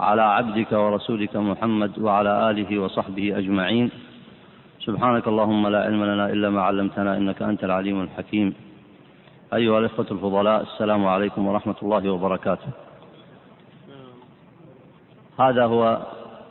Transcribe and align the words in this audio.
على 0.00 0.22
عبدك 0.22 0.72
ورسولك 0.72 1.36
محمد 1.36 1.98
وعلى 1.98 2.50
آله 2.50 2.78
وصحبه 2.78 3.38
أجمعين. 3.38 3.90
سبحانك 4.80 5.28
اللهم 5.28 5.68
لا 5.68 5.82
علم 5.82 6.04
لنا 6.04 6.30
إلا 6.30 6.50
ما 6.50 6.62
علمتنا 6.62 7.16
إنك 7.16 7.42
أنت 7.42 7.64
العليم 7.64 8.02
الحكيم. 8.02 8.54
أيها 9.54 9.78
الإخوة 9.78 10.06
الفضلاء 10.10 10.62
السلام 10.62 11.06
عليكم 11.06 11.46
ورحمة 11.46 11.74
الله 11.82 12.10
وبركاته. 12.10 12.68
هذا 15.40 15.64
هو 15.64 16.06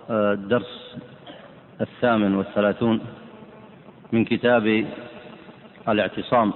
آه، 0.10 0.34
الدرس 0.34 0.98
الثامن 1.82 2.36
والثلاثون 2.36 3.00
من 4.12 4.26
كتاب 4.26 4.86
الاعتصام 5.88 6.54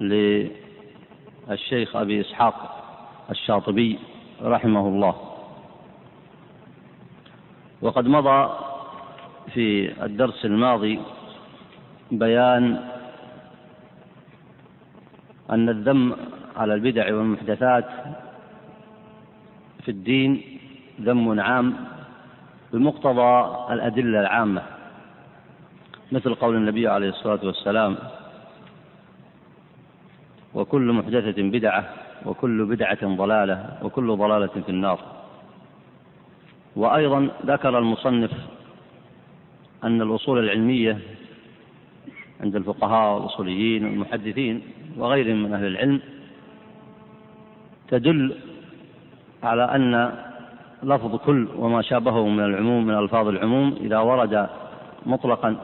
للشيخ 0.00 1.96
أبي 1.96 2.20
إسحاق 2.20 2.56
الشاطبي. 3.30 3.98
رحمه 4.42 4.88
الله 4.88 5.14
وقد 7.82 8.06
مضى 8.06 8.50
في 9.54 9.92
الدرس 10.04 10.44
الماضي 10.44 11.00
بيان 12.10 12.84
أن 15.50 15.68
الذم 15.68 16.16
على 16.56 16.74
البدع 16.74 17.14
والمحدثات 17.14 17.88
في 19.82 19.90
الدين 19.90 20.58
ذم 21.00 21.40
عام 21.40 21.74
بمقتضى 22.72 23.56
الأدلة 23.72 24.20
العامة 24.20 24.62
مثل 26.12 26.34
قول 26.34 26.56
النبي 26.56 26.88
عليه 26.88 27.08
الصلاة 27.08 27.40
والسلام 27.42 27.96
وكل 30.54 30.92
محدثة 30.92 31.42
بدعة 31.42 32.01
وكل 32.26 32.64
بدعة 32.64 33.16
ضلالة 33.16 33.78
وكل 33.82 34.16
ضلالة 34.16 34.46
في 34.46 34.68
النار. 34.68 34.98
وأيضا 36.76 37.28
ذكر 37.46 37.78
المصنف 37.78 38.30
أن 39.84 40.02
الأصول 40.02 40.38
العلمية 40.38 40.98
عند 42.40 42.56
الفقهاء 42.56 43.14
والأصوليين 43.14 43.84
والمحدثين 43.84 44.62
وغيرهم 44.98 45.42
من 45.42 45.54
أهل 45.54 45.66
العلم 45.66 46.00
تدل 47.88 48.34
على 49.42 49.64
أن 49.64 50.12
لفظ 50.82 51.16
كل 51.16 51.48
وما 51.56 51.82
شابهه 51.82 52.28
من 52.28 52.44
العموم 52.44 52.86
من 52.86 52.94
ألفاظ 52.94 53.28
العموم 53.28 53.76
إذا 53.80 53.98
ورد 53.98 54.48
مطلقا 55.06 55.56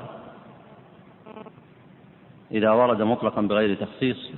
إذا 2.53 2.71
ورد 2.71 3.03
مطلقا 3.03 3.41
بغير 3.43 3.75
تخصيص 3.75 4.31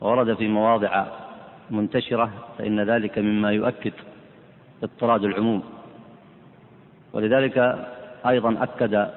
ورد 0.00 0.34
في 0.34 0.48
مواضع 0.48 1.06
منتشرة 1.70 2.30
فإن 2.58 2.80
ذلك 2.80 3.18
مما 3.18 3.52
يؤكد 3.52 3.92
اضطراد 4.82 5.24
العموم. 5.24 5.62
ولذلك 7.12 7.86
أيضا 8.26 8.62
أكد 8.62 9.10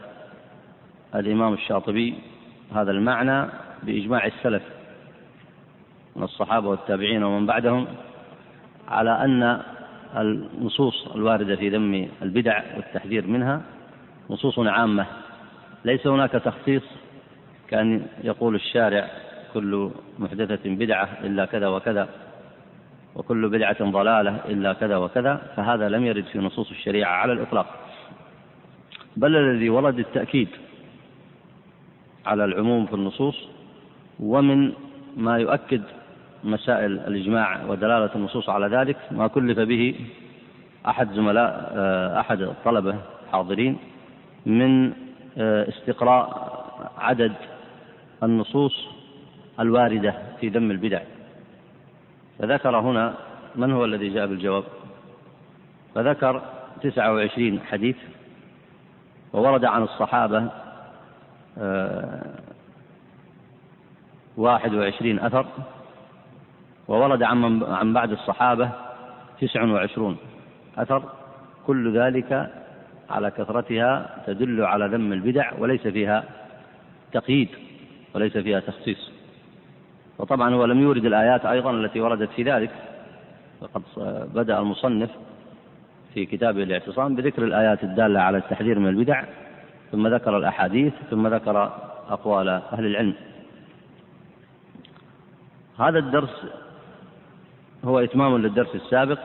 الإمام 1.16 1.53
الشاطبي 1.53 2.16
هذا 2.75 2.91
المعنى 2.91 3.45
بإجماع 3.84 4.25
السلف 4.25 4.63
من 6.16 6.24
الصحابة 6.24 6.68
والتابعين 6.69 7.24
ومن 7.24 7.46
بعدهم 7.46 7.88
على 8.88 9.12
أن 9.12 9.62
النصوص 10.18 11.07
الواردة 11.16 11.56
في 11.56 11.69
ذم 11.69 12.09
البدع 12.22 12.62
والتحذير 12.75 13.28
منها 13.28 13.62
نصوص 14.29 14.59
عامة. 14.59 15.06
ليس 15.85 16.07
هناك 16.07 16.31
تخصيص 16.31 16.84
كأن 17.68 18.06
يقول 18.24 18.56
الشارع 18.56 19.09
كل 19.53 19.91
محدثة 20.19 20.69
بدعة 20.69 21.09
إلا 21.24 21.45
كذا 21.45 21.68
وكذا. 21.68 22.09
وكل 23.16 23.50
بدعة 23.50 23.92
ضلالة 23.92 24.40
إلا 24.50 24.74
كذا 24.74 24.97
وكذا 24.97 25.42
فهذا 25.56 25.90
لم 25.90 26.06
يرد 26.06 26.25
في 26.25 26.40
نصوص 26.40 26.70
الشريعة 26.72 27.12
على 27.12 27.34
الإطلاق. 27.34 27.68
بل 29.18 29.36
الذي 29.36 29.70
ورد 29.70 30.00
التأكيد 30.00 30.47
على 32.25 32.46
العموم 32.46 32.86
في 32.86 32.94
النصوص 32.94 33.48
ومن 34.19 34.74
ما 35.18 35.38
يؤكد 35.38 35.81
مسائل 36.44 37.00
الإجماع 37.00 37.66
ودلالة 37.66 38.16
النصوص 38.16 38.50
على 38.50 38.68
ذلك 38.68 38.98
ما 39.12 39.28
كلف 39.28 39.59
به 39.59 39.96
أحد 40.88 41.14
زملاء 41.14 41.72
آه، 41.75 42.19
أحد 42.19 42.42
الطلبة 42.42 42.96
الحاضرين 43.25 43.78
من 44.46 44.94
آه، 45.38 45.69
استقراء 45.69 46.50
عدد 46.98 47.34
النصوص 48.24 48.88
الواردة 49.59 50.16
في 50.42 50.50
ذم 50.50 50.72
البدع. 50.72 51.02
فذكر 52.39 52.79
هنا 52.79 53.13
من 53.55 53.72
هو 53.72 53.85
الذي 53.85 54.09
جاء 54.09 54.27
بالجواب؟ 54.27 54.63
فذكر 55.95 56.41
تسعة 56.81 57.13
وعشرين 57.13 57.59
حديث 57.59 57.95
وورد 59.33 59.66
عن 59.66 59.83
الصحابة 59.83 60.50
آه، 61.57 62.22
واحد 64.38 64.73
وعشرين 64.73 65.19
أثر 65.19 65.45
وورد 66.88 67.23
عن, 67.23 67.63
عن 67.63 67.94
بعد 67.94 68.11
الصحابة 68.11 68.69
تسع 69.41 69.63
وعشرون 69.63 70.17
أثر 70.77 71.03
كل 71.67 71.97
ذلك 71.97 72.51
على 73.09 73.31
كثرتها 73.31 74.23
تدل 74.27 74.61
على 74.61 74.88
ذم 74.88 75.13
البدع 75.13 75.51
وليس 75.59 75.88
فيها 75.88 76.23
تقييد 77.13 77.50
وليس 78.16 78.38
فيها 78.38 78.59
تخصيص. 78.59 79.11
وطبعا 80.19 80.53
هو 80.56 80.66
لم 80.66 80.81
يورد 80.81 81.06
الآيات 81.06 81.46
أيضا 81.46 81.72
التي 81.72 82.02
وردت 82.02 82.30
في 82.30 82.44
ذلك. 82.44 82.72
وقد 83.62 83.81
بدأ 84.34 84.59
المصنف 84.59 85.09
في 86.13 86.25
كتابه 86.25 86.63
الاعتصام 86.63 87.16
بذكر 87.16 87.44
الآيات 87.44 87.84
الدالة 87.84 88.19
على 88.19 88.38
التحذير 88.38 88.80
من 88.80 88.88
البدع 88.88 89.24
ثم 89.91 90.07
ذكر 90.07 90.38
الأحاديث 90.38 90.94
ثم 91.09 91.28
ذكر 91.28 91.63
أقوال 92.09 92.50
أهل 92.50 92.85
العلم. 92.85 93.13
هذا 95.80 96.00
الدرس 96.00 96.46
هو 97.86 98.00
إتمام 98.00 98.38
للدرس 98.38 98.75
السابق 98.75 99.19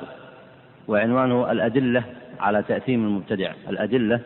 وعنوانه 0.89 1.53
الأدلة 1.53 2.05
على 2.41 2.63
تأثيم 2.63 3.05
المبتدع. 3.05 3.53
الأدلة 3.69 4.21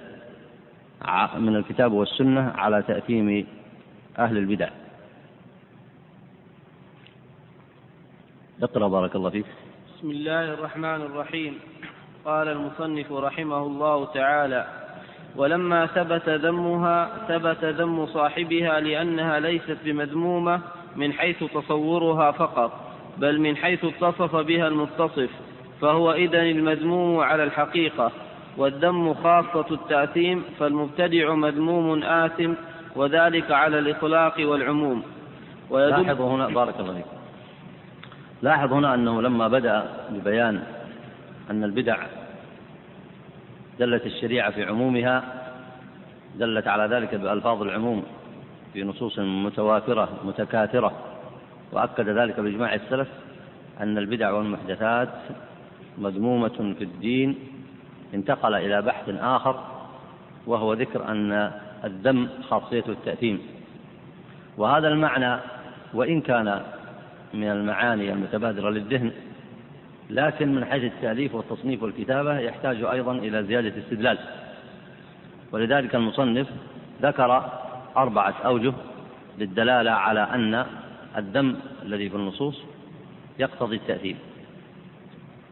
من 1.39 1.56
الكتاب 1.56 1.93
والسنة 1.93 2.53
على 2.56 2.83
تأثيم 2.83 3.47
أهل 4.19 4.39
البدع. 4.39 4.69
اقرأ 8.63 8.89
بارك 8.89 9.17
الله 9.17 9.31
فيك. 9.31 9.47
بسم 9.99 10.11
الله 10.11 10.55
الرحمن 10.55 11.01
الرحيم. 11.03 11.59
قال 12.25 12.49
المصنف 12.49 13.13
رحمه 13.13 13.63
الله 13.63 14.05
تعالى 14.05 14.67
ولما 15.37 15.87
ثبت 15.87 16.29
ذمها 16.29 17.11
ثبت 17.29 17.65
ذم 17.65 18.07
صاحبها 18.07 18.81
لأنها 18.81 19.41
ليست 19.41 19.77
بمذمومة 19.85 20.61
من 20.97 21.13
حيث 21.13 21.45
تصورها 21.45 22.31
فقط 22.31 22.73
بل 23.19 23.41
من 23.41 23.57
حيث 23.57 23.85
اتصف 23.85 24.37
بها 24.37 24.69
المتصف 24.69 25.31
فهو 25.81 26.13
إذن 26.13 26.51
المذموم 26.59 27.21
على 27.21 27.45
الحقيقة 27.45 28.13
والذم 28.56 29.15
خاصة 29.15 29.67
التأثيم 29.71 30.44
فالمبتدع 30.59 31.35
مذموم 31.35 32.03
آثم 32.03 32.53
وذلك 32.97 33.50
على 33.50 33.79
الإطلاق 33.79 34.35
والعموم. 34.38 35.03
لاحظوا 35.71 36.31
هنا 36.31 36.47
بارك 36.47 36.81
الله 36.81 36.94
فيك. 36.94 37.18
لاحظ 38.43 38.73
هنا 38.73 38.94
أنه 38.94 39.23
لما 39.23 39.49
بدأ 39.49 39.87
ببيان 40.11 40.62
أن 41.50 41.64
البدع 41.64 42.06
دلت 43.79 44.06
الشريعة 44.06 44.50
في 44.50 44.64
عمومها 44.64 45.25
دلت 46.38 46.69
على 46.69 46.96
ذلك 46.96 47.14
بألفاظ 47.14 47.62
العموم 47.62 48.05
في 48.73 48.85
نصوص 48.85 49.19
متواترة 49.19 50.08
متكاثرة 50.25 50.93
وأكد 51.73 52.08
ذلك 52.08 52.40
بإجماع 52.40 52.75
السلف 52.75 53.08
أن 53.81 53.99
البدع 53.99 54.31
والمحدثات 54.31 55.08
مذمومة 55.99 56.75
في 56.79 56.84
الدين 56.84 57.38
انتقل 58.14 58.55
إلى 58.55 58.82
بحث 58.82 59.08
آخر 59.08 59.64
وهو 60.46 60.73
ذكر 60.73 61.08
أن 61.08 61.52
الذم 61.84 62.29
خاصيته 62.49 62.91
التأثيم. 62.91 63.41
وهذا 64.56 64.88
المعنى 64.88 65.41
وإن 65.94 66.20
كان 66.20 66.62
من 67.35 67.51
المعاني 67.51 68.13
المتبادرة 68.13 68.71
للذهن 68.71 69.13
لكن 70.11 70.55
من 70.55 70.65
حيث 70.65 70.85
التأليف 70.85 71.35
والتصنيف 71.35 71.83
والكتابة 71.83 72.39
يحتاج 72.39 72.83
أيضا 72.83 73.13
إلى 73.13 73.45
زيادة 73.45 73.79
استدلال. 73.79 74.19
ولذلك 75.53 75.95
المصنف 75.95 76.47
ذكر 77.03 77.51
أربعة 77.97 78.35
أوجه 78.45 78.73
للدلالة 79.39 79.91
على 79.91 80.21
أن 80.21 80.67
الدم 81.17 81.57
الذي 81.83 82.11
في 82.11 82.17
النصوص 82.17 82.63
يقتضي 83.39 83.77
التأثير. 83.77 84.17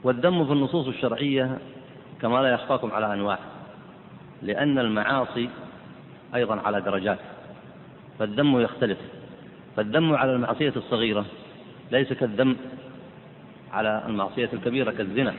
والدم 0.04 0.46
في 0.46 0.52
النصوص 0.52 0.86
الشرعية 0.86 1.58
كما 2.22 2.42
لا 2.42 2.48
يخفاكم 2.48 2.90
على 2.92 3.12
أنواع 3.12 3.38
لأن 4.42 4.78
المعاصي 4.78 5.48
أيضا 6.34 6.60
على 6.60 6.80
درجات 6.80 7.18
فالدم 8.18 8.60
يختلف. 8.60 8.98
فالدم 9.76 10.14
على 10.14 10.32
المعصية 10.32 10.72
الصغيرة 10.76 11.24
ليس 11.90 12.12
كالدم 12.12 12.56
على 13.72 14.02
المعصية 14.06 14.50
الكبيرة 14.52 14.90
كالزنا 14.90 15.34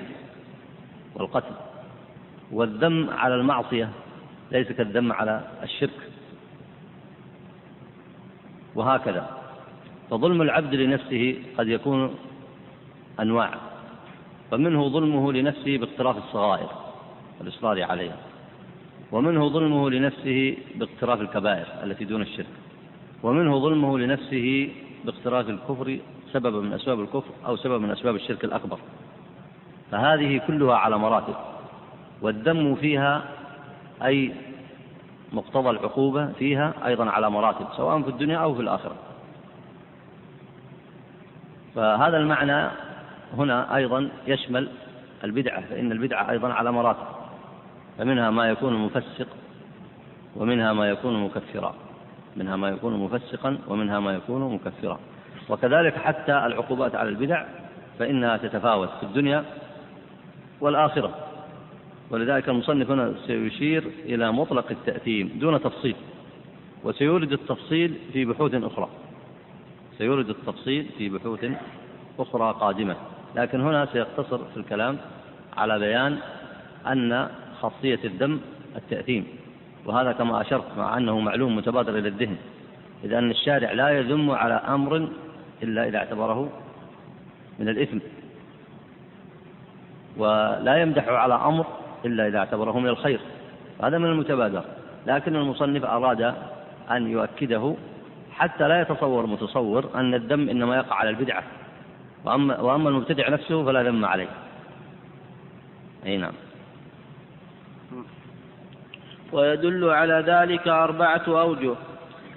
والقتل. 1.16 1.56
والدم 2.52 3.10
على 3.10 3.36
المعصية 3.36 3.90
ليس 4.52 4.72
كالدم 4.72 5.12
على 5.12 5.48
الشرك. 5.64 6.00
وهكذا. 8.76 9.38
فظلم 10.10 10.42
العبد 10.42 10.76
لنفسه 10.76 11.36
قد 11.58 11.68
يكون 11.68 12.16
أنواع 13.20 13.54
فمنه 14.52 14.88
ظلمه 14.88 15.34
لنفسه 15.34 15.78
باقتراف 15.78 16.18
الصغائر 16.18 16.70
والإصرار 17.40 17.84
عليها 17.84 18.18
ومنه 19.12 19.48
ظلمه 19.50 19.90
لنفسه 19.90 20.58
باقتراف 20.76 21.22
الكبائر 21.22 21.68
التي 21.84 22.06
دون 22.06 22.22
الشرك 22.22 22.56
ومنه 23.24 23.60
ظلمه 23.60 24.00
لنفسه 24.00 24.70
باقتراف 25.06 25.50
الكفر 25.50 26.00
سبب 26.34 26.56
من 26.56 26.74
أسباب 26.74 27.00
الكفر 27.00 27.32
أو 27.46 27.56
سبب 27.56 27.82
من 27.82 27.92
أسباب 27.92 28.16
الشرك 28.16 28.44
الأكبر. 28.44 28.80
فهذه 29.92 30.42
كلها 30.48 30.76
على 30.76 30.98
مراتب. 30.98 31.36
والدم 32.22 32.76
فيها 32.76 33.24
أي 34.04 34.34
مقتضى 35.34 35.70
العقوبة 35.70 36.28
فيها 36.28 36.74
أيضا 36.86 37.10
على 37.10 37.30
مراتب 37.30 37.66
سواء 37.78 38.02
في 38.02 38.10
الدنيا 38.10 38.38
أو 38.38 38.56
في 38.56 38.62
الآخرة. 38.62 38.96
فهذا 41.76 42.18
المعنى 42.18 42.70
هنا 43.38 43.76
أيضا 43.76 44.10
يشمل 44.28 44.70
البدعة 45.24 45.62
فإن 45.62 45.92
البدعة 45.92 46.32
أيضا 46.32 46.54
على 46.54 46.72
مراتب. 46.72 47.08
فمنها 47.98 48.30
ما 48.30 48.50
يكون 48.50 48.74
مفسق 48.74 49.28
ومنها 50.36 50.74
ما 50.74 50.90
يكون 50.90 51.24
مكفرا. 51.24 51.76
منها 52.36 52.56
ما 52.56 52.70
يكون 52.70 53.00
مفسقا 53.00 53.58
ومنها 53.68 54.00
ما 54.00 54.14
يكون 54.14 54.54
مكفرا. 54.54 55.00
وكذلك 55.50 55.98
حتى 55.98 56.32
العقوبات 56.32 56.96
على 56.96 57.10
البدع 57.10 57.46
فإنها 58.00 58.38
تتفاوت 58.38 58.90
في 59.00 59.04
الدنيا 59.04 59.44
والآخرة. 60.62 61.16
ولذلك 62.10 62.50
المصنف 62.50 62.92
هنا 62.92 63.14
سيشير 63.28 63.84
إلى 64.06 64.32
مطلق 64.32 64.66
التأثيم 64.72 65.38
دون 65.40 65.62
تفصيل 65.62 65.96
وسيورد 66.84 67.32
التفصيل 67.32 67.96
في 68.14 68.26
بحوث 68.26 68.54
أخرى. 68.54 68.90
سيورد 69.98 70.30
التفصيل 70.30 70.90
في 70.98 71.10
بحوث 71.10 71.46
أخرى 72.20 72.56
قادمة. 72.60 72.96
لكن 73.36 73.62
هنا 73.62 73.86
سيقتصر 73.86 74.38
في 74.38 74.58
الكلام 74.58 74.98
على 75.58 75.80
بيان 75.80 76.18
أن 76.88 77.30
خاصية 77.62 78.00
الدم 78.04 78.40
التأثيم. 78.76 79.28
وهذا 79.86 80.12
كما 80.12 80.42
أشرت 80.42 80.78
مع 80.78 80.98
أنه 80.98 81.20
معلوم 81.20 81.56
متبادر 81.56 81.98
إلى 81.98 82.08
الذهن 82.08 82.36
إذ 83.04 83.14
أن 83.14 83.32
الشارع 83.32 83.72
لا 83.72 83.90
يذم 83.90 84.32
على 84.32 84.54
أمر 84.54 85.10
إلا 85.64 85.88
إذا 85.88 85.98
اعتبره 85.98 86.50
من 87.60 87.70
الإثم. 87.70 87.98
ولا 90.18 90.82
يمدح 90.82 91.08
على 91.08 91.34
أمر 91.34 91.66
إلا 92.06 92.28
إذا 92.28 92.38
اعتبره 92.38 92.80
من 92.80 92.88
الخير. 92.88 93.20
هذا 93.84 93.98
من 93.98 94.06
المتبادر. 94.06 94.64
لكن 95.08 95.36
المصنف 95.36 95.86
أراد 95.86 96.34
أن 96.92 97.08
يؤكده 97.08 97.76
حتى 98.32 98.68
لا 98.68 98.82
يتصور 98.82 99.26
متصور 99.26 99.90
أن 99.96 100.14
الدم 100.14 100.50
إنما 100.50 100.76
يقع 100.76 100.96
على 100.96 101.10
البدعة. 101.10 101.44
وأما, 102.26 102.60
وأما 102.60 102.90
المبتدع 102.90 103.30
نفسه 103.30 103.66
فلا 103.66 103.84
ذم 103.84 104.06
عليه. 104.06 104.28
أي 106.06 106.18
نعم. 106.18 106.34
ويدل 109.32 109.90
على 109.90 110.24
ذلك 110.28 110.68
أربعة 110.68 111.24
أوجه. 111.28 111.76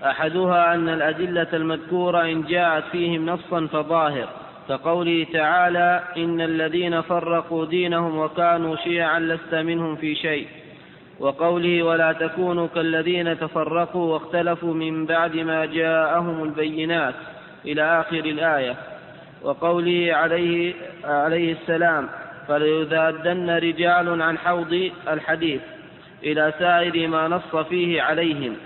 أحدها 0.04 0.74
أن 0.74 0.88
الأدلة 0.88 1.46
المذكورة 1.52 2.22
إن 2.22 2.42
جاءت 2.42 2.84
فيهم 2.92 3.26
نصا 3.26 3.66
فظاهر 3.66 4.28
كقوله 4.68 5.26
تعالى 5.32 6.02
إن 6.16 6.40
الذين 6.40 7.00
فرقوا 7.00 7.66
دينهم 7.66 8.18
وكانوا 8.18 8.76
شيعا 8.76 9.20
لست 9.20 9.54
منهم 9.54 9.96
في 9.96 10.14
شيء. 10.14 10.46
وقوله 11.20 11.82
ولا 11.82 12.12
تكونوا 12.12 12.66
كالذين 12.74 13.38
تفرقوا 13.38 14.12
واختلفوا 14.12 14.74
من 14.74 15.06
بعد 15.06 15.36
ما 15.36 15.64
جاءهم 15.66 16.44
البينات 16.44 17.14
إلى 17.64 18.00
آخر 18.00 18.24
الآية. 18.24 18.76
وقوله 19.42 20.08
عليه, 20.14 20.74
عليه 21.04 21.52
السلام 21.52 22.08
فليذادن 22.48 23.50
رجال 23.50 24.22
عن 24.22 24.38
حوض 24.38 24.90
الحديث 25.08 25.60
إلى 26.22 26.52
سائر 26.58 27.08
ما 27.08 27.28
نص 27.28 27.56
فيه 27.56 28.02
عليهم. 28.02 28.56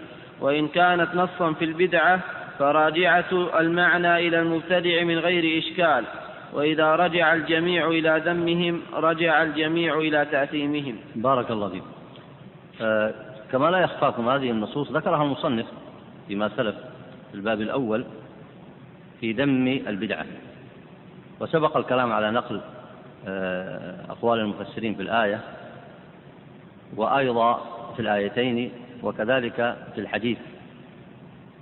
وإن 0.40 0.68
كانت 0.68 1.14
نصا 1.14 1.52
في 1.52 1.64
البدعة 1.64 2.20
فراجعة 2.58 3.58
المعنى 3.60 4.28
إلى 4.28 4.40
المبتدع 4.40 5.02
من 5.02 5.18
غير 5.18 5.58
إشكال. 5.58 6.04
وإذا 6.52 6.96
رجع 6.96 7.34
الجميع 7.34 7.88
إلى 7.88 8.22
ذمهم 8.26 8.80
رجع 8.94 9.42
الجميع 9.42 9.98
إلى 9.98 10.26
تأثيمهم. 10.30 10.96
بارك 11.14 11.50
الله 11.50 11.68
فيكم 11.68 11.86
آه 12.80 13.14
كما 13.52 13.70
لا 13.70 13.78
يخفاكم 13.78 14.28
هذه 14.28 14.50
النصوص 14.50 14.92
ذكرها 14.92 15.22
المصنف 15.22 15.66
فيما 16.28 16.48
سلف 16.56 16.74
في 17.30 17.34
الباب 17.34 17.60
الأول 17.60 18.04
في 19.20 19.32
ذم 19.32 19.68
البدعة. 19.86 20.26
وسبق 21.40 21.76
الكلام 21.76 22.12
على 22.12 22.30
نقل 22.30 22.60
آه 23.28 24.10
أقوال 24.10 24.38
المفسرين 24.38 24.94
في 24.94 25.02
الآية 25.02 25.40
وأيضا 26.96 27.60
في 27.96 28.02
الآيتين 28.02 28.70
وكذلك 29.04 29.76
في 29.94 30.00
الحديث 30.00 30.38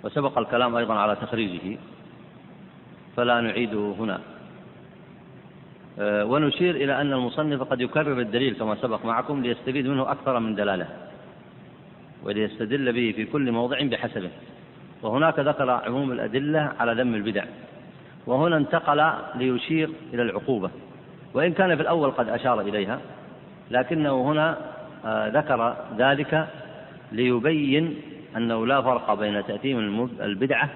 وسبق 0.04 0.38
الكلام 0.38 0.76
أيضا 0.76 0.94
على 0.94 1.16
تخريجه 1.16 1.78
فلا 3.16 3.40
نعيده 3.40 3.94
هنا. 3.98 4.20
آه، 5.98 6.24
ونشير 6.24 6.74
إلى 6.74 7.00
أن 7.00 7.12
المصنف 7.12 7.62
قد 7.62 7.80
يكرر 7.80 8.20
الدليل 8.20 8.54
كما 8.54 8.74
سبق 8.74 9.04
معكم 9.04 9.42
ليستفيد 9.42 9.86
منه 9.86 10.12
أكثر 10.12 10.38
من 10.38 10.54
دلالة 10.54 10.86
وليستدل 12.24 12.92
به 12.92 13.12
في 13.16 13.24
كل 13.24 13.52
موضع 13.52 13.82
بحسبه. 13.82 14.30
وهناك 15.02 15.38
ذكر 15.38 15.70
عموم 15.70 16.12
الأدلة 16.12 16.72
على 16.80 17.02
ذم 17.02 17.14
البدع 17.14 17.44
وهنا 18.26 18.56
انتقل 18.56 19.12
ليشير 19.34 19.90
إلى 20.14 20.22
العقوبة. 20.22 20.70
وإن 21.34 21.52
كان 21.52 21.76
في 21.76 21.82
الأول 21.82 22.10
قد 22.10 22.28
أشار 22.28 22.60
إليها 22.60 23.00
لكنه 23.70 24.22
هنا 24.22 24.58
آه، 25.04 25.28
ذكر 25.28 25.76
ذلك 25.98 26.48
ليبين 27.12 27.96
أنه 28.36 28.66
لا 28.66 28.82
فرق 28.82 29.14
بين 29.14 29.46
تأثيم 29.46 30.08
البدعة 30.20 30.70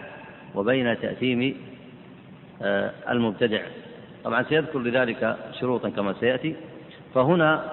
وبين 0.55 1.01
تأثيم 1.01 1.57
آه، 2.63 2.93
المبتدع. 3.11 3.63
طبعا 4.25 4.43
سيذكر 4.43 4.79
لذلك 4.79 5.37
شروطا 5.61 5.89
كما 5.89 6.13
سيأتي. 6.21 6.57
فهنا 7.15 7.65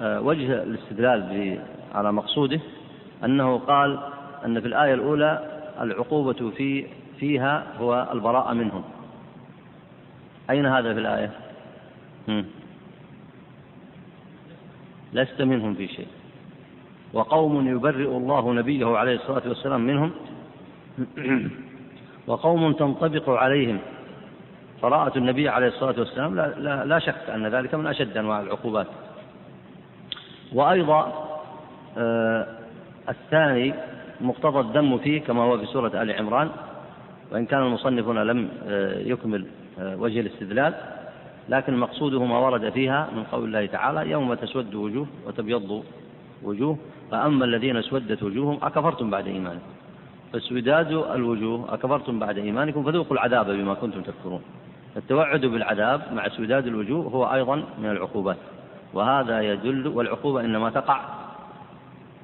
آه، 0.00 0.20
وجه 0.20 0.62
الاستدلال 0.62 1.58
على 1.94 2.12
مقصوده 2.12 2.60
أنه 3.24 3.58
قال 3.58 3.98
أن 4.44 4.60
في 4.60 4.66
الآية 4.66 4.94
الأولى 4.94 5.60
العقوبة 5.80 6.50
في 6.50 6.86
فيها 7.20 7.66
هو 7.78 8.08
البراءة 8.12 8.52
منهم. 8.52 8.84
أين 10.50 10.66
هذا 10.66 10.94
في 10.94 11.00
الآية؟ 11.00 11.30
لست 15.12 15.42
منهم 15.42 15.74
في 15.74 15.88
شيء. 15.88 16.06
وقوم 17.12 17.68
يبرئ 17.68 18.16
الله 18.16 18.52
نبيه 18.52 18.96
عليه 18.96 19.14
الصلاة 19.14 19.42
والسلام 19.48 19.80
منهم. 19.80 20.10
وقوم 22.28 22.72
تنطبق 22.72 23.30
عليهم. 23.30 23.78
براءة 24.82 25.18
النبي 25.18 25.48
عليه 25.48 25.68
الصلاة 25.68 25.94
والسلام 25.98 26.36
لا, 26.36 26.54
لا, 26.58 26.84
لا 26.84 26.98
شك 26.98 27.30
أن 27.34 27.46
ذلك 27.46 27.74
من 27.74 27.86
أشد 27.86 28.16
أنواع 28.16 28.40
العقوبات. 28.40 28.86
وأيضا 30.52 31.28
آه 31.98 32.46
الثاني 33.08 33.74
مقتضى 34.20 34.60
الدم 34.60 34.98
فيه 34.98 35.20
كما 35.20 35.42
هو 35.42 35.58
في 35.58 35.66
سورة 35.66 36.02
آل 36.02 36.12
عمران 36.12 36.50
وإن 37.32 37.46
كان 37.46 37.62
المصنف 37.62 38.08
هنا 38.08 38.20
لم 38.20 38.48
آه 38.68 38.98
يكمل 38.98 39.46
آه 39.78 39.96
وجه 39.96 40.20
الاستدلال 40.20 40.74
لكن 41.48 41.76
مقصوده 41.76 42.24
ما 42.24 42.38
ورد 42.38 42.70
فيها 42.70 43.08
من 43.16 43.24
قول 43.24 43.44
الله 43.44 43.66
تعالى 43.66 44.10
يوم 44.10 44.34
تسود 44.34 44.74
وجوه 44.74 45.06
وتبيض 45.26 45.84
وجوه 46.42 46.78
فأما 47.10 47.44
الذين 47.44 47.76
اسودت 47.76 48.22
وجوههم 48.22 48.58
أكفرتم 48.62 49.10
بعد 49.10 49.26
إيمانكم. 49.26 49.66
فاسوداد 50.32 50.92
الوجوه 50.92 51.74
أكفرتم 51.74 52.18
بعد 52.18 52.38
إيمانكم 52.38 52.82
فذوقوا 52.82 53.12
العذاب 53.12 53.50
بما 53.50 53.74
كنتم 53.74 54.02
تكفرون. 54.02 54.42
التوعد 54.96 55.46
بالعذاب 55.46 56.02
مع 56.12 56.28
سداد 56.28 56.66
الوجوه 56.66 57.04
هو 57.04 57.34
أيضا 57.34 57.56
من 57.56 57.90
العقوبات. 57.90 58.36
وهذا 58.94 59.40
يدل 59.40 59.88
والعقوبة 59.88 60.40
إنما 60.40 60.70
تقع 60.70 61.00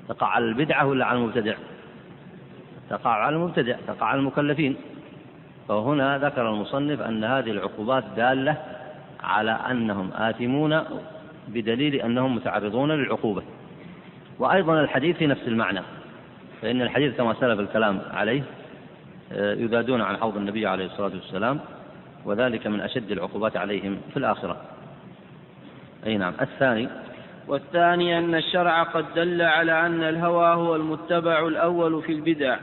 تقع 0.09 0.27
على 0.27 0.45
البدعة 0.45 0.87
ولا 0.87 1.05
على 1.05 1.19
المبتدع؟ 1.19 1.55
تقع 2.91 3.11
على 3.11 3.37
المبتدع 3.37 3.77
تقع 3.87 4.07
على 4.07 4.19
المكلفين. 4.19 4.77
فهنا 5.69 6.19
ذكر 6.19 6.51
المصنف 6.51 7.01
أن 7.01 7.25
هذه 7.25 7.51
العقوبات 7.51 8.05
دالة 8.17 8.57
على 9.23 9.51
أنهم 9.51 10.11
آثمون 10.13 10.81
بدليل 11.49 11.95
أنهم 11.95 12.35
متعرضون 12.35 12.93
للعقوبة. 12.93 13.43
وأيضا 14.39 14.81
الحديث 14.81 15.17
في 15.17 15.27
نفس 15.27 15.43
المعنى 15.47 15.81
فإن 16.63 16.83
الحديث 16.83 17.17
كما 17.17 17.35
سلف 17.35 17.61
الكلام 17.61 18.01
عليه 18.11 18.43
آه، 19.33 19.55
يذادون 19.55 20.01
عن 20.01 20.17
حوض 20.17 20.37
النبي 20.37 20.67
عليه 20.67 20.87
الصلاة 20.87 21.13
والسلام 21.15 21.61
وذلك 22.25 22.67
من 22.67 22.81
أشد 22.81 23.11
العقوبات 23.11 23.57
عليهم 23.57 24.01
في 24.11 24.17
الآخرة. 24.17 24.57
أي 26.07 26.17
نعم. 26.17 26.33
الثاني. 26.41 26.89
والثاني 27.49 28.19
أن 28.19 28.35
الشرع 28.35 28.83
قد 28.83 29.05
دل 29.15 29.43
على 29.43 29.87
أن 29.87 30.03
الهوى 30.03 30.55
هو 30.55 30.77
المتبع 30.77 31.47
الأول 31.47 32.03
في 32.03 32.13
البدع 32.13 32.57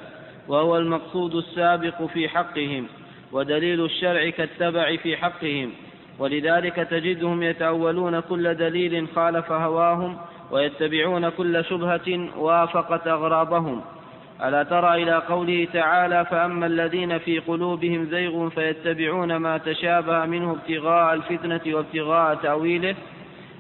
وهو 0.47 0.77
المقصود 0.77 1.35
السابق 1.35 2.05
في 2.05 2.29
حقهم 2.29 2.87
ودليل 3.31 3.85
الشرع 3.85 4.29
كالتبع 4.29 4.95
في 4.95 5.17
حقهم 5.17 5.71
ولذلك 6.19 6.75
تجدهم 6.75 7.43
يتأولون 7.43 8.19
كل 8.19 8.55
دليل 8.55 9.07
خالف 9.15 9.51
هواهم 9.51 10.17
ويتبعون 10.51 11.29
كل 11.29 11.65
شبهة 11.65 12.37
وافقت 12.37 13.07
أغرابهم 13.07 13.81
ألا 14.43 14.63
ترى 14.63 15.03
إلى 15.03 15.15
قوله 15.29 15.67
تعالى 15.73 16.25
فأما 16.25 16.65
الذين 16.65 17.17
في 17.17 17.39
قلوبهم 17.39 18.05
زيغ 18.05 18.49
فيتبعون 18.49 19.35
ما 19.35 19.57
تشابه 19.57 20.25
منه 20.25 20.51
ابتغاء 20.51 21.13
الفتنة 21.13 21.61
وابتغاء 21.75 22.35
تأويله 22.35 22.95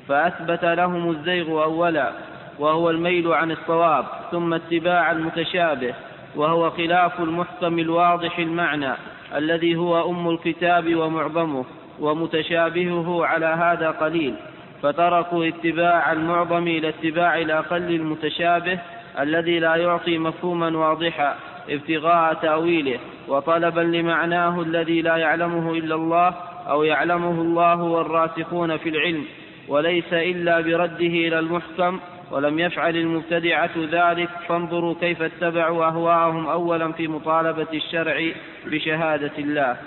فأثبت 0.07 0.65
لهم 0.65 1.09
الزيغ 1.09 1.63
أولا 1.63 2.11
وهو 2.59 2.89
الميل 2.89 3.33
عن 3.33 3.51
الصواب 3.51 4.05
ثم 4.31 4.53
اتباع 4.53 5.11
المتشابه 5.11 5.93
وهو 6.35 6.69
خلاف 6.69 7.19
المحكم 7.19 7.79
الواضح 7.79 8.39
المعنى 8.39 8.93
الذي 9.35 9.75
هو 9.75 10.09
أم 10.11 10.29
الكتاب 10.29 10.95
ومعظمه 10.95 11.65
ومتشابهه 11.99 13.25
على 13.25 13.45
هذا 13.45 13.91
قليل. 13.91 14.35
فتركوا 14.81 15.47
اتباع 15.47 16.11
المعظم 16.11 16.67
إلى 16.67 16.89
اتباع 16.89 17.37
الأقل 17.37 17.95
المتشابه 17.95 18.79
الذي 19.19 19.59
لا 19.59 19.75
يعطي 19.75 20.17
مفهوما 20.17 20.77
واضحا 20.77 21.35
ابتغاء 21.69 22.33
تأويله 22.33 22.99
وطلبا 23.27 23.81
لمعناه 23.81 24.61
الذي 24.61 25.01
لا 25.01 25.17
يعلمه 25.17 25.71
إلا 25.71 25.95
الله 25.95 26.33
أو 26.69 26.83
يعلمه 26.83 27.41
الله 27.41 27.83
والراسخون 27.83 28.77
في 28.77 28.89
العلم 28.89 29.25
وليس 29.67 30.13
إلا 30.13 30.61
برده 30.61 31.05
إلى 31.27 31.39
المحكم 31.39 31.99
ولم 32.31 32.59
يفعل 32.59 32.97
المبتدعة 32.97 33.69
ذلك 33.91 34.29
فانظروا 34.47 34.95
كيف 35.01 35.21
اتبعوا 35.21 35.85
أهواءهم 35.85 36.47
أولا 36.47 36.91
في 36.91 37.07
مطالبة 37.07 37.67
الشرع 37.73 38.31
بشهادة 38.65 39.31
الله. 39.37 39.77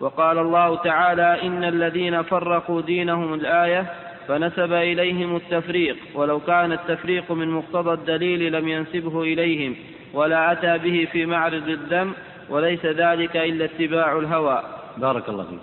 وقال 0.00 0.38
الله 0.38 0.76
تعالى 0.76 1.42
إن 1.42 1.64
الذين 1.64 2.22
فرقوا 2.22 2.80
دينهم 2.80 3.34
الآية 3.34 3.86
فنسب 4.28 4.72
إليهم 4.72 5.36
التفريق 5.36 5.96
ولو 6.14 6.40
كان 6.40 6.72
التفريق 6.72 7.32
من 7.32 7.48
مقتضى 7.48 7.92
الدليل 7.92 8.52
لم 8.52 8.68
ينسبه 8.68 9.22
إليهم 9.22 9.76
ولا 10.14 10.52
أتى 10.52 10.78
به 10.78 11.08
في 11.12 11.26
معرض 11.26 11.68
الذم 11.68 12.12
وليس 12.50 12.86
ذلك 12.86 13.36
إلا 13.36 13.64
اتباع 13.64 14.18
الهوى. 14.18 14.62
بارك 14.96 15.28
الله 15.28 15.44
فيك. 15.44 15.58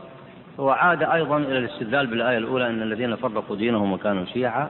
هو 0.59 0.69
عاد 0.69 1.03
أيضا 1.03 1.37
إلى 1.37 1.57
الاستدلال 1.57 2.07
بالآية 2.07 2.37
الأولى 2.37 2.67
أن 2.67 2.81
الذين 2.81 3.15
فرقوا 3.15 3.55
دينهم 3.55 3.93
وكانوا 3.93 4.25
شيعا 4.25 4.69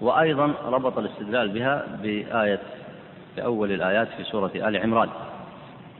وأيضا 0.00 0.54
ربط 0.64 0.98
الاستدلال 0.98 1.48
بها 1.48 1.98
بآية 2.02 2.60
في 3.34 3.44
أول 3.44 3.72
الآيات 3.72 4.08
في 4.16 4.24
سورة 4.24 4.50
آل 4.54 4.76
عمران. 4.76 5.08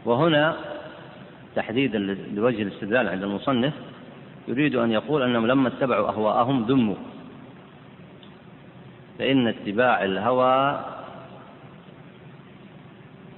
وهنا 0.04 0.56
تحديدا 1.56 1.98
لوجه 2.34 2.62
الاستدلال 2.62 3.08
عند 3.08 3.22
المصنف 3.22 3.72
يريد 4.48 4.76
أن 4.76 4.92
يقول 4.92 5.22
أنهم 5.22 5.46
لما 5.46 5.68
اتبعوا 5.68 6.08
أهواءهم 6.08 6.64
ذموا. 6.68 6.94
فإن 9.18 9.48
اتباع 9.48 10.04
الهوى 10.04 10.80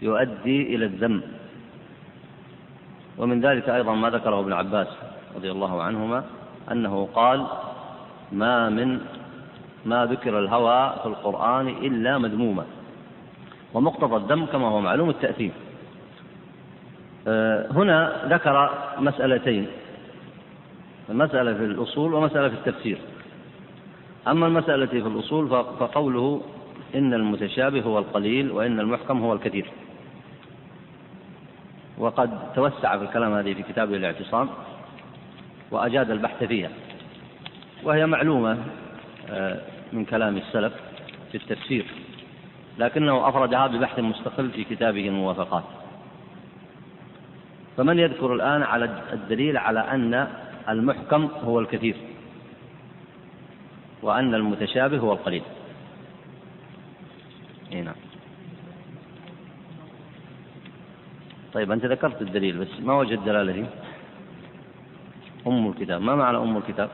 يؤدي 0.02 0.74
إلى 0.74 0.84
الذم. 0.84 1.22
ومن 3.18 3.40
ذلك 3.40 3.68
أيضا 3.68 3.94
ما 3.94 4.10
ذكره 4.10 4.40
ابن 4.40 4.52
عباس 4.52 4.88
رضي 5.36 5.50
الله 5.50 5.82
عنهما 5.82 6.24
أنه 6.72 7.08
قال 7.14 7.46
ما 8.32 8.68
من 8.68 9.00
ما 9.86 10.06
ذكر 10.06 10.38
الهوى 10.38 10.94
في 11.02 11.06
القرآن 11.06 11.68
إلا 11.68 12.18
مذموما. 12.18 12.64
ومقتضى 13.74 14.16
الذم 14.16 14.46
كما 14.46 14.68
هو 14.68 14.80
معلوم 14.80 15.10
التأثيم. 15.10 15.52
آه، 17.28 17.66
هنا 17.72 18.22
ذكر 18.24 18.70
مسألتين 18.98 19.66
مسألة 21.08 21.54
في 21.54 21.64
الأصول 21.64 22.14
ومسألة 22.14 22.48
في 22.48 22.54
التفسير. 22.54 22.98
أما 24.30 24.46
المسألة 24.46 24.86
في 24.86 24.98
الأصول 24.98 25.48
فقوله 25.48 26.42
إن 26.94 27.14
المتشابه 27.14 27.82
هو 27.82 27.98
القليل 27.98 28.50
وإن 28.50 28.80
المحكم 28.80 29.20
هو 29.20 29.32
الكثير. 29.32 29.70
وقد 31.98 32.52
توسع 32.54 32.98
في 32.98 33.04
الكلام 33.04 33.34
هذه 33.34 33.54
في 33.54 33.62
كتابه 33.62 33.96
الاعتصام 33.96 34.48
وأجاد 35.70 36.10
البحث 36.10 36.44
فيها. 36.44 36.70
وهي 37.84 38.06
معلومة 38.06 38.58
آه، 39.30 39.60
من 39.92 40.04
كلام 40.04 40.36
السلف 40.36 40.72
في 41.32 41.36
التفسير 41.36 41.86
لكنه 42.78 43.28
أفردها 43.28 43.66
ببحث 43.66 43.98
مستقل 43.98 44.50
في 44.50 44.64
كتابه 44.64 45.08
الموافقات. 45.08 45.64
فمن 47.76 47.98
يذكر 47.98 48.34
الآن 48.34 48.62
على 48.62 49.02
الدليل 49.12 49.56
على 49.56 49.80
أن 49.80 50.28
المحكم 50.68 51.28
هو 51.44 51.60
الكثير؟ 51.60 52.07
وأن 54.02 54.34
المتشابه 54.34 54.98
هو 54.98 55.12
القليل. 55.12 55.42
إي 57.72 57.80
نعم. 57.80 57.94
طيب 61.52 61.72
أنت 61.72 61.84
ذكرت 61.84 62.22
الدليل 62.22 62.58
بس 62.58 62.80
ما 62.80 62.98
وجد 62.98 63.24
دلالة 63.24 63.52
فيه 63.52 63.68
أم 65.46 65.68
الكتاب. 65.68 66.00
ما 66.02 66.14
معنى 66.14 66.36
أم 66.36 66.56
الكتاب؟ 66.56 66.90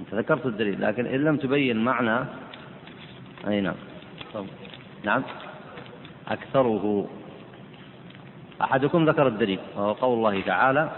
أنت 0.00 0.14
ذكرت 0.14 0.46
الدليل 0.46 0.82
لكن 0.82 1.06
إن 1.06 1.24
لم 1.24 1.36
تبين 1.36 1.76
معنى 1.76 2.24
أي 3.48 3.60
نعم. 3.60 3.74
طب. 4.34 4.46
نعم. 5.04 5.22
أكثره. 6.28 7.08
أحدكم 8.62 9.04
ذكر 9.04 9.26
الدليل 9.26 9.58
وهو 9.76 9.92
قول 9.92 10.18
الله 10.18 10.40
تعالى 10.40 10.90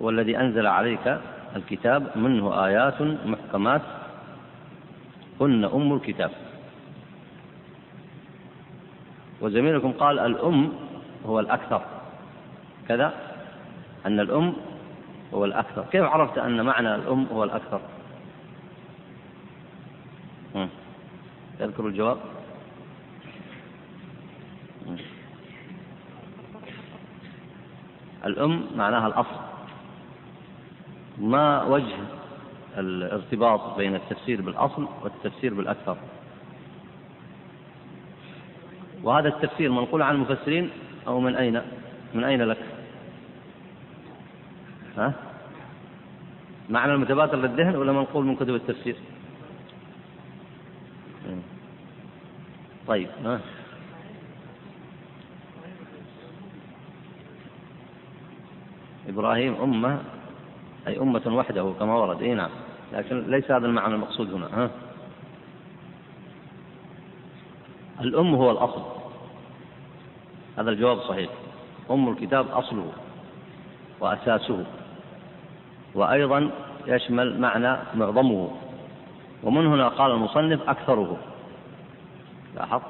والذي 0.00 0.38
أنزل 0.38 0.66
عليك 0.66 1.20
الكتاب 1.56 2.18
منه 2.18 2.66
آيات 2.66 3.02
محكمات 3.02 3.82
هن 5.40 5.64
أم 5.64 5.92
الكتاب. 5.92 6.30
وزميلكم 9.40 9.92
قال 9.92 10.18
الأم 10.18 10.72
هو 11.26 11.40
الأكثر. 11.40 11.82
كذا؟ 12.88 13.14
أن 14.06 14.20
الأم 14.20 14.56
هو 15.34 15.44
الأكثر. 15.44 15.84
كيف 15.92 16.02
عرفت 16.02 16.38
أن 16.38 16.64
معنى 16.64 16.94
الأم 16.94 17.26
هو 17.32 17.44
الأكثر؟ 17.44 17.80
تذكر 21.58 21.86
الجواب؟ 21.86 22.18
الأم 28.26 28.66
معناها 28.76 29.06
الأصل. 29.06 29.55
ما 31.18 31.64
وجه 31.64 31.96
الارتباط 32.78 33.76
بين 33.76 33.94
التفسير 33.94 34.42
بالأصل 34.42 34.88
والتفسير 35.02 35.54
بالأكثر؟ 35.54 35.96
وهذا 39.02 39.28
التفسير 39.28 39.72
منقول 39.72 40.02
عن 40.02 40.14
المفسرين 40.14 40.70
أو 41.06 41.20
من 41.20 41.36
أين؟ 41.36 41.62
من 42.14 42.24
أين 42.24 42.42
لك؟ 42.42 42.58
ها؟ 44.96 45.12
معنى 46.70 46.92
المتبادر 46.92 47.36
للذهن 47.36 47.76
ولا 47.76 47.92
منقول 47.92 48.24
من 48.24 48.36
كتب 48.36 48.54
التفسير؟ 48.54 48.96
طيب 52.86 53.08
ها؟ 53.24 53.40
إبراهيم 59.08 59.54
أمة 59.54 60.00
أي 60.86 60.98
أمة 60.98 61.22
وحده 61.26 61.72
كما 61.78 61.94
ورد. 61.94 62.22
إيه 62.22 62.34
نعم. 62.34 62.50
لكن 62.92 63.30
ليس 63.30 63.50
هذا 63.50 63.66
المعنى 63.66 63.94
المقصود 63.94 64.34
هنا 64.34 64.46
ها؟ 64.52 64.70
الأم 68.00 68.34
هو 68.34 68.50
الأصل. 68.50 68.82
هذا 70.58 70.70
الجواب 70.70 70.98
صحيح. 71.00 71.30
أم 71.90 72.08
الكتاب 72.08 72.46
أصله 72.50 72.92
وأساسه. 74.00 74.64
وأيضا 75.94 76.50
يشمل 76.86 77.40
معنى 77.40 77.76
معظمه. 77.94 78.50
ومن 79.42 79.66
هنا 79.66 79.88
قال 79.88 80.10
المصنف 80.10 80.68
أكثره. 80.68 81.16
لاحظ؟ 82.54 82.82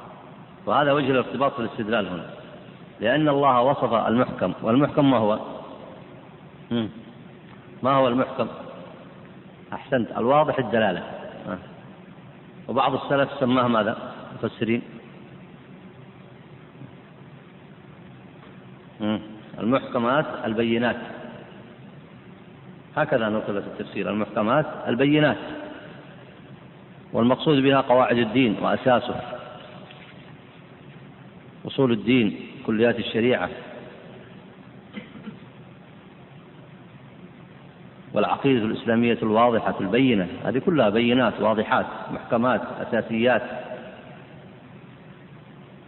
وهذا 0.67 0.93
وجه 0.93 1.11
الارتباط 1.11 1.53
في 1.53 1.59
الاستدلال 1.59 2.09
هنا. 2.09 2.31
لأن 3.01 3.29
الله 3.29 3.63
وصف 3.63 3.93
المحكم. 3.95 4.53
والمحكم 4.63 5.11
ما 5.11 5.19
هو؟ 5.19 5.39
ما 7.83 7.91
هو 7.91 8.09
المحكم؟ 8.09 8.49
أحسنت. 9.73 10.11
الواضح 10.17 10.59
الدلالة. 10.59 11.03
وبعض 12.69 12.95
السلف 12.95 13.31
سماه 13.41 13.69
ماذا؟ 13.69 14.13
مفسرين. 14.35 14.83
المحكمات 19.59 20.27
البينات. 20.45 20.97
هكذا 22.97 23.29
نقل 23.29 23.63
في 23.63 23.69
التفسير. 23.69 24.11
المحكمات 24.11 24.67
البينات. 24.87 25.37
والمقصود 27.13 27.63
بها 27.63 27.81
قواعد 27.81 28.19
الدين 28.19 28.57
وأساسه. 28.63 29.21
أصول 31.67 31.93
الدين 31.93 32.41
كليات 32.67 32.99
الشريعة. 32.99 33.49
والعقيدة 38.47 38.67
الإسلامية 38.67 39.19
الواضحة 39.23 39.75
البينة. 39.81 40.29
هذه 40.45 40.59
كلها 40.59 40.89
بينات 40.89 41.41
واضحات 41.41 41.87
محكمات 42.11 42.61
أساسيات. 42.81 43.43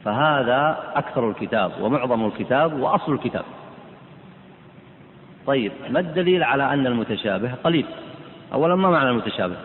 فهذا 0.04 0.78
أكثر 0.94 1.30
الكتاب 1.30 1.72
ومعظم 1.80 2.26
الكتاب 2.26 2.80
وأصل 2.80 3.12
الكتاب. 3.12 3.44
طيب 5.46 5.72
ما 5.90 6.00
الدليل 6.00 6.42
على 6.42 6.72
أن 6.72 6.86
المتشابه 6.86 7.54
قليل؟ 7.64 7.86
أولا 8.52 8.74
ما 8.74 8.90
معنى 8.90 9.10
المتشابه؟ 9.10 9.56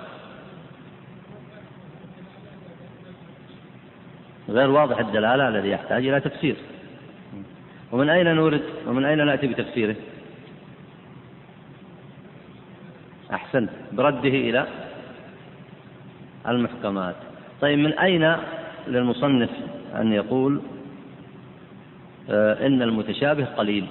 غير 4.50 4.72
واضح 4.72 5.00
الدلالة 5.00 5.48
الذي 5.48 5.70
يحتاج 5.70 6.08
إلى 6.08 6.20
تفسير. 6.20 6.56
ومن 7.92 8.10
أين 8.10 8.36
نورد؟ 8.36 8.64
ومن 8.88 9.06
أين 9.06 9.26
نأتي 9.26 9.48
بتفسيره؟ 9.48 9.96
أحسنت 13.34 13.70
برده 13.92 14.30
إلى 14.30 14.68
المحكمات. 16.48 17.16
طيب 17.62 17.80
من 17.80 18.00
أين 18.00 18.36
للمصنف 18.88 19.50
أن 19.96 20.14
يقول 20.14 20.62
آه، 22.30 22.68
إن 22.68 22.82
المتشابه 22.82 23.46
قليل؟ 23.46 23.86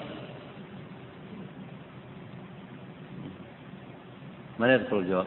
من 4.59 4.69
يذكر 4.69 4.99
الجواب؟ 4.99 5.27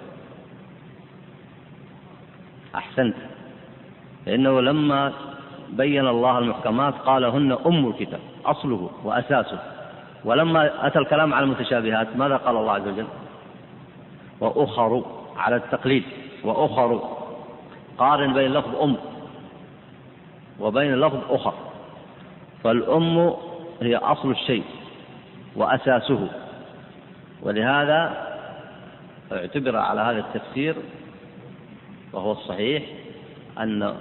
أحسنت 2.76 3.16
لأنه 4.26 4.62
لما 4.62 5.14
بين 5.70 6.08
الله 6.08 6.40
المحكمات 6.40 6.94
قال 6.94 7.26
هن 7.26 7.58
أم 7.66 7.88
الكتاب 7.88 8.20
أصله 8.46 8.92
وأساسه. 9.04 9.60
ولما 10.26 10.88
أتى 10.88 11.00
الكلام 11.00 11.34
على 11.34 11.44
المتشابهات 11.44 12.08
ماذا 12.16 12.38
قال 12.38 12.56
الله 12.56 12.72
عز 12.72 12.88
وجل؟ 12.88 13.08
وأخر 14.40 15.06
على 15.38 15.56
التقليد 15.56 16.04
وأخر 16.44 17.10
قارن 17.98 18.34
بين 18.34 18.54
لفظ 18.54 18.76
أم 18.82 18.96
وبين 20.60 20.96
لفظ 20.96 21.20
أخر. 21.30 21.54
فالأم 22.64 23.34
هي 23.82 23.96
أصل 23.96 24.32
الشيء 24.32 24.64
وأساسه. 25.56 26.28
ولهذا 27.44 28.28
اعتبر 29.32 29.78
على 29.78 30.02
هذا 30.02 30.20
التفسير 30.20 30.76
وهو 32.14 32.32
الصحيح 32.32 32.84
أن 33.60 33.96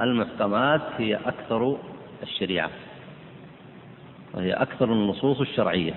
المحكمات 0.00 0.80
هي 0.98 1.14
أكثر 1.14 1.76
الشريعة 2.22 2.70
وهي 4.34 4.52
أكثر 4.52 4.92
النصوص 4.92 5.40
الشرعية. 5.40 5.94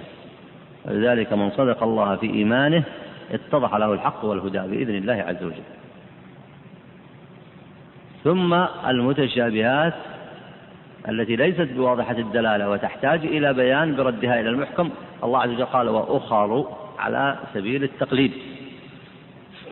ولذلك 0.86 1.34
من 1.34 1.52
صدق 1.52 1.84
الله 1.84 2.16
في 2.16 2.26
إيمانه 2.26 2.84
اتضح 3.32 3.76
له 3.76 3.94
الحق 3.94 4.26
والهدى 4.26 4.60
بإذن 4.60 4.96
الله 4.96 5.14
عز 5.14 5.44
وجل. 5.44 5.64
ثم 8.24 8.54
المتشابهات 8.88 9.94
التي 11.10 11.36
ليست 11.36 11.70
بواضحة 11.76 12.18
الدلالة 12.18 12.70
وتحتاج 12.70 13.26
إلى 13.26 13.54
بيان 13.54 13.96
بردها 13.96 14.40
إلى 14.40 14.50
المحكم. 14.50 14.90
الله 15.24 15.40
عز 15.40 15.50
وجل 15.50 15.66
قال 15.66 15.90
وأخر 15.90 16.66
على 17.00 17.38
سبيل 17.54 17.84
التقليد. 17.84 18.32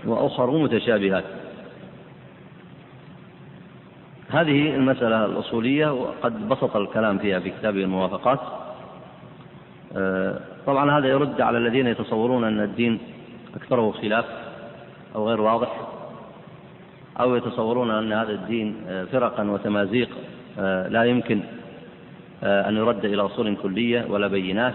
وأخر 0.05 0.51
متشابهات. 0.57 1.23
هذه 4.29 4.75
المسألة 4.75 5.25
الأصولية 5.25 5.93
وقد 5.93 6.49
بسط 6.49 6.75
الكلام 6.75 7.17
فيها 7.17 7.39
في 7.39 7.49
كتابه 7.49 7.83
الموافقات. 7.83 8.39
آه، 9.97 10.39
طبعا 10.65 10.99
هذا 10.99 11.07
يرد 11.07 11.41
على 11.41 11.57
الذين 11.57 11.87
يتصورون 11.87 12.43
أن 12.43 12.59
الدين 12.59 12.99
أكثره 13.55 13.91
خلاف 13.91 14.25
أو 15.15 15.29
غير 15.29 15.41
واضح 15.41 15.81
أو 17.19 17.35
يتصورون 17.35 17.91
أن 17.91 18.13
هذا 18.13 18.31
الدين 18.31 18.75
آه، 18.87 19.05
فرقا 19.05 19.51
وتمازيق 19.51 20.09
آه، 20.59 20.87
لا 20.87 21.03
يمكن 21.03 21.39
أن 22.43 22.77
يرد 22.77 23.05
إلى 23.05 23.21
أصول 23.21 23.55
كلية 23.55 24.05
ولا 24.09 24.27
بينات 24.27 24.73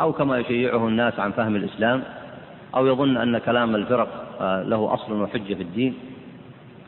أو 0.00 0.12
كما 0.12 0.38
يشيعه 0.38 0.88
الناس 0.88 1.20
عن 1.20 1.32
فهم 1.32 1.56
الإسلام 1.56 2.02
أو 2.74 2.86
يظن 2.86 3.16
أن 3.16 3.38
كلام 3.38 3.74
الفرق 3.74 4.08
له 4.66 4.94
أصل 4.94 5.22
وحجة 5.22 5.54
في 5.54 5.62
الدين 5.62 5.94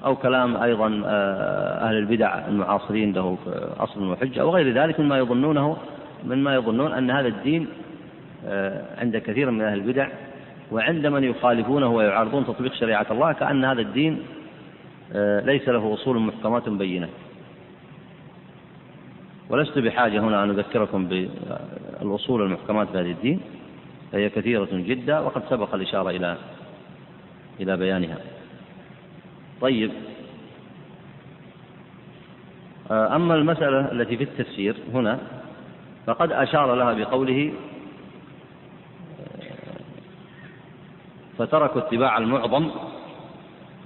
أو 0.05 0.17
كلام 0.17 0.57
أيضا 0.57 1.03
آه، 1.07 1.89
أهل 1.89 1.97
البدع 1.97 2.49
المعاصرين 2.49 3.13
له 3.13 3.39
أصل 3.79 4.07
وحجة 4.07 4.41
أو 4.41 4.51
غير 4.51 4.75
ذلك 4.75 5.01
مما 5.01 5.19
يظنونه 5.19 5.77
مما 6.25 6.55
يظنون 6.55 6.93
أن 6.93 7.11
هذا 7.11 7.29
الدين 7.29 7.67
آه، 8.47 8.83
عند 8.99 9.17
كثير 9.17 9.51
من 9.51 9.63
أهل 9.63 9.79
البدع 9.79 10.09
وعند 10.73 11.07
من 11.07 11.25
يخالفونه 11.25 11.89
ويعارضون 11.89 12.47
تطبيق 12.47 12.75
شريعة 12.75 13.07
الله 13.11 13.33
كأن 13.33 13.65
هذا 13.65 13.81
الدين 13.81 14.23
آه، 15.13 15.41
ليس 15.41 15.69
له 15.69 15.95
أصول 15.95 16.19
محكمات 16.19 16.69
بينة. 16.69 17.09
ولست 19.49 19.79
بحاجة 19.79 20.21
هنا 20.21 20.45
أن 20.45 20.51
أذكركم 20.51 21.07
بالأصول 21.07 22.43
المحكمات 22.43 22.89
في 22.89 22.99
هذا 22.99 23.09
الدين 23.09 23.41
فهي 24.13 24.29
كثيرة 24.31 24.69
جدا 24.73 25.19
وقد 25.19 25.43
سبق 25.51 25.75
الإشارة 25.75 26.11
إلى 26.11 26.37
إلى 27.61 27.77
بيانها. 27.77 28.19
طيب. 29.61 29.91
آه، 32.91 33.17
أما 33.17 33.35
المسألة 33.35 33.93
التي 33.93 34.17
في 34.17 34.25
التفسير 34.25 34.77
هنا 34.95 35.19
فقد 36.07 36.33
أشار 36.33 36.75
لها 36.75 36.93
بقوله 36.93 37.53
فتركوا 41.41 41.81
اتباع 41.81 42.19
المعظم 42.19 42.71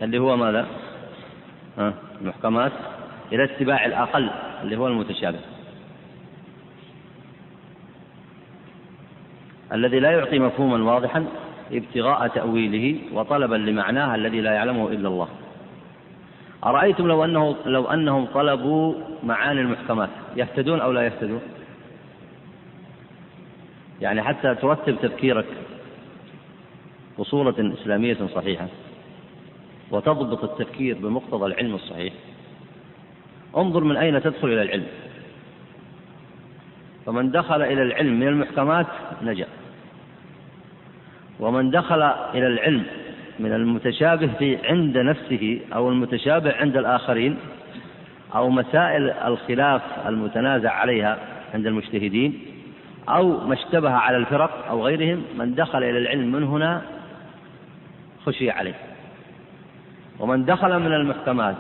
اللي 0.03 0.19
هو 0.19 0.37
ماذا؟ 0.37 0.67
المحكمات 2.21 2.73
إلى 3.33 3.45
اتباع 3.45 3.87
الأقل 3.87 4.31
اللي 4.62 4.77
هو 4.77 4.87
المتشابه 4.88 5.38
الذي 9.73 10.01
لا 10.01 10.11
يعطي 10.11 10.38
مفهوما 10.38 10.93
واضحا 10.93 11.27
ابتغاء 11.73 12.29
تأويله 12.29 12.99
وطلبا 13.12 13.55
لمعناه 13.55 14.14
الذي 14.14 14.40
لا 14.40 14.53
يعلمه 14.53 14.88
إلا 14.88 15.09
الله 15.09 15.29
أرأيتم 16.64 17.09
لو 17.09 17.25
أنه 17.25 17.57
لو 17.67 17.87
أنهم 17.87 18.27
طلبوا 18.27 18.95
معاني 19.23 19.61
المحكمات 19.61 20.11
يهتدون 20.37 20.81
أو 20.81 20.93
لا 20.93 21.03
يهتدون؟ 21.03 21.40
يعني 24.01 24.23
حتى 24.23 24.55
ترتب 24.55 24.97
تفكيرك 25.03 25.47
بصورة 27.18 27.74
إسلامية 27.83 28.16
صحيحة 28.35 28.66
وتضبط 29.90 30.44
التفكير 30.44 30.98
بمقتضى 30.98 31.46
العلم 31.46 31.74
الصحيح. 31.74 32.12
انظر 33.57 33.85
من 33.85 33.96
أين 33.96 34.22
تدخل 34.22 34.48
إلى 34.48 34.62
العلم. 34.62 34.87
فمن 37.07 37.31
دخل 37.31 37.62
إلى 37.62 37.83
العلم 37.83 38.20
من 38.20 38.29
المحكمات 38.29 38.87
نجا. 39.22 39.46
ومن 41.40 41.70
دخل 41.70 42.03
إلى 42.03 42.46
العلم 42.46 42.83
من 43.38 43.53
المتشابه 43.53 44.31
في 44.38 44.59
عند 44.64 44.98
نفسه 44.98 45.61
أو 45.74 45.88
المتشابه 45.88 46.53
عند 46.53 46.77
الآخرين 46.77 47.37
أو 48.35 48.50
مسائل 48.50 49.11
الخلاف 49.11 49.83
المتنازع 50.07 50.70
عليها 50.70 51.18
عند 51.55 51.66
المجتهدين 51.66 52.40
أو 53.09 53.46
ما 53.46 53.55
اشتبه 53.55 53.90
على 53.90 54.16
الفرق 54.16 54.66
أو 54.68 54.87
غيرهم 54.87 55.22
من 55.38 55.55
دخل 55.55 55.79
إلى 55.79 55.98
العلم 55.98 56.33
من 56.33 56.42
هنا 56.42 56.83
خشي 58.27 58.51
عليه. 58.51 58.75
ومن 60.21 60.45
دخل 60.45 60.79
من 60.79 60.93
المحكمات 60.93 61.57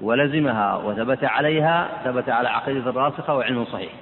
ولزمها 0.00 0.76
وثبت 0.76 1.24
عليها 1.24 1.88
ثبت 2.04 2.28
على 2.28 2.48
عقيدة 2.48 2.90
راسخة 2.90 3.34
وعلم 3.34 3.64
صحيح. 3.64 3.92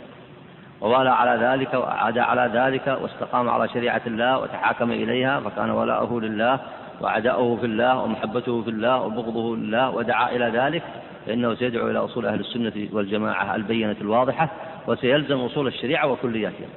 ووالى 0.80 1.10
على 1.10 1.46
ذلك 1.46 1.74
وعاد 1.74 2.18
على 2.18 2.50
ذلك 2.54 2.98
واستقام 3.02 3.48
على 3.48 3.68
شريعة 3.68 4.02
الله 4.06 4.38
وتحاكم 4.38 4.90
إليها 4.90 5.40
فكان 5.40 5.70
ولاؤه 5.70 6.20
لله 6.20 6.60
وعداؤه 7.00 7.56
في 7.56 7.66
الله 7.66 8.02
ومحبته 8.02 8.62
في 8.62 8.70
الله 8.70 9.00
وبغضه 9.00 9.56
لله 9.56 9.90
ودعا 9.90 10.30
إلى 10.30 10.44
ذلك 10.44 10.82
فإنه 11.26 11.54
سيدعو 11.54 11.90
إلى 11.90 11.98
أصول 11.98 12.26
أهل 12.26 12.40
السنة 12.40 12.88
والجماعة 12.92 13.54
البينة 13.54 13.96
الواضحة 14.00 14.50
وسيلزم 14.86 15.40
أصول 15.40 15.66
الشريعة 15.66 16.06
وكلياتها. 16.06 16.68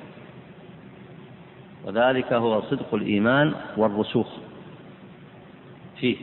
وذلك 1.85 2.33
هو 2.33 2.61
صدق 2.61 2.93
الإيمان 2.93 3.53
والرسوخ. 3.77 4.27
فيه. 6.01 6.17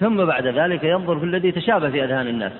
ثم 0.00 0.24
بعد 0.24 0.46
ذلك 0.46 0.84
ينظر 0.84 1.18
في 1.18 1.24
الذي 1.24 1.52
تشابه 1.52 1.90
في 1.90 2.04
أذهان 2.04 2.26
الناس. 2.26 2.52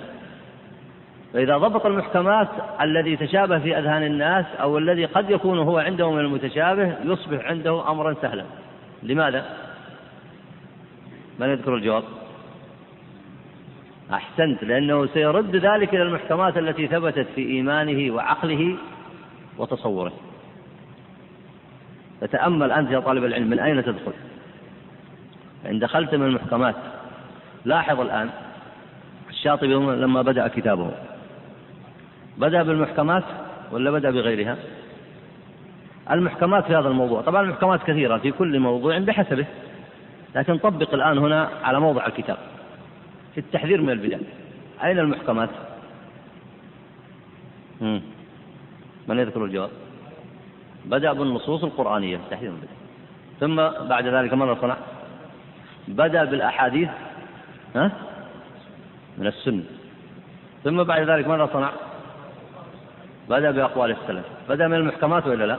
فإذا 1.33 1.59
ضبط 1.59 1.87
المحكمات 1.87 2.48
الذي 2.80 3.16
تشابه 3.16 3.59
في 3.59 3.78
أذهان 3.78 4.02
الناس 4.02 4.46
أو 4.61 4.78
الذي 4.78 5.04
قد 5.04 5.30
يكون 5.30 5.59
هو 5.59 5.78
عنده 5.78 6.12
من 6.12 6.20
المتشابه 6.20 6.94
يصبح 7.04 7.46
عنده 7.46 7.90
أمرا 7.90 8.14
سهلا. 8.22 8.44
لماذا؟ 9.02 9.44
من 11.38 11.48
يذكر 11.48 11.74
الجواب؟ 11.74 12.04
أحسنت 14.12 14.64
لأنه 14.64 15.07
سيرد 15.07 15.57
ذلك 15.57 15.94
إلى 15.94 16.02
المحكمات 16.02 16.59
التي 16.59 16.87
ثبتت 16.87 17.26
في 17.35 17.46
إيمانه 17.46 18.14
وعقله 18.14 18.76
وتصوره. 19.59 20.12
فتأمل 22.20 22.72
أنت 22.72 22.90
يا 22.90 23.00
طالب 23.00 23.24
العلم 23.24 23.50
من 23.50 23.61
أين 23.61 23.85
تدخل؟ 23.85 24.12
إن 25.66 25.79
دخلت 25.79 26.14
من 26.14 26.27
المحكمات 26.27 26.74
لاحظ 27.64 28.00
الآن 28.00 28.31
الشاطبي 29.31 29.74
لما 29.74 30.22
بدأ 30.22 30.48
كتابه. 30.48 30.90
بدأ 32.38 32.62
بالمحكمات 32.62 33.24
ولا 33.72 33.90
بدأ 33.90 34.11
بغيرها؟ 34.11 34.57
المحكمات 36.11 36.64
في 36.64 36.77
هذا 36.77 36.88
الموضوع 36.88 37.22
طبعا 37.22 37.42
المحكمات 37.42 37.83
كثيرة 37.83 38.18
في 38.18 38.31
كل 38.31 38.59
موضوع 38.59 38.98
بحسبه 38.98 39.46
لكن 40.35 40.59
طبق 40.59 40.94
الآن 40.94 41.18
هنا 41.18 41.48
على 41.62 41.81
موضع 41.81 42.07
الكتاب 42.07 42.37
في 43.35 43.40
التحذير 43.40 43.81
من 43.81 43.90
البدع. 43.90 44.18
أين 44.85 44.98
المحكمات. 44.98 45.48
من 49.09 49.18
يذكر 49.18 49.44
الجواب؟ 49.44 49.70
بدأ 50.85 51.12
بالنصوص 51.12 51.64
القرآنية 51.64 52.20
تحذير 52.31 52.50
من 52.50 52.57
البدع. 52.57 52.74
ثم 53.40 53.87
بعد 53.88 54.07
ذلك 54.07 54.31
صنع 54.61 54.73
بدأ 55.94 56.24
بالأحاديث 56.24 56.88
ها؟ 57.76 57.90
من 59.18 59.26
السنة. 59.26 59.64
ثم 60.64 60.83
بعد 60.83 61.11
ذلك 61.11 61.28
ماذا 61.28 61.48
صنع؟ 61.52 61.70
بدأ 63.28 63.50
بأقوال 63.50 63.90
السلف. 63.90 64.24
بدأ 64.48 64.68
من 64.68 64.74
المحكمات 64.74 65.26
وإلا 65.26 65.44
لا؟ 65.44 65.57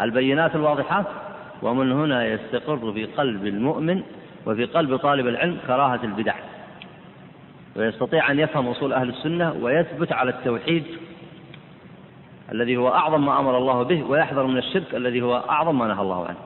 البينات 0.00 0.56
الواضحات 0.56 1.06
ومن 1.62 1.92
هنا 1.92 2.26
يستقر 2.26 2.92
في 2.92 3.04
قلب 3.04 3.46
المؤمن 3.46 4.02
وفي 4.46 4.64
قلب 4.64 4.96
طالب 4.96 5.26
العلم 5.26 5.58
كراهة 5.66 6.00
البدع. 6.04 6.34
ويستطيع 7.76 8.30
أن 8.30 8.38
يفهم 8.38 8.68
أصول 8.68 8.92
أهل 8.92 9.08
السنة 9.08 9.52
ويثبت 9.52 10.12
على 10.12 10.30
التوحيد 10.30 10.84
الذي 12.52 12.76
هو 12.76 12.88
أعظم 12.88 13.26
ما 13.26 13.40
أمر 13.40 13.58
الله 13.58 13.82
به 13.82 14.04
ويحذر 14.04 14.46
من 14.46 14.58
الشرك 14.58 14.94
الذي 14.94 15.22
هو 15.22 15.36
أعظم 15.36 15.78
ما 15.78 15.86
نهى 15.86 16.02
الله 16.02 16.26
عنه. 16.26 16.38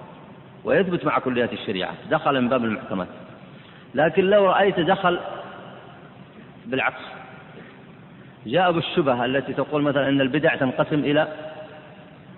ويثبت 0.65 1.05
مع 1.05 1.19
كليات 1.19 1.53
الشريعة 1.53 1.95
دخل 2.11 2.41
من 2.41 2.49
باب 2.49 2.65
المحكمات. 2.65 3.09
لكن 3.95 4.25
لو 4.25 4.47
رأيت 4.47 4.81
دخل 4.81 5.21
بالعكس. 6.67 7.01
جاء 8.47 8.73
بالشبهة 8.73 9.25
التي 9.25 9.53
تقول 9.53 9.83
مثلا 9.83 10.09
أن 10.09 10.21
البدع 10.21 10.55
تنقسم 10.55 10.99
إلى 10.99 11.29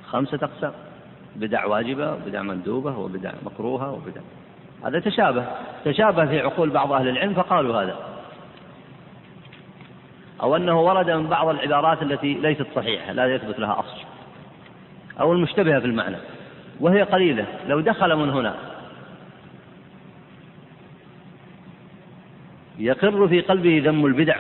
خمسة 0.07 0.39
أقسام. 0.43 0.73
بدع 1.37 1.65
واجبة 1.65 2.13
وبدع 2.13 2.43
مندوبة 2.43 2.99
وبدع 2.99 3.33
مكروهة 3.43 3.93
وبدع. 3.93 4.21
هذا 4.85 5.01
تشابه. 5.01 5.47
تشابه 5.85 6.27
في 6.27 6.41
عقول 6.41 6.71
بعض 6.71 6.93
أهل 6.93 7.09
العلم 7.09 7.35
فقالوا 7.35 7.83
هذا. 7.83 7.97
أو 10.43 10.57
أنه 10.57 10.81
ورد 10.81 11.11
من 11.11 11.27
بعض 11.27 11.49
العبارات 11.49 12.03
التي 12.03 12.35
ليست 12.35 12.67
صحيحة 12.77 13.13
لا 13.13 13.35
يثبت 13.35 13.59
لها 13.59 13.79
أصل. 13.79 14.01
أو 15.21 15.33
المشتبهة 15.33 15.81
في 15.81 15.87
المعنى. 15.87 16.17
وهي 16.83 17.03
قليلة. 17.03 17.47
لو 17.69 17.81
دخل 17.81 18.17
من 18.17 18.31
هنا. 18.31 18.55
يقر 22.79 23.29
في 23.29 23.41
قلبه 23.41 23.83
ذم 23.85 24.07
البدع 24.07 24.37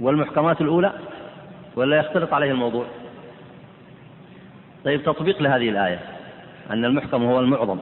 والمحكمات 0.00 0.60
الأولى 0.60 0.92
ولا 1.76 1.96
يختلط 1.96 2.32
عليه 2.34 2.50
الموضوع؟ 2.50 2.86
طيب 4.84 5.02
تطبيق 5.02 5.42
لهذه 5.42 5.68
الآية. 5.68 6.00
أن 6.70 6.84
المحكم 6.84 7.22
هو 7.24 7.40
المعظم 7.40 7.78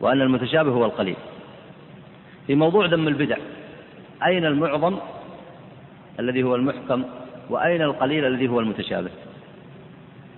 وأن 0.00 0.20
المتشابه 0.20 0.70
هو 0.70 0.84
القليل. 0.84 1.16
في 2.46 2.54
موضوع 2.54 2.86
ذم 2.86 3.08
البدع 3.08 3.36
أين 4.26 4.44
المعظم 4.44 4.98
الذي 6.20 6.42
هو 6.42 6.54
المحكم 6.54 7.04
وأين 7.50 7.82
القليل 7.82 8.24
الذي 8.24 8.48
هو 8.48 8.60
المتشابه؟ 8.60 9.10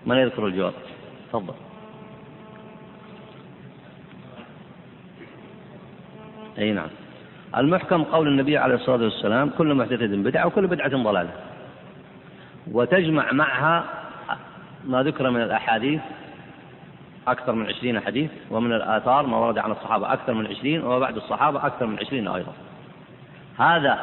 من 0.06 0.16
يذكر 0.16 0.46
الجواب؟ 0.46 0.72
تفضل. 1.28 1.65
أي 6.58 6.72
نعم. 6.72 6.88
المحكم 7.56 8.02
قول 8.02 8.28
النبي 8.28 8.58
عليه 8.58 8.74
الصلاة 8.74 9.04
والسلام 9.04 9.50
كل 9.58 9.74
محدثة 9.74 10.06
بدعة 10.06 10.46
وكل 10.46 10.66
بدعة 10.66 10.88
ضلالة. 10.88 11.30
وتجمع 12.72 13.32
معها 13.32 13.84
ما 14.84 15.02
ذكر 15.02 15.30
من 15.30 15.42
الأحاديث 15.42 16.00
أكثر 17.28 17.52
من 17.52 17.66
عشرين 17.66 18.00
حديث 18.00 18.30
ومن 18.50 18.72
الآثار 18.72 19.26
ما 19.26 19.36
ورد 19.36 19.58
عن 19.58 19.70
الصحابة 19.72 20.12
أكثر 20.12 20.34
من 20.34 20.46
عشرين 20.46 20.84
وبعد 20.84 21.16
الصحابة 21.16 21.66
أكثر 21.66 21.86
من 21.86 21.98
عشرين 21.98 22.28
أيضا. 22.28 22.52
هذا 23.58 23.98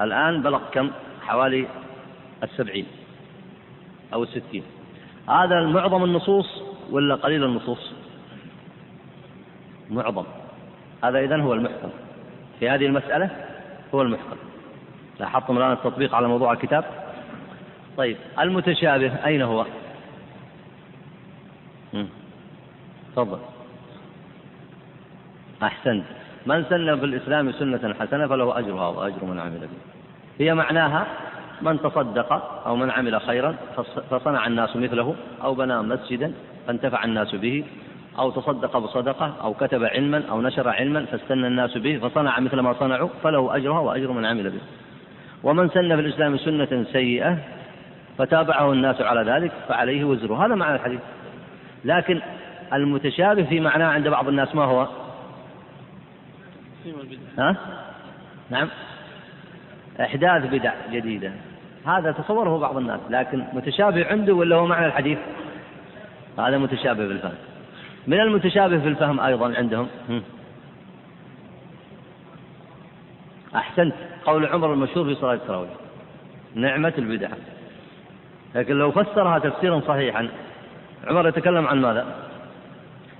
الآن 0.00 0.42
بلغ 0.42 0.60
كم؟ 0.72 0.90
حوالي 1.26 1.66
السبعين 2.42 2.86
أو 4.14 4.22
الستين. 4.22 4.62
هذا 5.28 5.66
معظم 5.66 6.04
النصوص 6.04 6.62
ولا 6.90 7.14
قليل 7.14 7.44
النصوص؟ 7.44 7.92
معظم. 9.90 10.24
هذا 11.04 11.18
إذن 11.18 11.40
هو 11.40 11.54
المحكم. 11.54 11.88
في 12.60 12.70
هذه 12.70 12.86
المسألة 12.86 13.30
هو 13.94 14.02
المحكم. 14.02 14.36
لاحظتم 15.20 15.56
الآن 15.58 15.72
التطبيق 15.72 16.14
على 16.14 16.28
موضوع 16.28 16.52
الكتاب؟ 16.52 16.84
طيب 17.96 18.16
المتشابه 18.40 19.26
أين 19.26 19.42
هو؟ 19.42 19.66
تفضل. 23.16 23.38
أحسنت. 25.62 26.04
من 26.46 26.64
سن 26.64 26.98
في 26.98 27.04
الإسلام 27.04 27.52
سنة 27.52 27.94
حسنة 28.00 28.26
فله 28.26 28.58
أجرها 28.58 28.88
وأجر 28.88 29.24
من 29.24 29.40
عمل 29.40 29.58
به. 29.58 29.78
هي 30.38 30.54
معناها 30.54 31.06
من 31.62 31.80
تصدق 31.82 32.32
أو 32.66 32.76
من 32.76 32.90
عمل 32.90 33.20
خيرا 33.20 33.56
فصنع 34.10 34.46
الناس 34.46 34.76
مثله 34.76 35.14
أو 35.42 35.54
بنى 35.54 35.82
مسجدا 35.82 36.32
فانتفع 36.66 37.04
الناس 37.04 37.34
به. 37.34 37.64
أو 38.18 38.30
تصدق 38.30 38.78
بصدقة 38.78 39.34
أو 39.42 39.54
كتب 39.54 39.84
علما 39.84 40.22
أو 40.30 40.40
نشر 40.40 40.68
علما 40.68 41.04
فاستنى 41.04 41.46
الناس 41.46 41.78
به 41.78 41.98
فصنع 41.98 42.40
مثل 42.40 42.60
ما 42.60 42.72
صنعوا 42.72 43.08
فله 43.22 43.56
أجرها 43.56 43.78
وأجر 43.78 44.12
من 44.12 44.26
عمل 44.26 44.50
به. 44.50 44.60
ومن 45.42 45.68
سن 45.68 45.96
في 45.96 46.00
الإسلام 46.00 46.36
سنة 46.36 46.84
سيئة 46.92 47.38
فتابعه 48.18 48.72
الناس 48.72 49.00
على 49.00 49.30
ذلك 49.30 49.52
فعليه 49.68 50.04
وزره. 50.04 50.46
هذا 50.46 50.54
معنى 50.54 50.74
الحديث. 50.74 51.00
لكن 51.84 52.20
المتشابه 52.72 53.42
في 53.42 53.60
معناه 53.60 53.86
عند 53.86 54.08
بعض 54.08 54.28
الناس 54.28 54.54
ما 54.54 54.64
هو؟ 54.64 54.88
ها؟ 57.38 57.56
نعم. 58.50 58.68
إحداث 60.00 60.46
بدع 60.46 60.72
جديدة. 60.92 61.32
هذا 61.86 62.12
تصوره 62.12 62.58
بعض 62.58 62.76
الناس. 62.76 63.00
لكن 63.10 63.44
متشابه 63.52 64.06
عنده 64.06 64.34
ولا 64.34 64.56
هو 64.56 64.66
معنى 64.66 64.86
الحديث؟ 64.86 65.18
هذا 66.38 66.58
متشابه 66.58 67.06
في 67.06 67.12
الفهم 67.12 67.51
من 68.06 68.20
المتشابه 68.20 68.78
في 68.78 68.88
الفهم 68.88 69.20
أيضا 69.20 69.54
عندهم. 69.56 69.88
أحسنت. 73.56 73.94
قول 74.24 74.46
عمر 74.46 74.72
المشهور 74.72 75.06
في 75.06 75.14
صلاة 75.14 75.34
التراويح. 75.34 75.70
نعمة 76.54 76.92
البدع. 76.98 77.28
لكن 78.54 78.74
لو 78.74 78.90
فسرها 78.90 79.38
تفسيرا 79.38 79.80
صحيحا 79.80 80.28
عمر 81.06 81.28
يتكلم 81.28 81.66
عن 81.66 81.80
ماذا؟ 81.80 82.06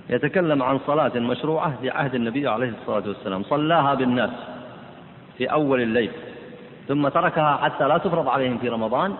يتكلم 0.09 0.63
عن 0.63 0.79
صلاة 0.87 1.19
مشروعة 1.19 1.73
في 1.81 1.89
عهد 1.89 2.15
النبي 2.15 2.47
عليه 2.47 2.73
الصلاة 2.81 3.07
والسلام. 3.07 3.43
صلاها 3.43 3.93
بالناس 3.93 4.29
في 5.37 5.51
أول 5.51 5.81
الليل 5.81 6.11
ثم 6.87 7.07
تركها 7.07 7.57
حتى 7.57 7.87
لا 7.87 7.97
تفرض 7.97 8.27
عليهم 8.27 8.57
في 8.57 8.69
رمضان 8.69 9.15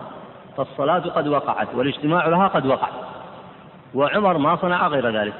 فالصلاة 0.56 0.98
قد 0.98 1.28
وقعت 1.28 1.74
والاجتماع 1.74 2.28
لها 2.28 2.48
قد 2.48 2.66
وقع. 2.66 2.88
وعمر 3.94 4.38
ما 4.38 4.56
صنع 4.56 4.88
غير 4.88 5.10
ذلك. 5.20 5.34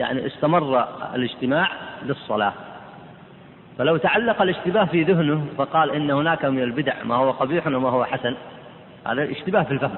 يعني 0.00 0.26
استمر 0.26 0.84
الاجتماع 1.14 1.70
للصلاة. 2.02 2.52
فلو 3.78 3.96
تعلق 3.96 4.42
الاشتباه 4.42 4.84
في 4.84 5.02
ذهنه 5.02 5.46
فقال 5.58 5.90
إن 5.90 6.10
هناك 6.10 6.44
من 6.44 6.62
البدع 6.62 7.02
ما 7.04 7.14
هو 7.14 7.30
قبيح 7.30 7.66
وما 7.66 7.88
هو 7.88 8.04
حسن. 8.04 8.34
هذا 9.06 9.30
اشتباه 9.30 9.62
في 9.62 9.70
الفهم. 9.70 9.96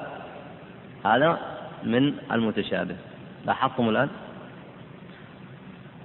هذا 1.05 1.37
من 1.83 2.13
المتشابه. 2.31 2.95
لاحظتم 3.45 3.89
الآن؟ 3.89 4.09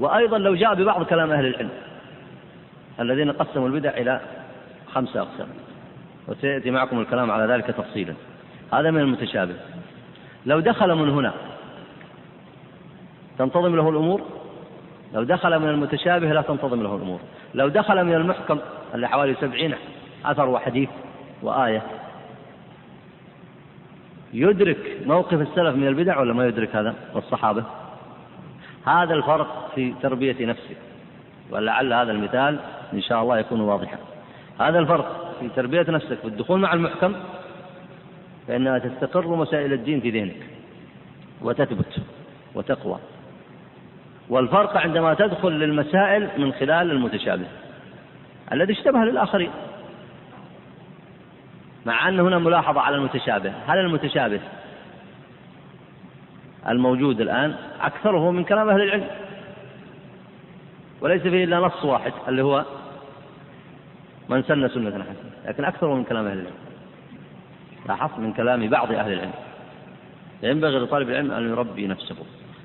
وأيضا 0.00 0.38
لو 0.38 0.54
جاء 0.54 0.74
ببعض 0.74 1.02
كلام 1.02 1.32
أهل 1.32 1.46
العلم 1.46 1.70
الذين 3.00 3.32
قسموا 3.32 3.68
البدع 3.68 3.90
إلى 3.90 4.20
خمسة 4.94 5.20
أقسام. 5.20 5.48
وسيأتي 6.28 6.70
معكم 6.70 7.00
الكلام 7.00 7.30
على 7.30 7.52
ذلك 7.52 7.66
تفصيلا. 7.66 8.14
هذا 8.72 8.90
من 8.90 9.00
المتشابه. 9.00 9.54
لو 10.46 10.60
دخل 10.60 10.94
من 10.94 11.10
هنا 11.10 11.32
تنتظم 13.38 13.76
له 13.76 13.88
الأمور؟ 13.88 14.22
لو 15.14 15.22
دخل 15.22 15.58
من 15.58 15.68
المتشابه 15.68 16.32
لا 16.32 16.42
تنتظم 16.42 16.82
له 16.82 16.96
الأمور. 16.96 17.20
لو 17.54 17.68
دخل 17.68 18.04
من 18.04 18.14
المحكم 18.14 18.58
اللي 18.94 19.08
حوالي 19.08 19.34
سبعين 19.40 19.74
أثر 20.24 20.48
وحديث 20.48 20.88
وآية 21.42 21.82
يدرك 24.32 25.00
موقف 25.06 25.40
السلف 25.40 25.74
من 25.76 25.88
البدع 25.88 26.20
ولا 26.20 26.34
ما 26.34 26.46
يدرك 26.46 26.76
هذا 26.76 26.94
والصحابة؟ 27.14 27.64
هذا 28.86 29.14
الفرق 29.14 29.70
في 29.74 29.94
تربية 30.02 30.46
نفسه. 30.46 30.74
ولعل 31.50 31.92
هذا 31.92 32.12
المثال 32.12 32.58
إن 32.92 33.00
شاء 33.00 33.22
الله 33.22 33.38
يكون 33.38 33.60
واضحا. 33.60 33.98
هذا 34.60 34.78
الفرق 34.78 35.34
في 35.40 35.48
تربية 35.56 35.86
نفسك 35.88 36.18
والدخول 36.24 36.60
مع 36.60 36.72
المحكم 36.72 37.14
فإنها 38.48 38.78
تستقر 38.78 39.36
مسائل 39.36 39.72
الدين 39.72 40.00
في 40.00 40.10
ذهنك 40.10 40.46
وتثبت 41.42 42.00
وتقوى. 42.54 42.98
والفرق 44.28 44.76
عندما 44.76 45.14
تدخل 45.14 45.48
للمسائل 45.48 46.28
من 46.38 46.52
خلال 46.52 46.90
المتشابه. 46.90 47.46
الذي 48.52 48.72
اشتبه 48.72 48.98
للآخرين. 48.98 49.50
مع 51.86 52.08
أن 52.08 52.20
هنا 52.20 52.38
ملاحظة 52.38 52.80
على 52.80 52.96
المتشابه. 52.96 53.52
هل 53.66 53.78
المتشابه 53.78 54.40
الموجود 56.68 57.20
الآن 57.20 57.54
أكثره 57.80 58.30
من 58.30 58.44
كلام 58.44 58.68
أهل 58.68 58.82
العلم؟ 58.82 59.08
وليس 61.00 61.22
فيه 61.22 61.44
إلا 61.44 61.58
نص 61.58 61.84
واحد 61.84 62.12
اللي 62.28 62.42
هو 62.42 62.64
من 64.28 64.42
سن 64.42 64.68
سنة 64.68 64.90
حسنة 64.90 65.04
لكن 65.46 65.64
أكثره 65.64 65.94
من 65.94 66.04
كلام 66.04 66.26
أهل 66.26 66.38
العلم. 66.38 66.54
لاحظت 67.88 68.18
من 68.18 68.32
كلام 68.32 68.68
بعض 68.68 68.92
أهل 68.92 69.12
العلم. 69.12 69.32
ينبغي 70.42 70.78
لطالب 70.78 71.10
العلم 71.10 71.30
أن 71.30 71.48
يربي 71.48 71.86
نفسه. 71.86 72.16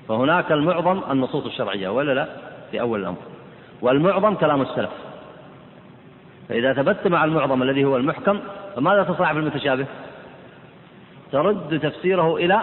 فهناك 0.08 0.52
المعظم 0.52 1.02
النصوص 1.12 1.46
الشرعية 1.46 1.90
ولا 1.90 2.14
لا؟ 2.14 2.28
في 2.72 2.82
أول 2.82 3.00
الأمر. 3.00 3.18
والمعظم 3.82 4.36
كلام 4.36 4.62
السلف. 4.62 4.90
فإذا 6.50 6.74
ثبت 6.74 7.08
مع 7.08 7.24
المعظم 7.26 7.64
الذي 7.64 7.86
هو 7.86 7.98
المحكم 7.98 8.40
فماذا 8.76 9.04
تصنع 9.04 9.32
بالمتشابه 9.34 9.86
ترد 11.32 11.80
تفسيره 11.80 12.36
إلى 12.36 12.62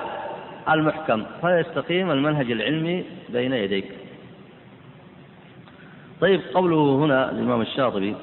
المحكم 0.70 1.24
فيستقيم 1.40 2.10
المنهج 2.10 2.50
العلمي 2.50 3.04
بين 3.28 3.52
يديك. 3.52 3.84
طيب 6.20 6.40
قوله 6.54 7.04
هنا 7.04 7.30
الإمام 7.30 7.60
الشاطبي 7.60 8.16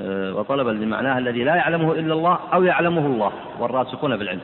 آه، 0.00 0.34
وطلب 0.34 0.68
لمعناه 0.68 1.18
الذي 1.18 1.44
لا 1.44 1.54
يعلمه 1.54 1.92
إلا 1.92 2.14
الله 2.14 2.38
أو 2.52 2.64
يعلمه 2.64 3.06
الله 3.06 3.32
والراسخون 3.58 4.16
بالعلم 4.16 4.40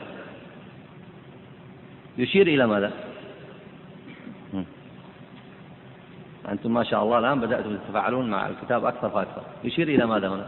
يشير 2.17 2.47
إلى 2.47 2.67
ماذا؟ 2.67 2.91
أنتم 6.51 6.73
ما 6.73 6.83
شاء 6.83 7.03
الله 7.03 7.19
الآن 7.19 7.39
بدأتم 7.39 7.75
تتفاعلون 7.75 8.29
مع 8.29 8.47
الكتاب 8.47 8.85
أكثر 8.85 9.09
فأكثر. 9.09 9.41
يشير 9.63 9.87
إلى 9.87 10.05
ماذا 10.05 10.27
هنا؟ 10.27 10.47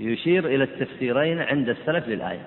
يشير 0.00 0.46
إلى 0.46 0.64
التفسيرين 0.64 1.38
عند 1.38 1.68
السلف 1.68 2.08
للآية. 2.08 2.46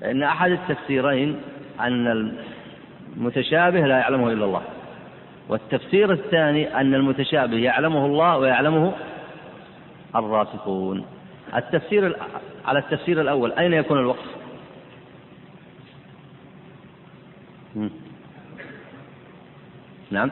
لأن 0.00 0.22
أحد 0.22 0.50
التفسيرين 0.50 1.40
أن 1.80 2.32
المتشابه 3.16 3.80
لا 3.80 3.98
يعلمه 3.98 4.32
إلا 4.32 4.44
الله. 4.44 4.62
والتفسير 5.48 6.12
الثاني 6.12 6.80
أن 6.80 6.94
المتشابه 6.94 7.56
يعلمه 7.56 8.06
الله 8.06 8.38
ويعلمه 8.38 8.92
الراسخون. 10.16 11.06
التفسير 11.56 12.16
على 12.64 12.78
التفسير 12.78 13.20
الأول 13.20 13.52
أين 13.52 13.72
يكون 13.72 13.98
الوقف؟ 13.98 14.34
نعم. 20.14 20.30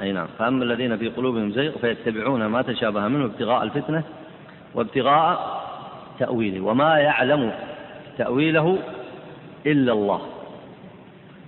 أي 0.00 0.12
نعم. 0.12 0.26
فأما 0.38 0.64
الذين 0.64 0.96
في 0.96 1.08
قلوبهم 1.08 1.52
زيغ 1.52 1.78
فيتبعون 1.78 2.46
ما 2.46 2.62
تشابه 2.62 3.08
منه 3.08 3.24
ابتغاء 3.24 3.62
الفتنة 3.62 4.02
وابتغاء 4.74 5.62
تأويله 6.18 6.60
وما 6.60 6.98
يعلم 6.98 7.52
تأويله 8.18 8.78
إلا 9.66 9.92
الله. 9.92 10.20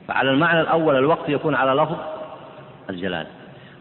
فعلى 0.08 0.30
المعنى 0.30 0.60
الأول 0.60 0.96
الوقت 0.96 1.28
يكون 1.28 1.54
على 1.54 1.82
لفظ 1.82 1.96
الجلال. 2.90 3.26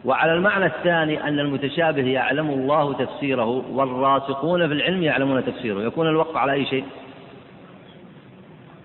وعلى 0.06 0.34
المعنى 0.34 0.65
الثاني 0.65 1.24
أن 1.24 1.39
المتشابه 1.39 2.08
يعلم 2.08 2.50
الله 2.50 2.93
تفسيره 2.93 3.63
والراسخون 3.72 4.67
في 4.67 4.74
العلم 4.74 5.04
يعلمون 5.04 5.45
تفسيره 5.45 5.82
يكون 5.82 6.08
الوقف 6.08 6.38
على 6.38 6.52
أي 6.52 6.65
شيء؟ 6.65 6.86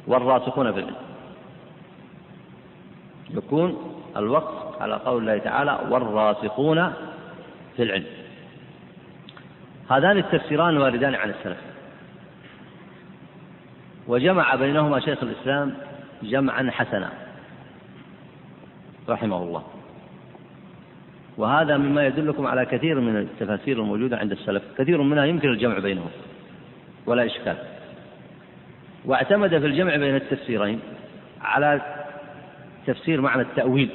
والراسخون 0.07 0.73
في 0.73 0.79
العلم. 0.79 1.14
يكون 3.35 3.95
الوقف 4.17 4.83
على 4.83 4.95
قول 4.95 5.23
الله 5.23 5.39
تعالى 5.39 5.79
والراسخون 5.91 6.93
في 7.77 7.83
العلم. 7.83 8.07
هذان 9.91 10.19
التفسيران 10.19 10.77
واردان 10.77 11.15
عن 11.15 11.31
السلف. 11.31 11.59
وجمع 14.09 14.55
بينهما 14.55 15.01
شيخ 15.01 15.23
الإسلام 15.23 15.75
جمعا 16.23 16.71
حسنا. 16.71 17.11
رحمه 19.09 19.43
الله. 19.43 19.63
وهذا 21.37 21.77
مما 21.77 22.07
يدلكم 22.07 22.47
على 22.47 22.67
كثير 22.67 23.01
من 23.01 23.17
التفاسير 23.17 23.79
الموجودة 23.79 24.17
عند 24.17 24.33
السلف. 24.33 24.63
كثير 24.79 25.03
منها 25.03 25.25
يمكن 25.25 25.49
الجمع 25.49 25.79
بينهم. 25.79 26.11
ولا 27.07 27.27
إشكال. 27.27 27.57
واعتمد 29.05 29.59
في 29.59 29.67
الجمع 29.67 29.97
بين 29.97 30.15
التفسيرين 30.17 30.81
على 31.41 31.94
تفسير 32.87 33.21
معنى 33.21 33.43
التأويل. 33.43 33.91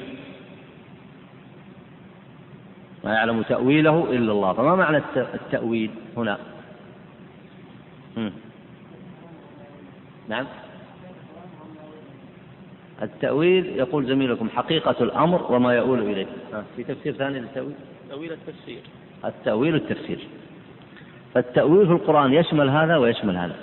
ما 3.04 3.14
يعلم 3.14 3.42
تأويله 3.42 4.10
إلا 4.10 4.32
الله. 4.32 4.52
فما 4.52 4.74
معنى 4.74 5.02
التأويل 5.16 5.90
هنا؟ 6.16 6.38
نعم. 10.28 10.46
التأويل 13.02 13.66
يقول 13.66 14.06
زميلكم 14.06 14.48
حقيقة 14.48 14.96
الأمر 15.00 15.52
وما 15.52 15.74
يؤول 15.74 15.98
إليه. 15.98 16.26
في 16.76 16.84
تفسير 16.84 17.12
ثاني 17.12 17.40
للتأويل؟ 17.40 17.74
تأويل 18.10 18.32
التفسير. 18.32 18.80
التأويل 19.24 19.74
التفسير. 19.74 20.18
فالتأويل 21.34 21.86
في 21.86 21.92
القرآن 21.92 22.32
يشمل 22.32 22.70
هذا 22.70 22.96
ويشمل 22.96 23.36
هذا. 23.36 23.56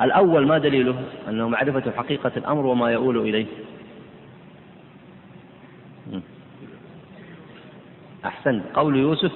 الأول 0.00 0.46
ما 0.46 0.58
دليله؟ 0.58 1.02
أنه 1.28 1.48
معرفة 1.48 1.90
حقيقة 1.90 2.32
الأمر 2.36 2.66
وما 2.66 2.90
يؤول 2.90 3.18
إليه. 3.18 3.46
أحسن. 8.24 8.60
قول 8.74 8.96
يوسف 8.96 9.32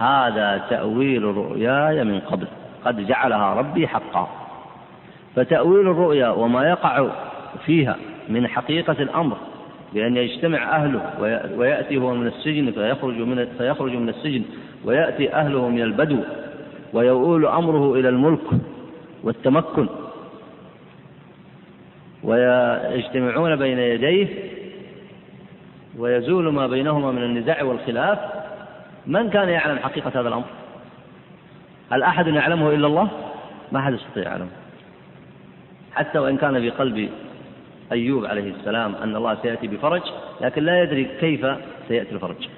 هذا 0.00 0.62
تأويل 0.70 1.24
رؤياي 1.24 2.04
من 2.04 2.20
قبل. 2.20 2.46
قد 2.84 3.06
جعلها 3.06 3.54
ربي 3.54 3.88
حقا. 3.88 4.28
فتأويل 5.36 5.88
الرؤيا 5.88 6.28
وما 6.28 6.68
يقع 6.68 7.06
فيها 7.66 7.96
من 8.28 8.48
حقيقة 8.48 8.96
الأمر 9.02 9.36
بأن 9.94 10.16
يجتمع 10.16 10.76
أهله 10.76 11.02
ويأتي 11.56 11.96
هو 11.96 12.14
من 12.14 12.26
السجن 12.26 12.70
فيخرج 12.70 13.14
من 13.14 13.46
فيخرج 13.58 13.92
من 13.96 14.08
السجن 14.08 14.42
ويأتي 14.84 15.34
أهله 15.34 15.68
من 15.68 15.82
البدو 15.82 16.18
ويؤول 16.92 17.46
أمره 17.46 17.94
إلى 17.94 18.08
الملك 18.08 18.46
والتمكن. 19.22 19.86
ويجتمعون 22.24 23.56
بين 23.56 23.78
يديه 23.78 24.26
ويزول 25.98 26.52
ما 26.52 26.66
بينهما 26.66 27.12
من 27.12 27.22
النزاع 27.22 27.62
والخلاف 27.62 28.18
من 29.06 29.30
كان 29.30 29.48
يعلم 29.48 29.78
حقيقة 29.78 30.20
هذا 30.20 30.28
الأمر؟ 30.28 30.44
هل 31.90 32.02
أحد 32.02 32.26
يعلمه 32.26 32.70
إلا 32.70 32.86
الله؟ 32.86 33.08
ما 33.72 33.80
أحد 33.80 33.92
يستطيع 33.92 34.22
يعلمه. 34.22 34.50
حتى 35.94 36.18
وإن 36.18 36.36
كان 36.36 36.60
في 36.60 36.70
قلب 36.70 37.10
أيوب 37.92 38.24
عليه 38.24 38.52
السلام 38.52 38.94
أن 38.94 39.16
الله 39.16 39.38
سيأتي 39.42 39.66
بفرج 39.66 40.02
لكن 40.40 40.62
لا 40.62 40.82
يدري 40.82 41.04
كيف 41.20 41.46
سيأتي 41.88 42.12
الفرج. 42.12 42.48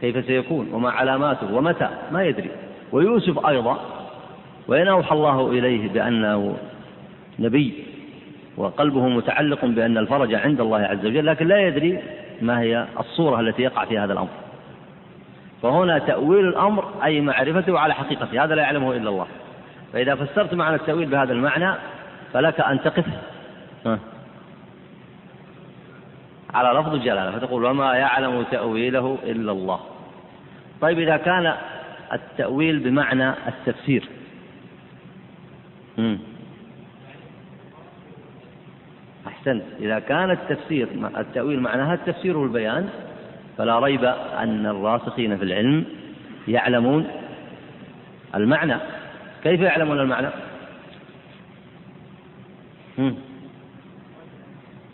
كيف 0.00 0.26
سيكون؟ 0.26 0.68
وما 0.72 0.90
علاماته؟ 0.90 1.54
ومتى؟ 1.54 1.88
ما 2.12 2.24
يدري. 2.24 2.50
ويوسف 2.92 3.46
أيضا 3.46 3.80
وإن 4.68 4.88
أوحى 4.88 5.14
الله 5.14 5.50
إليه 5.50 5.88
بأنه 5.88 6.56
نبي. 7.38 7.84
وقلبه 8.56 9.08
متعلق 9.08 9.64
بأن 9.64 9.98
الفرج 9.98 10.34
عند 10.34 10.60
الله 10.60 10.78
عز 10.78 11.06
وجل 11.06 11.26
لكن 11.26 11.48
لا 11.48 11.58
يدري 11.58 12.02
ما 12.42 12.60
هي 12.60 12.86
الصورة 12.98 13.40
التي 13.40 13.62
يقع 13.62 13.84
فيها 13.84 14.04
هذا 14.04 14.12
الأمر. 14.12 14.28
فهنا 15.62 15.98
تأويل 15.98 16.48
الأمر 16.48 17.04
أي 17.04 17.20
معرفته 17.20 17.78
على 17.78 17.94
حقيقته 17.94 18.44
هذا 18.44 18.54
لا 18.54 18.62
يعلمه 18.62 18.92
إلا 18.92 19.08
الله. 19.08 19.26
فإذا 19.92 20.14
فسرت 20.14 20.54
معنى 20.54 20.76
التأويل 20.76 21.08
بهذا 21.08 21.32
المعنى 21.32 21.74
فلك 22.32 22.60
أن 22.60 22.80
تقف. 22.80 23.04
على 26.54 26.80
لفظ 26.80 26.94
الجلالة 26.94 27.38
فتقول 27.38 27.64
وما 27.64 27.94
يعلم 27.94 28.42
تأويله 28.50 29.18
إلا 29.24 29.52
الله. 29.52 29.80
طيب 30.80 30.98
إذا 30.98 31.16
كان 31.16 31.54
التأويل 32.12 32.78
بمعنى 32.78 33.30
التفسير. 33.48 34.08
أحسنت 39.40 39.62
إذا 39.80 39.98
كان 39.98 40.30
التفسير 40.30 40.88
التأويل 41.16 41.60
معناها 41.60 41.94
التفسير 41.94 42.38
والبيان 42.38 42.88
فلا 43.58 43.78
ريب 43.78 44.04
أن 44.38 44.66
الراسخين 44.66 45.36
في 45.36 45.44
العلم 45.44 45.84
يعلمون 46.48 47.06
المعنى 48.34 48.76
كيف 49.42 49.60
يعلمون 49.60 50.00
المعنى؟ 50.00 50.28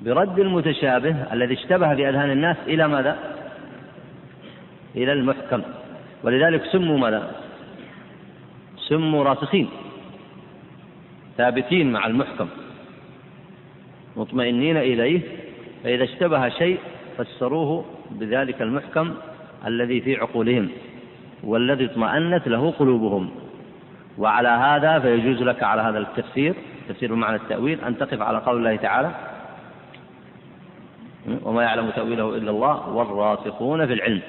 برد 0.02 0.38
المتشابه 0.38 1.32
الذي 1.32 1.54
اشتبه 1.54 1.94
في 1.94 2.08
أذهان 2.08 2.30
الناس 2.30 2.56
إلى 2.66 2.88
ماذا؟ 2.88 3.16
إلى 4.96 5.12
المحكم 5.12 5.62
ولذلك 6.22 6.64
سموا 6.72 6.98
ماذا؟ 6.98 7.30
سموا 8.88 9.24
راسخين 9.24 9.68
ثابتين 11.36 11.92
مع 11.92 12.06
المحكم 12.06 12.48
مطمئنين 14.16 14.76
إليه 14.76 15.20
فإذا 15.84 16.04
اشتبه 16.04 16.48
شيء 16.48 16.78
فسروه 17.18 17.84
بذلك 18.10 18.62
المحكم 18.62 19.14
الذي 19.66 20.00
في 20.00 20.16
عقولهم 20.16 20.68
والذي 21.44 21.84
اطمأنت 21.84 22.48
له 22.48 22.70
قلوبهم. 22.70 23.30
وعلى 24.18 24.48
هذا 24.48 24.98
فيجوز 24.98 25.42
لك 25.42 25.62
على 25.62 25.82
هذا 25.82 25.98
التفسير 25.98 26.54
تفسير 26.88 27.14
بمعنى 27.14 27.36
التأويل 27.36 27.80
أن 27.80 27.98
تقف 27.98 28.22
على 28.22 28.38
قول 28.38 28.56
الله 28.56 28.76
تعالى 28.76 29.10
وما 31.42 31.62
يعلم 31.62 31.90
تأويله 31.90 32.36
إلا 32.36 32.50
الله 32.50 32.88
والراسخون 32.88 33.86
في 33.86 33.92
العلم. 33.92 34.20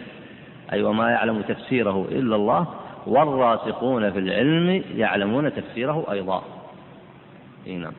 أي 0.74 0.84
وما 0.84 1.10
يعلم 1.10 1.42
تفسيره 1.42 2.08
إلا 2.12 2.36
الله 2.36 2.68
والراسخون 3.08 4.12
في 4.12 4.20
العلم 4.20 4.84
يعلمون 4.96 5.54
تفسيره 5.54 6.06
أيضا. 6.12 6.44
إيه 7.68 7.78
نعم. 7.78 7.94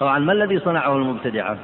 طبعا 0.00 0.18
ما 0.18 0.32
الذي 0.32 0.58
صنعه 0.58 0.96
المبتدعة 0.96 1.58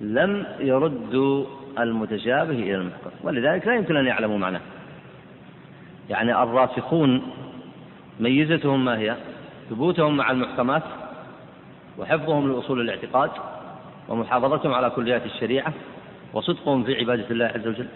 لم 0.00 0.46
يردوا 0.60 1.46
المتشابه 1.78 2.54
إلى 2.54 2.74
المحكم 2.74 3.10
ولذلك 3.22 3.66
لا 3.66 3.74
يمكن 3.74 3.96
أن 3.96 4.06
يعلموا 4.06 4.38
معناه. 4.38 4.60
يعني 6.10 6.42
الراسخون 6.42 7.22
ميزتهم 8.20 8.84
ما 8.84 8.98
هي؟ 8.98 9.16
ثبوتهم 9.70 10.16
مع 10.16 10.30
المحكمات 10.30 10.82
وحفظهم 11.98 12.52
لأصول 12.52 12.80
الاعتقاد 12.80 13.30
ومحافظتهم 14.08 14.74
على 14.74 14.90
كليات 14.90 15.26
الشريعة 15.26 15.72
وصدقهم 16.32 16.84
في 16.84 16.96
عبادة 16.96 17.30
الله 17.30 17.46
عز 17.46 17.66
وجل 17.68 17.88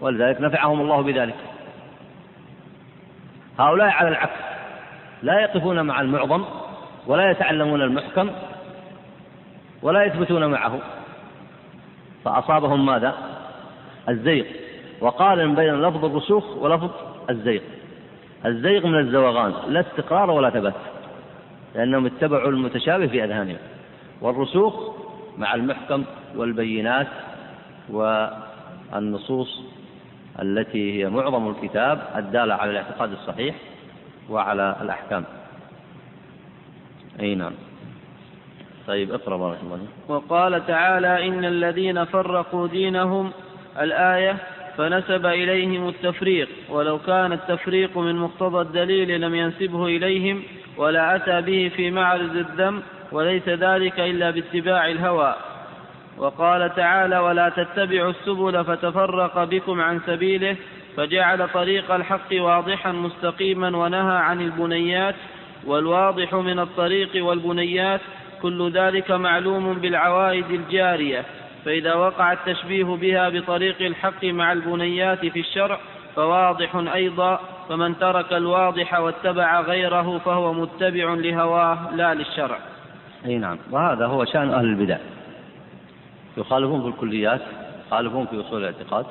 ولذلك 0.00 0.40
نفعهم 0.40 0.80
الله 0.80 1.00
بذلك. 1.02 1.36
هؤلاء 3.58 3.88
على 3.88 4.08
العكس. 4.08 4.53
لا 5.24 5.40
يقفون 5.40 5.86
مع 5.86 6.00
المعظم 6.00 6.44
ولا 7.06 7.30
يتعلمون 7.30 7.82
المحكم 7.82 8.30
ولا 9.82 10.04
يثبتون 10.04 10.46
معه. 10.46 10.78
فأصابهم 12.24 12.86
ماذا؟ 12.86 13.14
الزيغ. 14.08 14.44
وقال 15.00 15.54
بين 15.54 15.82
لفظ 15.82 16.04
الرسوخ 16.04 16.56
ولفظ 16.56 16.90
الزيغ. 17.30 17.60
الزيغ 18.46 18.86
من 18.86 18.98
الزوغان 18.98 19.52
لا 19.68 19.80
استقرار 19.80 20.30
ولا 20.30 20.50
ثبات 20.50 20.74
لأنهم 21.74 22.06
اتبعوا 22.06 22.50
المتشابه 22.50 23.06
في 23.06 23.24
أذهانهم. 23.24 23.56
والرسوخ 24.20 24.74
مع 25.38 25.54
المحكم 25.54 26.04
والبينات 26.36 27.08
والنصوص 27.90 29.62
التي 30.42 31.02
هي 31.02 31.08
معظم 31.08 31.50
الكتاب 31.50 32.02
الدالة 32.16 32.54
على 32.54 32.70
الاعتقاد 32.70 33.12
الصحيح. 33.12 33.54
وعلى 34.30 34.76
الأحكام. 34.80 35.24
أي 37.20 37.34
نعم. 37.34 37.52
طيب 38.86 39.12
اقرأ 39.12 39.36
بارك 39.36 39.58
الله 39.62 39.78
وقال 40.08 40.66
تعالى 40.66 41.28
إن 41.28 41.44
الذين 41.44 42.04
فرقوا 42.04 42.68
دينهم 42.68 43.32
الآية 43.80 44.36
فنسب 44.76 45.26
إليهم 45.26 45.88
التفريق 45.88 46.48
ولو 46.68 46.98
كان 46.98 47.32
التفريق 47.32 47.98
من 47.98 48.16
مقتضى 48.16 48.60
الدليل 48.60 49.20
لم 49.20 49.34
ينسبه 49.34 49.86
إليهم 49.86 50.42
ولا 50.76 51.16
أتى 51.16 51.40
به 51.40 51.70
في 51.76 51.90
معرض 51.90 52.36
الذم 52.36 52.82
وليس 53.12 53.48
ذلك 53.48 54.00
إلا 54.00 54.30
باتباع 54.30 54.88
الهوى. 54.88 55.34
وقال 56.18 56.74
تعالى 56.74 57.18
ولا 57.18 57.48
تتبعوا 57.48 58.10
السبل 58.10 58.64
فتفرق 58.64 59.44
بكم 59.44 59.80
عن 59.80 60.00
سبيله 60.06 60.56
فجعل 60.96 61.48
طريق 61.48 61.92
الحق 61.92 62.32
واضحا 62.32 62.92
مستقيما 62.92 63.76
ونهى 63.76 64.16
عن 64.16 64.40
البنيات 64.40 65.14
والواضح 65.66 66.34
من 66.34 66.58
الطريق 66.58 67.24
والبنيات 67.24 68.00
كل 68.42 68.70
ذلك 68.70 69.10
معلوم 69.10 69.74
بالعوائد 69.74 70.50
الجارية 70.50 71.24
فإذا 71.64 71.94
وقع 71.94 72.32
التشبيه 72.32 72.84
بها 72.84 73.28
بطريق 73.28 73.76
الحق 73.80 74.24
مع 74.24 74.52
البنيات 74.52 75.26
في 75.26 75.40
الشرع 75.40 75.78
فواضح 76.16 76.76
أيضا 76.76 77.40
فمن 77.68 77.98
ترك 77.98 78.32
الواضح 78.32 79.00
واتبع 79.00 79.60
غيره 79.60 80.18
فهو 80.18 80.52
متبع 80.52 81.14
لهواه 81.14 81.78
لا 81.94 82.14
للشرع. 82.14 82.58
أي 83.26 83.38
نعم. 83.38 83.58
وهذا 83.70 84.06
هو 84.06 84.24
شأن 84.24 84.50
أهل 84.50 84.64
البدع. 84.64 84.96
يخالفون 86.36 86.82
في 86.82 86.88
الكليات 86.88 87.40
يخالفون 87.86 88.26
في 88.26 88.40
أصول 88.40 88.64
الاعتقاد. 88.64 89.06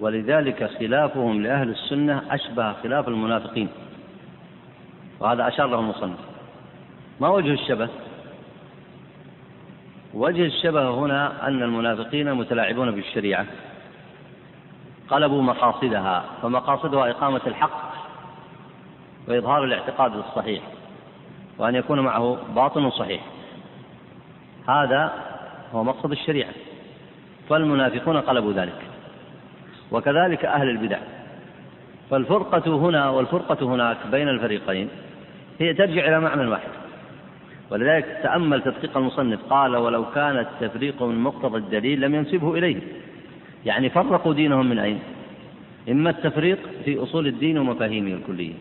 ولذلك 0.00 0.70
خلافهم 0.78 1.42
لأهل 1.42 1.68
السنة 1.68 2.22
أشبه 2.30 2.72
خلاف 2.72 3.08
المنافقين. 3.08 3.68
وهذا 5.20 5.48
أشار 5.48 5.66
له 5.66 5.80
المصنف. 5.80 6.18
ما 7.20 7.28
وجه 7.28 7.52
الشبه؟ 7.52 7.88
وجه 10.14 10.46
الشبه 10.46 10.90
هنا 10.90 11.48
أن 11.48 11.62
المنافقين 11.62 12.34
متلاعبون 12.34 12.90
بالشريعة. 12.90 13.46
قلبوا 15.08 15.42
مقاصدها 15.42 16.24
فمقاصدها 16.42 17.10
إقامة 17.10 17.40
الحق 17.46 17.92
وإظهار 19.28 19.64
الاعتقاد 19.64 20.16
الصحيح 20.16 20.62
وأن 21.58 21.74
يكون 21.74 22.00
معه 22.00 22.38
باطن 22.54 22.90
صحيح. 22.90 23.22
هذا 24.68 25.12
هو 25.74 25.84
مقصد 25.84 26.12
الشريعة 26.12 26.52
فالمنافقون 27.48 28.16
قلبوا 28.16 28.52
ذلك 28.52 28.82
وكذلك 29.92 30.44
أهل 30.44 30.68
البدع. 30.68 30.98
فالفرقة 32.10 32.76
هنا 32.76 33.10
والفرقة 33.10 33.66
هناك 33.66 33.96
بين 34.10 34.28
الفريقين 34.28 34.88
هي 35.58 35.74
ترجع 35.74 36.08
إلى 36.08 36.20
معنى 36.20 36.46
واحد 36.46 36.68
ولذلك 37.70 38.20
تأمل 38.22 38.62
تدقيق 38.62 38.96
المصنف 38.96 39.40
قال 39.50 39.76
ولو 39.76 40.04
كان 40.14 40.38
التفريق 40.38 41.02
من 41.02 41.18
مقتضى 41.20 41.58
الدليل 41.58 42.00
لم 42.00 42.14
ينسبه 42.14 42.54
إليه. 42.54 42.80
يعني 43.64 43.90
فرقوا 43.90 44.32
دينهم 44.32 44.70
من 44.70 44.78
أين؟ 44.78 44.98
إما 45.88 46.10
التفريق 46.10 46.58
في 46.84 47.02
أصول 47.02 47.26
الدين 47.26 47.58
ومفاهيمه 47.58 48.14
الكلية 48.14 48.54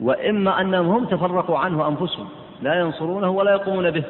وإما 0.00 0.60
أنهم 0.60 0.86
هم 0.86 1.04
تفرقوا 1.04 1.58
عنه 1.58 1.88
أنفسهم 1.88 2.28
لا 2.62 2.80
ينصرونه 2.80 3.30
ولا 3.30 3.50
يقومون 3.50 3.90
به. 3.90 4.04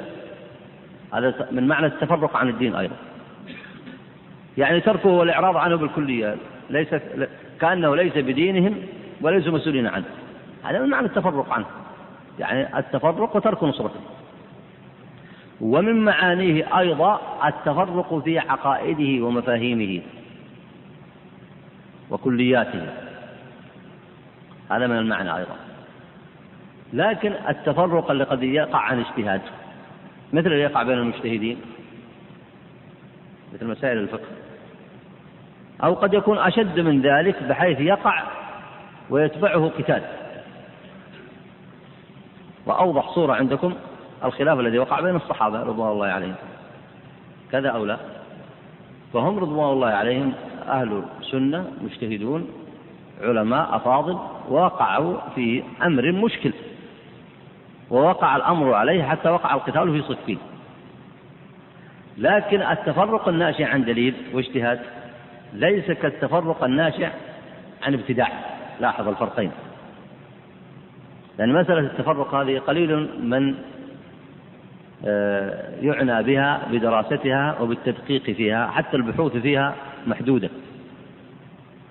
هذا 1.15 1.48
من 1.50 1.69
معنى 1.69 1.87
التفرق 1.87 2.37
عن 2.37 2.48
الدين 2.48 2.75
أيضا. 2.75 2.96
يعني 4.58 4.81
تركه 4.81 5.08
والإعراض 5.08 5.56
عنه 5.56 5.77
بالكلية 5.77 6.37
ليس 6.71 6.88
كأنه 7.61 7.96
ليس 7.96 8.19
بدينهم 8.19 8.75
وليسوا 9.21 9.52
مسؤولين 9.52 9.87
عنه. 9.87 10.04
هذا 10.65 10.79
من 10.79 10.88
معنى 10.88 11.06
التفرق 11.06 11.52
عنه. 11.52 11.67
يعني 12.38 12.79
التفرق 12.79 13.37
وترك 13.37 13.65
نصرته. 13.65 14.00
ومن 15.61 16.04
معانيه 16.04 16.79
أيضا 16.79 17.21
التفرق 17.44 18.19
في 18.25 18.38
عقائده 18.38 19.25
ومفاهيمه 19.25 20.02
وكلياته. 22.11 22.87
هذا 24.71 24.87
من 24.87 24.98
المعنى 24.98 25.37
أيضا. 25.37 25.56
لكن 26.92 27.33
التفرق 27.48 28.11
اللي 28.11 28.25
قد 28.25 28.42
يقع 28.42 28.79
عن 28.79 28.98
اجتهاد 29.00 29.40
مثل 30.33 30.46
اللي 30.46 30.62
يقع 30.62 30.83
بين 30.83 30.98
المجتهدين؟ 30.98 31.60
مثل 33.54 33.66
مسائل 33.66 33.98
الفقه. 33.98 34.28
أو 35.85 35.94
قد 35.94 36.14
يكون 36.14 36.38
أشد 36.38 36.81
من 36.81 37.00
ذلك 37.00 37.42
بحيث 37.42 37.81
يقع 37.81 38.22
ويتبعه 39.10 39.70
قتال. 39.78 40.02
وأوضح 42.66 43.10
صورة 43.10 43.33
عندكم 43.33 43.74
الخلاف 44.24 44.60
الذي 44.60 44.78
وقع 44.78 45.00
بين 45.00 45.16
الصحابة 45.16 45.62
رضوان 45.62 45.92
الله 45.92 46.06
عليهم. 46.06 46.35
كذا 47.52 47.68
أو 47.68 47.85
لا؟ 47.85 47.96
فهم 49.12 49.38
رضوان 49.38 49.72
الله 49.72 49.88
عليهم 49.88 50.33
أهل 50.68 51.02
سنة 51.22 51.70
مجتهدون 51.81 52.48
علماء 53.20 53.76
أفاضل 53.76 54.18
وقعوا 54.48 55.16
في 55.35 55.62
أمر 55.83 56.12
مشكل. 56.12 56.52
ووقع 57.91 58.37
الأمر 58.37 58.75
عليه 58.75 59.03
حتى 59.03 59.29
وقع 59.29 59.55
القتال 59.55 59.93
في 59.93 60.15
صفين. 60.15 60.38
لكن 62.19 62.63
التفرق 62.63 63.29
الناشئ 63.29 63.65
عن 63.65 63.85
دليل 63.85 64.15
واجتهاد 64.33 64.81
ليس 65.53 65.91
كالتفرق 65.91 66.65
الناشئ 66.65 67.09
عن 67.83 67.95
ابتداع. 67.95 68.29
لاحظ 68.81 69.09
الفرقين. 69.09 69.51
لأن 71.38 71.53
مسألة 71.53 71.79
التفرق 71.79 72.35
هذه 72.35 72.59
قليل 72.59 73.09
من 73.25 73.55
آه، 75.07 75.81
يعنى 75.81 76.23
بها 76.23 76.61
بدراستها 76.73 77.61
وبالتدقيق 77.61 78.23
فيها 78.23 78.67
حتى 78.67 78.97
البحوث 78.97 79.37
فيها 79.37 79.75
محدودة. 80.07 80.51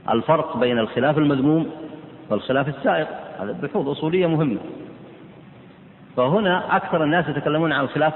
الفرق 0.09 0.57
بين 0.57 0.79
الخلاف 0.79 1.17
المذموم 1.17 1.71
والخلاف 2.29 2.67
السائق. 2.67 3.07
هذا 3.39 3.51
بحوث 3.51 3.87
أصولية 3.87 4.27
مهمة. 4.27 4.59
فهنا 6.19 6.75
أكثر 6.75 7.03
الناس 7.03 7.29
يتكلمون 7.29 7.73
عن 7.73 7.83
الخلاف 7.83 8.13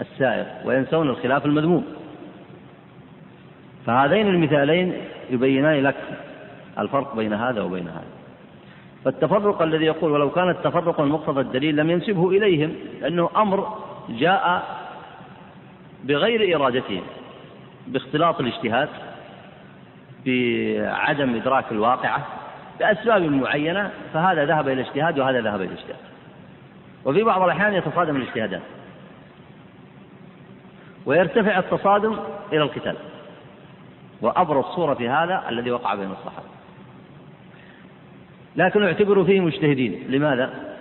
السائر 0.00 0.46
وينسون 0.64 1.08
الخلاف 1.08 1.46
المذموم. 1.46 1.84
فهذين 3.86 4.28
المثالين 4.28 4.92
يبينان 5.30 5.82
لك 5.82 5.96
الفرق 6.78 7.16
بين 7.16 7.32
هذا 7.32 7.62
وبين 7.62 7.88
هذا. 7.88 8.04
فالتفرق 9.04 9.62
الذي 9.62 9.84
يقول 9.84 10.12
ولو 10.12 10.30
كان 10.30 10.48
التفرق 10.48 11.00
المقتضى 11.00 11.40
الدليل 11.40 11.76
لم 11.76 11.90
ينسبه 11.90 12.30
إليهم 12.30 12.74
لأنه 13.00 13.30
أمر 13.36 13.78
جاء 14.08 14.64
بغير 16.04 16.56
إرادتهم 16.56 17.02
باختلاط 17.86 18.40
الاجتهاد 18.40 18.88
بعدم 20.26 21.34
إدراك 21.34 21.64
الواقعة 21.72 22.26
بأسباب 22.80 23.22
معينة 23.22 23.90
فهذا 24.14 24.44
ذهب 24.44 24.68
إلى 24.68 24.80
الاجتهاد 24.80 25.18
وهذا 25.18 25.40
ذهب 25.40 25.60
إلى 25.60 25.70
الاجتهاد 25.70 26.13
وفي 27.04 27.22
بعض 27.22 27.42
الأحيان 27.42 27.74
يتصادم 27.74 28.16
الاجتهادات. 28.16 28.62
ويرتفع 31.06 31.58
التصادم 31.58 32.18
إلى 32.52 32.62
القتال. 32.62 32.96
وأبرز 34.22 34.64
صورة 34.64 34.94
في 34.94 35.08
هذا 35.08 35.48
الذي 35.48 35.70
وقع 35.70 35.94
بين 35.94 36.10
الصحابة. 36.10 36.48
لكن 38.56 38.82
اعتبروا 38.82 39.24
فيه 39.24 39.40
مجتهدين. 39.40 40.04
لماذا؟ 40.08 40.74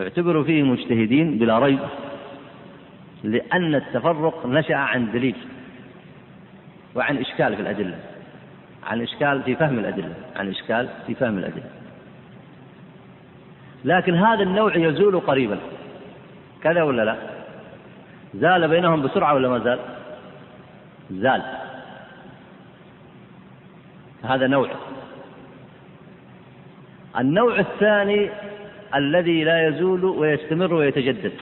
اعتبروا 0.00 0.44
فيه 0.44 0.62
مجتهدين 0.62 1.38
بلا 1.38 1.58
ريب 1.58 1.78
لأن 3.24 3.74
التفرق 3.74 4.46
نشأ 4.46 4.74
عن 4.74 5.12
دليل 5.12 5.36
وعن 6.94 7.16
إشكال 7.16 7.56
في 7.56 7.62
الأدلة 7.62 7.98
عن 8.84 9.02
إشكال 9.02 9.42
في 9.42 9.56
فهم 9.56 9.78
الأدلة 9.78 10.14
عن 10.36 10.48
إشكال 10.48 10.88
في 11.06 11.14
فهم 11.14 11.38
الأدلة. 11.38 11.70
لكن 13.84 14.14
هذا 14.14 14.42
النوع 14.42 14.76
يزول 14.76 15.20
قريبا. 15.20 15.58
كذا 16.62 16.82
ولا 16.82 17.04
لا؟ 17.04 17.16
زال 18.34 18.68
بينهم 18.68 19.02
بسرعة 19.02 19.34
ولا 19.34 19.48
ما 19.48 19.58
زال؟ 19.58 19.78
زال. 21.10 21.42
هذا 24.22 24.46
نوع. 24.46 24.70
النوع 27.18 27.58
الثاني 27.58 28.30
الذي 28.94 29.44
لا 29.44 29.68
يزول 29.68 30.04
ويستمر 30.04 30.74
ويتجدد. 30.74 31.32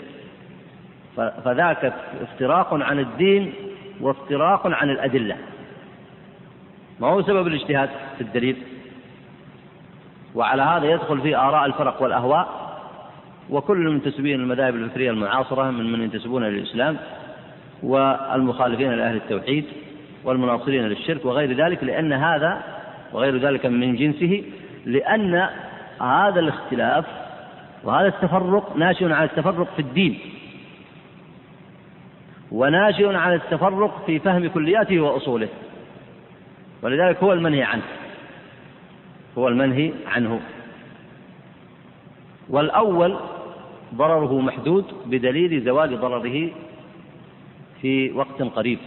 فذاك 1.16 1.92
افتراق 2.22 2.74
عن 2.74 2.98
الدين 2.98 3.52
وافتراق 4.00 4.66
عن 4.66 4.90
الأدلة. 4.90 5.36
ما 7.00 7.08
هو 7.08 7.22
سبب 7.22 7.46
الاجتهاد 7.46 7.90
في 8.18 8.20
الدليل؟ 8.20 8.56
وعلى 10.34 10.62
هذا 10.62 10.86
يدخل 10.86 11.20
في 11.20 11.36
آراء 11.36 11.66
الفرق 11.66 12.02
والأهواء 12.02 12.72
وكل 13.50 13.86
المنتسبين 13.86 14.38
للمذاهب 14.38 14.74
الفكرية 14.74 15.10
المعاصرة 15.10 15.70
من 15.70 15.92
من 15.92 16.02
ينتسبون 16.02 16.44
للإسلام 16.44 16.96
والمخالفين 17.82 18.92
لأهل 18.92 19.16
التوحيد 19.16 19.64
والمناصرين 20.24 20.82
للشرك 20.82 21.24
وغير 21.24 21.64
ذلك 21.64 21.84
لأن 21.84 22.12
هذا 22.12 22.62
وغير 23.12 23.36
ذلك 23.36 23.66
من 23.66 23.96
جنسه 23.96 24.44
لأن 24.86 25.48
هذا 26.00 26.40
الاختلاف 26.40 27.04
وهذا 27.84 28.06
التفرق 28.06 28.76
ناشئ 28.76 29.12
على 29.12 29.24
التفرق 29.24 29.68
في 29.76 29.82
الدين 29.82 30.18
وناشئ 32.52 33.14
على 33.14 33.34
التفرق 33.34 34.06
في 34.06 34.18
فهم 34.18 34.48
كلياته 34.48 35.00
وأصوله 35.00 35.48
ولذلك 36.82 37.22
هو 37.22 37.32
المنهي 37.32 37.62
عنه. 37.62 37.82
هو 39.38 39.48
المنهي 39.48 39.92
عنه. 40.06 40.40
والأول 42.48 43.16
ضرره 43.94 44.40
محدود 44.40 44.84
بدليل 45.06 45.64
زوال 45.64 46.00
ضرره 46.00 46.50
في 47.80 48.12
وقت 48.12 48.42
قريب. 48.42 48.78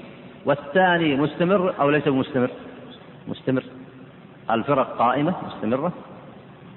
والثاني 0.46 1.16
مستمر 1.16 1.74
أو 1.80 1.90
ليس 1.90 2.08
مستمر 2.08 2.50
مستمر. 3.28 3.64
الفرق 4.52 4.98
قائمة 4.98 5.34
مستمرة. 5.48 5.92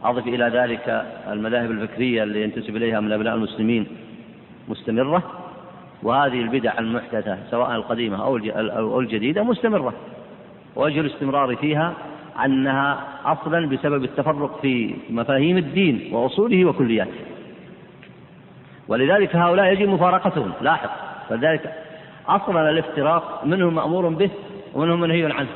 أضف 0.05 0.27
إلى 0.27 0.45
ذلك 0.45 1.07
المذاهب 1.29 1.71
الفكرية 1.71 2.23
اللي 2.23 2.43
ينتسب 2.43 2.77
إليها 2.77 3.01
من 3.01 3.12
أبناء 3.12 3.35
المسلمين 3.35 3.87
مستمرة. 4.69 5.23
وهذه 6.03 6.41
البدع 6.41 6.79
المحدثة 6.79 7.39
سواء 7.51 7.75
القديمة 7.75 8.25
أو 8.25 9.01
الجديدة 9.01 9.43
مستمرة. 9.43 9.93
وجه 10.77 11.01
الاستمرار 11.01 11.57
فيها 11.57 11.95
أنها 12.45 13.05
أصلا 13.33 13.68
بسبب 13.68 14.05
التفرق 14.05 14.61
في 14.62 14.95
مفاهيم 15.11 15.59
الدين 15.59 16.14
وأصوله 16.14 16.64
وكلياته. 16.64 17.20
ولذلك 18.89 19.37
هؤلاء 19.37 19.72
يجب 19.72 19.89
مفارقتهم 19.89 20.53
لاحظ. 20.61 20.89
فذلك 21.29 21.74
أصلا 22.29 22.70
الافتراق 22.70 23.45
منهم 23.45 23.74
مأمور 23.74 24.09
به 24.09 24.31
ومنهم 24.74 25.01
منهي 25.01 25.33
عنه. 25.33 25.49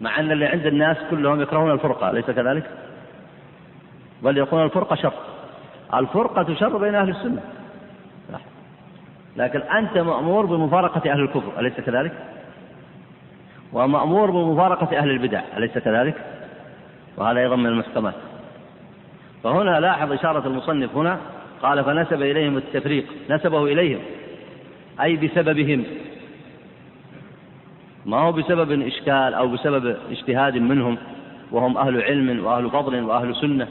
مع 0.00 0.20
أن 0.20 0.32
اللي 0.32 0.46
عند 0.46 0.66
الناس 0.66 0.96
كلهم 1.10 1.40
يكرهون 1.40 1.70
الفرقة 1.70 2.10
أليس 2.10 2.30
كذلك؟ 2.30 2.70
بل 4.22 4.36
يقولون 4.36 4.66
الفرقة 4.66 4.96
شر. 4.96 5.12
الفرقة 5.94 6.54
شر 6.54 6.76
بين 6.76 6.94
أهل 6.94 7.08
السنة. 7.08 7.42
لكن 9.36 9.60
أنت 9.60 9.98
مأمور 9.98 10.46
بمفارقة 10.46 11.12
أهل 11.12 11.20
الكفر 11.20 11.60
أليس 11.60 11.80
كذلك؟ 11.80 12.12
ومأمور 13.72 14.30
بمفارقة 14.30 14.98
أهل 14.98 15.10
البدع 15.10 15.42
أليس 15.56 15.78
كذلك؟ 15.78 16.14
وهذا 17.16 17.40
أيضا 17.40 17.56
من 17.56 17.66
المحكمات. 17.66 18.14
فهنا 19.44 19.80
لاحظ 19.80 20.12
إشارة 20.12 20.46
المصنف 20.46 20.96
هنا 20.96 21.18
قال 21.62 21.84
فنسب 21.84 22.22
إليهم 22.22 22.56
التفريق. 22.56 23.06
نسبه 23.30 23.64
إليهم 23.64 24.00
أي 25.00 25.16
بسببهم. 25.16 25.84
ما 28.06 28.16
هو 28.16 28.32
بسبب 28.32 28.82
إشكال 28.82 29.34
أو 29.34 29.48
بسبب 29.48 29.96
اجتهاد 30.10 30.56
منهم؟ 30.56 30.98
وهم 31.52 31.78
أهل 31.78 32.02
علم 32.02 32.44
وأهل 32.44 32.70
فضل 32.70 33.02
وأهل 33.02 33.36
سنة. 33.36 33.68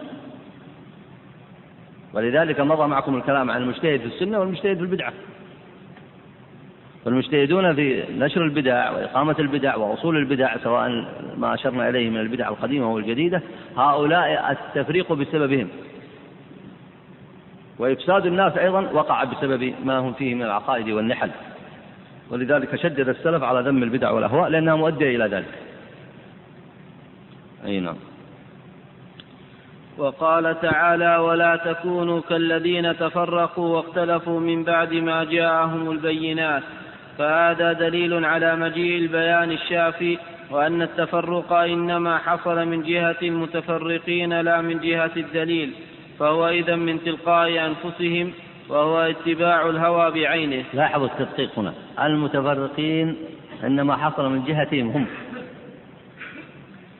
ولذلك 2.14 2.60
مضى 2.60 2.88
معكم 2.88 3.16
الكلام 3.16 3.52
عن 3.52 3.62
المجتهد 3.62 4.00
في 4.00 4.06
السنة 4.06 4.39
والمجتهد 4.39 4.78
في 4.78 4.84
البدعة. 4.84 5.14
فالمجتهدون 7.06 7.76
في 7.76 8.04
نشر 8.18 8.43
البدع 8.43 8.91
وإقامة 8.91 9.36
البدع 9.39 9.76
وأصول 9.76 10.18
البدع 10.18 10.58
سواء 10.58 11.06
ما 11.38 11.54
أشرنا 11.54 11.89
إليه 11.89 12.10
من 12.10 12.18
البدع 12.18 12.50
القديمة 12.50 12.93
والجديدة 12.93 13.41
هؤلاء 13.78 14.52
التفريق 14.52 15.14
بسببهم. 15.14 15.68
وإفساد 17.80 18.26
الناس 18.26 18.58
أيضا 18.58 18.82
وقع 18.82 19.24
بسبب 19.24 19.74
ما 19.84 19.97
هم 19.97 20.14
فيه 20.14 20.36
من 20.36 20.41
العقائد 20.41 20.89
والنحل. 20.89 21.30
ولذلك 22.30 22.76
شدد 22.76 23.10
السلف 23.10 23.43
على 23.43 23.70
ذم 23.70 23.84
البدع 23.84 24.12
والأهواء 24.12 24.50
لأنها 24.50 24.76
مؤدية 24.76 25.16
إلى 25.16 25.26
ذلك. 25.26 25.54
أي 27.66 27.80
نعم. 27.80 27.95
وقال 29.97 30.62
تعالى 30.62 31.18
ولا 31.18 31.56
تكونوا 31.56 32.22
كالذين 32.22 32.97
تفرقوا 32.97 33.78
واختلفوا 33.78 34.39
من 34.39 34.64
بعد 34.64 34.93
ما 34.93 35.24
جاءهم 35.24 35.91
البينات. 35.91 36.64
فهذا 37.20 37.74
دليل 37.74 38.26
على 38.26 38.55
مجيء 38.55 38.97
البيان 38.97 39.51
الشافي 39.51 40.17
وأن 40.51 40.82
التفرق 40.82 41.53
إنما 41.53 42.17
حصل 42.17 42.67
من 42.67 42.84
جهة 42.84 43.15
المتفرقين 43.22 44.41
لا 44.41 44.61
من 44.61 44.80
جهة 44.80 45.11
الدليل 45.17 45.74
فهو 46.20 46.47
إذا 46.47 46.76
من 46.76 47.03
تلقاء 47.03 47.65
أنفسهم 47.65 48.32
وهو 48.70 48.97
اتباع 48.99 49.70
الهوى 49.70 50.11
بعينه. 50.11 50.63
لاحظوا 50.74 51.07
التدقيق 51.07 51.59
هنا. 51.59 51.74
المتفرقين 52.03 53.15
إنما 53.63 53.95
حصل 53.95 54.32
من 54.32 54.43
جهتهم 54.43 54.89
هم. 54.89 55.05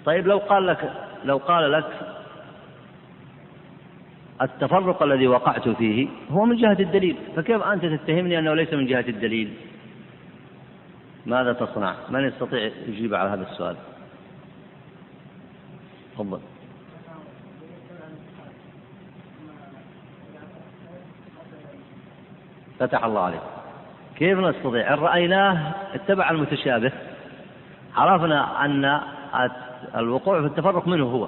طيب 0.06 0.28
لو 0.28 0.38
قال 0.38 0.68
لك 0.68 0.94
لو 1.26 1.38
قال 1.38 1.72
لك 1.72 1.86
التفرق 4.42 5.04
الذي 5.04 5.28
وقعت 5.28 5.70
فيه 5.70 6.08
هو 6.32 6.46
من 6.46 6.56
جهة 6.56 6.78
الدليل 6.80 7.16
فكيف 7.36 7.64
أنت 7.64 7.86
تتهمني 7.86 8.40
أنه 8.40 8.54
ليس 8.54 8.74
من 8.74 8.86
جهة 8.86 9.06
الدليل؟ 9.08 9.50
ماذا 11.26 11.54
تصنع؟ 11.54 11.96
من 12.10 12.28
يستطيع 12.28 12.72
يجيب 12.88 13.14
على 13.14 13.30
هذا 13.30 13.52
السؤال؟ 13.52 13.76
تفضل. 16.14 16.40
فتح 22.80 23.06
الله 23.06 23.22
عليك. 23.22 23.42
كيف 24.16 24.40
نستطيع؟ 24.40 24.94
إن 24.94 25.00
رأيناه 25.00 25.74
اتبع 25.94 26.30
المتشابه. 26.30 26.92
عرفنا 27.96 28.66
أن 28.66 29.02
الوقوع 29.96 30.42
في 30.42 30.48
التفرق 30.48 30.88
منه 30.88 31.06
هو. 31.06 31.28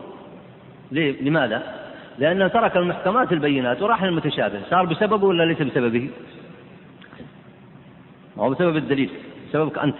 ليه؟ 0.91 1.21
لماذا؟ 1.21 1.81
لأنه 2.19 2.47
ترك 2.47 2.77
المحكمات 2.77 3.31
البينات 3.33 3.81
وراح 3.81 4.03
للمتشابه. 4.03 4.61
صار 4.69 4.85
بسببه 4.85 5.27
ولا 5.27 5.43
ليس 5.43 5.61
بسببه؟ 5.61 6.09
هو 8.37 8.49
بسبب 8.49 8.77
الدليل. 8.77 9.09
بسببك 9.51 9.77
أنت. 9.77 9.95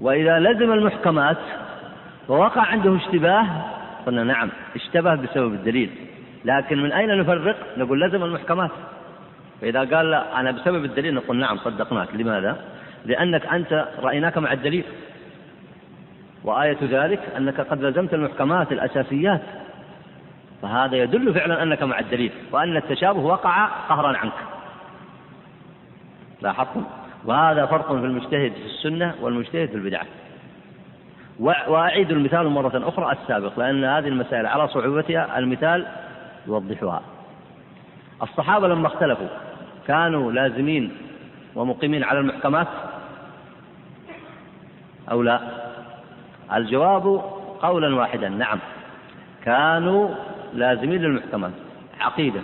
وإذا 0.00 0.38
لزم 0.38 0.72
المحكمات 0.72 1.38
ووقع 2.28 2.62
عنده 2.62 2.96
اشتباه 2.96 3.46
قلنا 4.06 4.24
نعم 4.24 4.50
اشتبه 4.76 5.14
بسبب 5.14 5.54
الدليل. 5.54 5.90
لكن 6.44 6.82
من 6.82 6.92
أين 6.92 7.18
نفرق؟ 7.18 7.56
نقول 7.76 8.00
لزم 8.00 8.24
المحكمات. 8.24 8.70
فإذا 9.60 9.80
قال 9.96 10.10
لا 10.10 10.40
أنا 10.40 10.50
بسبب 10.50 10.84
الدليل 10.84 11.14
نقول 11.14 11.36
نعم 11.36 11.56
صدقناك. 11.56 12.14
لماذا؟ 12.14 12.56
لأنك 13.06 13.46
أنت 13.46 13.88
رأيناك 14.02 14.38
مع 14.38 14.52
الدليل. 14.52 14.84
وآية 16.44 16.78
ذلك 16.82 17.20
أنك 17.36 17.60
قد 17.60 17.84
لزمت 17.84 18.14
المحكمات 18.14 18.72
الأساسيات. 18.72 19.42
فهذا 20.62 20.96
يدل 20.96 21.34
فعلا 21.34 21.62
أنك 21.62 21.82
مع 21.82 21.98
الدليل 21.98 22.32
وأن 22.52 22.76
التشابه 22.76 23.20
وقع 23.20 23.66
قهرا 23.66 24.16
عنك. 24.16 24.51
لاحظتم؟ 26.42 26.84
وهذا 27.24 27.66
فرق 27.66 27.86
في 27.86 27.92
المجتهد 27.92 28.52
في 28.52 28.66
السنة 28.66 29.14
والمجتهد 29.20 29.68
في 29.68 29.74
البدعة. 29.74 30.06
وأعيد 31.40 32.10
المثال 32.10 32.48
مرة 32.48 32.88
أخرى 32.88 33.12
السابق 33.12 33.58
لأن 33.58 33.84
هذه 33.84 34.08
المسائل 34.08 34.46
على 34.46 34.68
صعوبتها 34.68 35.38
المثال 35.38 35.86
يوضحها. 36.46 37.02
الصحابة 38.22 38.68
لما 38.68 38.86
اختلفوا 38.86 39.28
كانوا 39.86 40.32
لازمين 40.32 40.92
ومقيمين 41.54 42.04
على 42.04 42.18
المحكمات؟ 42.18 42.68
أو 45.10 45.22
لا؟ 45.22 45.40
الجواب 46.54 47.22
قولا 47.62 47.94
واحدا 47.94 48.28
نعم. 48.28 48.58
كانوا 49.44 50.08
لازمين 50.54 51.02
للمحكمات 51.02 51.52
عقيدة. 52.00 52.40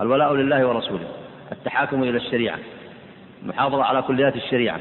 الولاء 0.00 0.34
لله 0.34 0.66
ورسوله. 0.66 1.08
التحاكم 1.52 2.02
إلى 2.02 2.16
الشريعة. 2.16 2.58
المحافظة 3.42 3.84
على 3.84 4.02
كليات 4.02 4.36
الشريعة. 4.36 4.80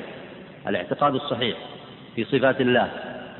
الاعتقاد 0.67 1.15
الصحيح 1.15 1.57
في 2.15 2.23
صفات 2.23 2.61
الله. 2.61 2.89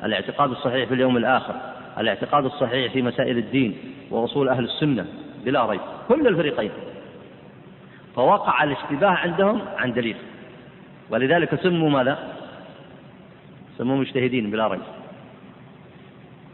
الاعتقاد 0.04 0.50
الصحيح 0.50 0.88
في 0.88 0.94
اليوم 0.94 1.16
الآخر. 1.16 1.54
الاعتقاد 1.98 2.44
الصحيح 2.44 2.92
في 2.92 3.02
مسائل 3.02 3.38
الدين 3.38 3.78
وأصول 4.10 4.48
أهل 4.48 4.64
السنة. 4.64 5.06
بلا 5.44 5.66
ريب. 5.66 5.80
كل 6.08 6.26
الفريقين. 6.26 6.70
فوقع 8.16 8.64
الاشتباه 8.64 9.08
عندهم 9.10 9.62
عن 9.76 9.92
دليل. 9.92 10.16
ولذلك 11.10 11.54
سموا 11.62 11.90
ماذا؟ 11.90 12.32
سموا 13.78 13.96
مجتهدين. 13.96 14.50
بلا 14.50 14.66
ريب. 14.68 14.80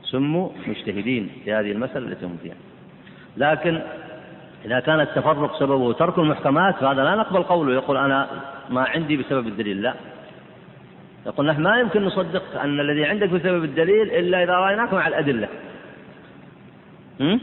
سموا 0.03 0.49
مجتهدين 0.67 1.31
في 1.45 1.53
هذه 1.53 1.73
المسألة 1.73 2.09
التي 2.09 2.27
هم 2.27 2.37
فيها. 2.43 2.57
لكن 3.37 3.81
إذا 4.65 4.81
كان 4.81 5.01
التفرق 5.01 5.59
سببه 5.59 5.93
ترك 5.93 6.19
المحكمات 6.19 6.77
فهذا 6.77 7.05
لا 7.05 7.15
نقبل 7.15 7.43
قوله. 7.43 7.75
يقول 7.75 7.97
أنا 7.97 8.29
ما 8.71 8.85
عندي 8.89 9.17
بسبب 9.17 9.47
الدليل 9.47 9.83
لا. 9.83 9.95
يقول 11.27 11.47
نحن 11.47 11.62
ما 11.62 11.81
يمكن 11.81 12.05
نصدق 12.05 12.61
أن 12.61 12.81
الذي 12.81 13.05
عندك 13.05 13.29
بسبب 13.29 13.65
الدليل 13.65 14.11
إلا 14.11 14.43
إذا 14.43 14.53
رأيناك 14.53 14.95
مع 14.95 15.09
الأدلة. 15.09 15.49
م? 17.21 17.39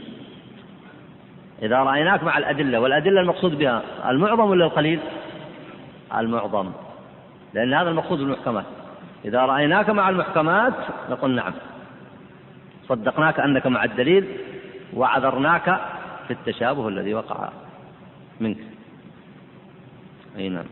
إذا 1.62 1.76
رأيناك 1.76 2.22
مع 2.22 2.38
الأدلة 2.38 2.80
والأدلة 2.80 3.20
المقصود 3.20 3.58
بها 3.58 3.82
المعظم 4.08 4.50
ولا 4.50 4.64
القليل؟ 4.64 5.00
المعظم. 6.18 6.72
لأن 7.54 7.74
هذا 7.74 7.90
المقصود 7.90 8.18
بالمحكمات. 8.18 8.64
إذا 9.24 9.40
رأيناك 9.40 9.90
مع 9.90 10.08
المحكمات 10.08 10.74
نقول 11.10 11.34
نعم. 11.34 11.52
صدقناك 12.88 13.40
أنك 13.40 13.66
مع 13.66 13.84
الدليل 13.84 14.24
وعذرناك 14.94 15.80
في 16.34 16.50
التشابه 16.50 16.88
الذي 16.88 17.14
وقع 17.14 17.48
منك. 18.40 18.58
أي 20.36 20.48
نعم. 20.48 20.66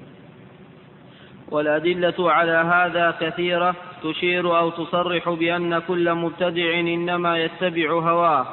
والأدلة 1.51 2.33
على 2.33 2.53
هذا 2.53 3.15
كثيرة 3.21 3.75
تشير 4.03 4.59
أو 4.59 4.71
تصرح 4.71 5.31
بأن 5.31 5.79
كل 5.79 6.15
مبتدع 6.15 6.81
إنما 6.81 7.39
يتبع 7.39 7.93
هواه 7.93 8.47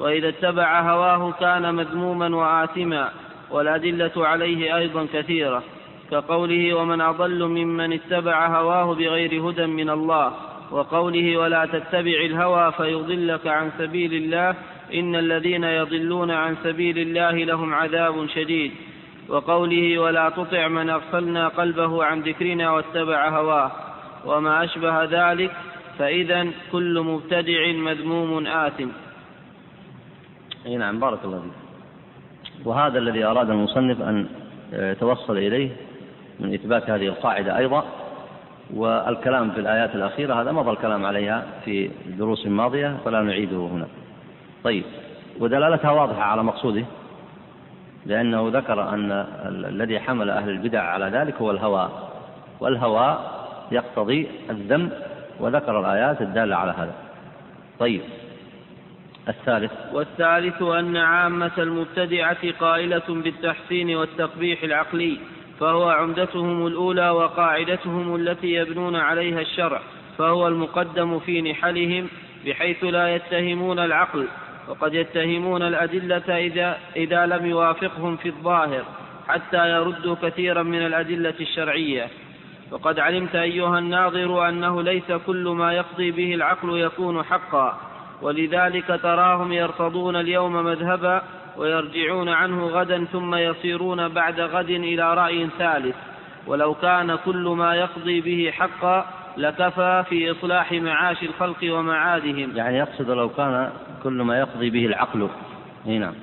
وإذا 0.00 0.28
اتبع 0.28 0.80
هواه 0.80 1.32
كان 1.32 1.74
مذموما 1.74 2.36
وآثما 2.36 3.10
والأدلة 3.50 4.12
عليه 4.16 4.76
أيضا 4.76 5.06
كثيرة 5.12 5.62
كقوله 6.10 6.74
ومن 6.74 7.00
أضل 7.00 7.44
ممن 7.48 7.92
اتبع 7.92 8.46
هواه 8.46 8.94
بغير 8.94 9.48
هدى 9.48 9.66
من 9.66 9.90
الله 9.90 10.32
وقوله 10.70 11.36
ولا 11.36 11.66
تتبع 11.66 12.20
الهوى 12.24 12.72
فيضلك 12.72 13.46
عن 13.46 13.70
سبيل 13.78 14.14
الله 14.14 14.54
إن 14.94 15.16
الذين 15.16 15.64
يضلون 15.64 16.30
عن 16.30 16.56
سبيل 16.64 16.98
الله 16.98 17.44
لهم 17.44 17.74
عذاب 17.74 18.26
شديد. 18.26 18.72
وقوله 19.28 19.98
ولا 19.98 20.28
تطع 20.28 20.68
من 20.68 20.90
أغفلنا 20.90 21.48
قلبه 21.48 22.04
عن 22.04 22.20
ذكرنا 22.20 22.70
واتبع 22.70 23.28
هواه. 23.28 23.70
وما 24.26 24.64
أشبه 24.64 25.04
ذلك 25.04 25.50
فإذا 25.98 26.46
كل 26.72 27.00
مبتدع 27.00 27.72
مذموم 27.72 28.46
آثم. 28.46 28.88
أي 30.66 30.76
نعم 30.76 31.00
بارك 31.00 31.18
الله 31.24 31.40
فيك. 31.40 32.66
وهذا 32.66 32.98
الذي 32.98 33.24
أراد 33.24 33.50
المصنف 33.50 34.02
أن 34.02 34.26
يتوصل 34.72 35.38
إليه 35.38 35.70
من 36.40 36.54
إثبات 36.54 36.90
هذه 36.90 37.06
القاعدة 37.06 37.58
أيضا. 37.58 37.84
والكلام 38.74 39.50
في 39.50 39.60
الآيات 39.60 39.94
الأخيرة 39.94 40.42
هذا 40.42 40.52
مضى 40.52 40.70
الكلام 40.70 41.06
عليها 41.06 41.46
في 41.64 41.90
دروس 42.18 42.46
ماضية 42.46 42.96
فلا 43.04 43.22
نعيده 43.22 43.56
هنا. 43.56 43.86
طيب 44.64 44.84
ودلالتها 45.40 45.90
واضحة 45.90 46.22
على 46.22 46.42
مقصوده 46.42 46.84
لأنه 48.06 48.48
ذكر 48.48 48.88
أن 48.88 49.12
الذي 49.48 50.00
حمل 50.00 50.30
أهل 50.30 50.48
البدع 50.48 50.82
على 50.82 51.04
ذلك 51.04 51.34
هو 51.34 51.50
الهوى 51.50 51.90
والهوى 52.60 53.18
يقتضي 53.72 54.28
الذم 54.50 54.90
وذكر 55.40 55.80
الآيات 55.80 56.22
الدالة 56.22 56.56
على 56.56 56.72
هذا. 56.72 56.94
طيب 57.78 58.00
الثالث. 59.28 59.72
والثالث 59.92 60.62
أن 60.62 60.96
عامة 60.96 61.52
المبتدعة 61.58 62.52
قائلة 62.60 63.02
بالتحسين 63.08 63.96
والتقبيح 63.96 64.62
العقلي 64.62 65.18
فهو 65.60 65.88
عمدتهم 65.88 66.66
الأولى 66.66 67.10
وقاعدتهم 67.10 68.16
التي 68.16 68.54
يبنون 68.54 68.96
عليها 68.96 69.40
الشرع 69.40 69.80
فهو 70.18 70.48
المقدم 70.48 71.18
في 71.18 71.42
نحلهم 71.42 72.08
بحيث 72.46 72.84
لا 72.84 73.14
يتهمون 73.14 73.78
العقل. 73.78 74.28
وقد 74.72 74.94
يتهمون 74.94 75.62
الأدلة 75.62 76.36
إذا, 76.38 76.78
إذا 76.96 77.26
لم 77.26 77.46
يوافقهم 77.46 78.16
في 78.16 78.28
الظاهر 78.28 78.84
حتى 79.28 79.70
يردوا 79.70 80.16
كثيرا 80.22 80.62
من 80.62 80.86
الأدلة 80.86 81.34
الشرعية. 81.40 82.08
وقد 82.70 82.98
علمت 82.98 83.34
أيها 83.34 83.78
الناظر 83.78 84.48
أنه 84.48 84.82
ليس 84.82 85.12
كل 85.26 85.48
ما 85.48 85.72
يقضي 85.72 86.10
به 86.10 86.34
العقل 86.34 86.78
يكون 86.78 87.22
حقا 87.22 87.80
ولذلك 88.22 89.00
تراهم 89.02 89.52
يرتضون 89.52 90.16
اليوم 90.16 90.64
مذهبا 90.64 91.22
ويرجعون 91.56 92.28
عنه 92.28 92.66
غدا 92.66 93.04
ثم 93.04 93.34
يصيرون 93.34 94.08
بعد 94.08 94.40
غد 94.40 94.70
إلى 94.70 95.14
رأي 95.14 95.48
ثالث. 95.58 95.96
ولو 96.46 96.74
كان 96.74 97.18
كل 97.24 97.54
ما 97.58 97.74
يقضي 97.74 98.20
به 98.20 98.50
حقا 98.50 99.06
لكفى 99.36 100.04
في 100.08 100.30
إصلاح 100.30 100.72
معاش 100.72 101.22
الخلق 101.22 101.58
ومعادهم. 101.64 102.56
يعني 102.56 102.78
يقصد 102.78 103.10
لو 103.10 103.28
كان 103.28 103.70
كل 104.02 104.12
ما 104.12 104.38
يقضي 104.38 104.70
به 104.70 104.86
العقل. 104.86 105.28
نعم. 105.86 106.14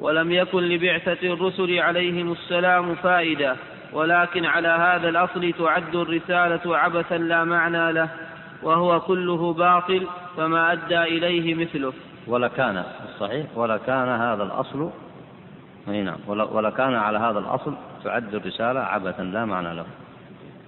ولم 0.00 0.32
يكن 0.32 0.62
لبعثة 0.62 1.32
الرسل 1.32 1.78
عليهم 1.78 2.32
السلام 2.32 2.94
فائدة 2.94 3.56
ولكن 3.92 4.44
على 4.46 4.68
هذا 4.68 5.08
الأصل 5.08 5.52
تعد 5.52 5.96
الرسالة 5.96 6.76
عبثا 6.78 7.18
لا 7.18 7.44
معنى 7.44 7.92
له 7.92 8.08
وهو 8.62 9.00
كله 9.00 9.52
باطل 9.52 10.06
فما 10.36 10.72
أدى 10.72 11.02
إليه 11.02 11.54
مثله. 11.54 11.92
ولكان 12.26 12.84
الصحيح 13.08 13.46
ولكان 13.56 14.08
هذا 14.08 14.42
الأصل 14.42 14.90
نعم 15.86 16.18
ولكان 16.28 16.94
على 16.94 17.18
هذا 17.18 17.38
الأصل 17.38 17.74
تعد 18.04 18.34
الرسالة 18.34 18.80
عبثا 18.80 19.22
لا 19.22 19.44
معنى 19.44 19.74
له. 19.74 19.84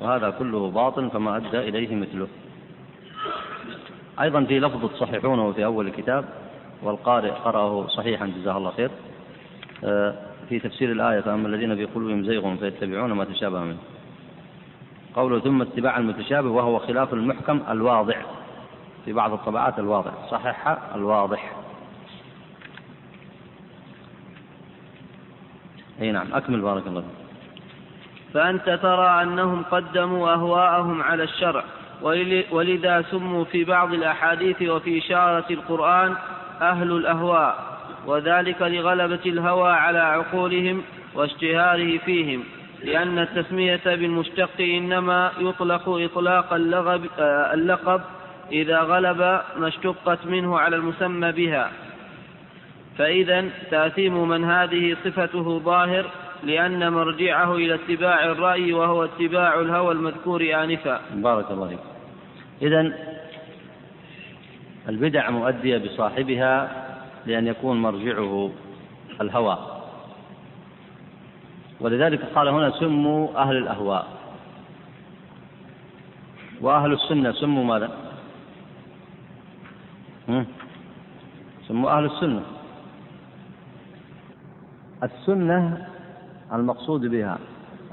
وهذا 0.03 0.31
كله 0.31 0.71
باطل 0.71 1.11
فما 1.11 1.37
أدى 1.37 1.59
إليه 1.59 1.95
مثله. 1.95 2.29
أيضا 4.21 4.45
في 4.45 4.61
لفظ 4.61 4.87
تصححونه 4.87 5.53
في 5.53 5.65
أول 5.65 5.87
الكتاب 5.87 6.25
والقارئ 6.83 7.31
قرأه 7.31 7.87
صحيحا 7.87 8.27
جزاه 8.27 8.57
الله 8.57 8.71
خير. 8.71 8.91
آه، 9.85 10.15
في 10.49 10.59
تفسير 10.59 10.93
الآية 10.93 11.21
فأما 11.21 11.49
الذين 11.49 11.77
في 11.77 11.85
قلوبهم 11.85 12.25
زيغ 12.25 12.57
فيتبعون 12.57 13.13
ما 13.13 13.25
تشابه 13.25 13.61
منه. 13.61 13.79
قوله 15.15 15.41
ثم 15.41 15.63
اتباع 15.63 15.99
المتشابه 15.99 16.49
وهو 16.49 16.79
خلاف 16.79 17.15
المحكم 17.15 17.61
الواضح. 17.71 18.27
في 19.05 19.13
بعض 19.13 19.33
الطبعات 19.33 19.79
الواضح. 19.79 20.13
صحح 20.31 20.79
الواضح. 20.95 21.53
أي 26.01 26.13
نعم. 26.13 26.35
أكمل 26.35 26.61
بارك 26.61 26.87
الله 26.87 27.01
فيك. 27.01 27.22
فأنت 28.35 28.79
ترى 28.83 29.23
أنهم 29.23 29.63
قدموا 29.71 30.33
أهواءهم 30.33 31.03
على 31.03 31.23
الشرع. 31.23 31.65
ولذا 32.51 33.05
سموا 33.11 33.45
في 33.45 33.65
بعض 33.65 33.95
الأحاديث 33.95 34.63
وفي 34.63 34.99
إشارة 34.99 35.45
القرآن 35.51 36.15
أهل 36.63 36.93
الأهواء 36.93 37.73
وذلك 38.07 38.63
لغلبة 38.63 39.21
الهوى 39.27 39.73
على 39.73 39.99
عقولهم 39.99 40.83
واشتهاره 41.15 41.99
فيهم 41.99 42.45
لأن 42.85 43.19
التسمية 43.19 43.81
بالمشتق 43.85 44.61
إنما 44.61 45.31
يطلق 45.39 45.89
إطلاق 45.89 46.53
اللغب 46.53 47.07
آه، 47.19 47.55
اللقب 47.55 48.01
إذا 48.53 48.81
غلب 48.81 49.19
ما 49.57 49.69
اشتقت 49.69 50.27
منه 50.27 50.59
على 50.59 50.77
المسمى 50.77 51.33
بها. 51.33 51.71
فإذا 52.99 53.45
تأثيم 53.71 54.29
من 54.29 54.45
هذه 54.45 54.97
صفته 55.05 55.59
ظاهر 55.59 56.07
لأن 56.45 56.93
مرجعه 56.93 57.55
إلى 57.55 57.75
اتباع 57.75 58.25
الرأي 58.25 58.73
وهو 58.73 59.05
اتباع 59.05 59.61
الهوى 59.61 59.93
المذكور 59.93 60.43
آنفا. 60.65 61.01
بارك 61.15 61.51
الله 61.51 61.69
فيك. 61.69 61.79
إذا 62.63 62.93
البدع 64.89 65.31
مؤدية 65.31 65.79
بصاحبها 65.79 66.71
لأن 67.27 67.47
يكون 67.47 67.83
مرجعه 67.83 68.51
الهوى. 69.21 69.59
ولذلك 71.81 72.25
قال 72.35 72.49
هنا 72.49 72.71
سموا 72.71 73.43
أهل 73.43 73.57
الأهواء. 73.57 74.07
وأهل 76.61 76.93
السنة 76.93 77.33
سموا 77.33 77.65
ماذا؟ 77.65 77.91
سموا 81.69 81.91
أهل 81.91 82.05
السنة. 82.05 82.43
السنة 85.03 85.87
المقصود 86.53 87.01
بها 87.07 87.39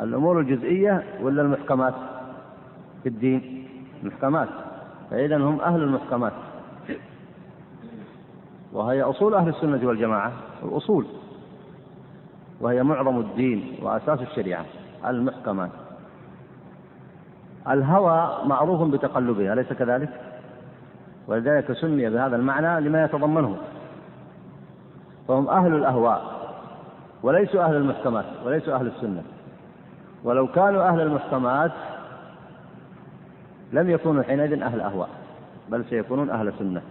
الأمور 0.01 0.39
الجزئية 0.39 1.03
ولا 1.21 1.41
المحكمات؟ 1.41 1.93
في 3.03 3.09
الدين. 3.09 3.67
المحكمات. 4.03 4.49
فإذا 5.11 5.37
هم 5.37 5.61
أهل 5.61 5.83
المحكمات. 5.83 6.33
وهي 8.73 9.01
أصول 9.01 9.33
أهل 9.33 9.49
السنة 9.49 9.87
والجماعة 9.87 10.31
الأصول. 10.63 11.05
وهي 12.61 12.83
معظم 12.83 13.19
الدين 13.19 13.75
وأساس 13.81 14.21
الشريعة 14.21 14.65
المحكمات 15.07 15.69
الهوى 17.69 18.37
معروف 18.45 18.89
بتقلبها 18.91 19.53
أليس 19.53 19.73
كذلك؟ 19.73 20.09
ولذلك 21.27 21.71
سمي 21.71 22.09
بهذا 22.09 22.35
المعنى 22.35 22.81
لما 22.81 23.03
يتضمنه. 23.03 23.57
فهم 25.27 25.49
أهل 25.49 25.75
الأهواء. 25.75 26.38
وليسوا 27.23 27.63
أهل 27.63 27.75
المحكمات 27.75 28.25
وليسوا 28.45 28.75
أهل 28.75 28.87
السنة. 28.87 29.23
ولو 30.23 30.47
كانوا 30.47 30.89
أهل 30.89 31.01
المحكمات 31.01 31.71
لم 33.73 33.89
يكونوا 33.89 34.23
حينئذ 34.23 34.61
أهل 34.61 34.81
أهواء 34.81 35.09
بل 35.69 35.85
سيكونون 35.85 36.29
أهل 36.29 36.53
سنة. 36.59 36.81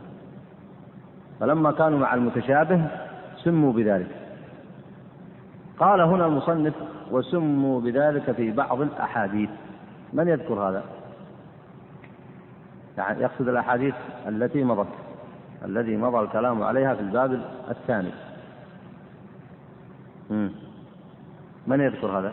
فلما 1.40 1.72
كانوا 1.72 1.98
مع 1.98 2.14
المتشابه 2.14 2.86
سموا 3.44 3.72
بذلك. 3.72 4.08
قال 5.78 6.00
هنا 6.00 6.26
المصنف 6.26 6.74
وسموا 7.10 7.80
بذلك 7.80 8.32
في 8.32 8.50
بعض 8.50 8.80
الأحاديث. 8.80 9.50
من 10.12 10.28
يذكر 10.28 10.54
هذا؟ 10.54 10.82
يعني 12.98 13.22
يقصد 13.22 13.48
الأحاديث 13.48 13.94
التي 14.28 14.64
مضت 14.64 14.88
الذي 15.64 15.96
مضى 15.96 16.20
الكلام 16.20 16.62
عليها 16.62 16.94
في 16.94 17.00
الباب 17.00 17.40
الثاني. 17.70 18.10
من 21.66 21.80
يذكر 21.80 22.18
هذا؟ 22.18 22.32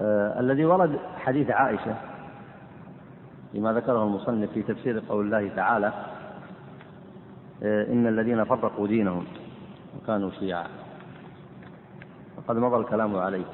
آه 0.00 0.40
الذي 0.40 0.64
ورد 0.64 0.98
حديث 1.16 1.50
عائشة 1.50 1.96
لما 3.54 3.72
ذكره 3.72 4.04
المصنف 4.04 4.50
في 4.50 4.62
تفسير 4.62 5.02
قول 5.08 5.24
الله 5.24 5.56
تعالى 5.56 5.92
آه 7.62 7.92
إن 7.92 8.06
الذين 8.06 8.44
فرقوا 8.44 8.86
دينهم 8.86 9.24
وكانوا 10.02 10.30
شيعا. 10.30 10.66
وقد 12.36 12.56
مضى 12.56 12.76
الكلام 12.76 13.16
عليه. 13.16 13.44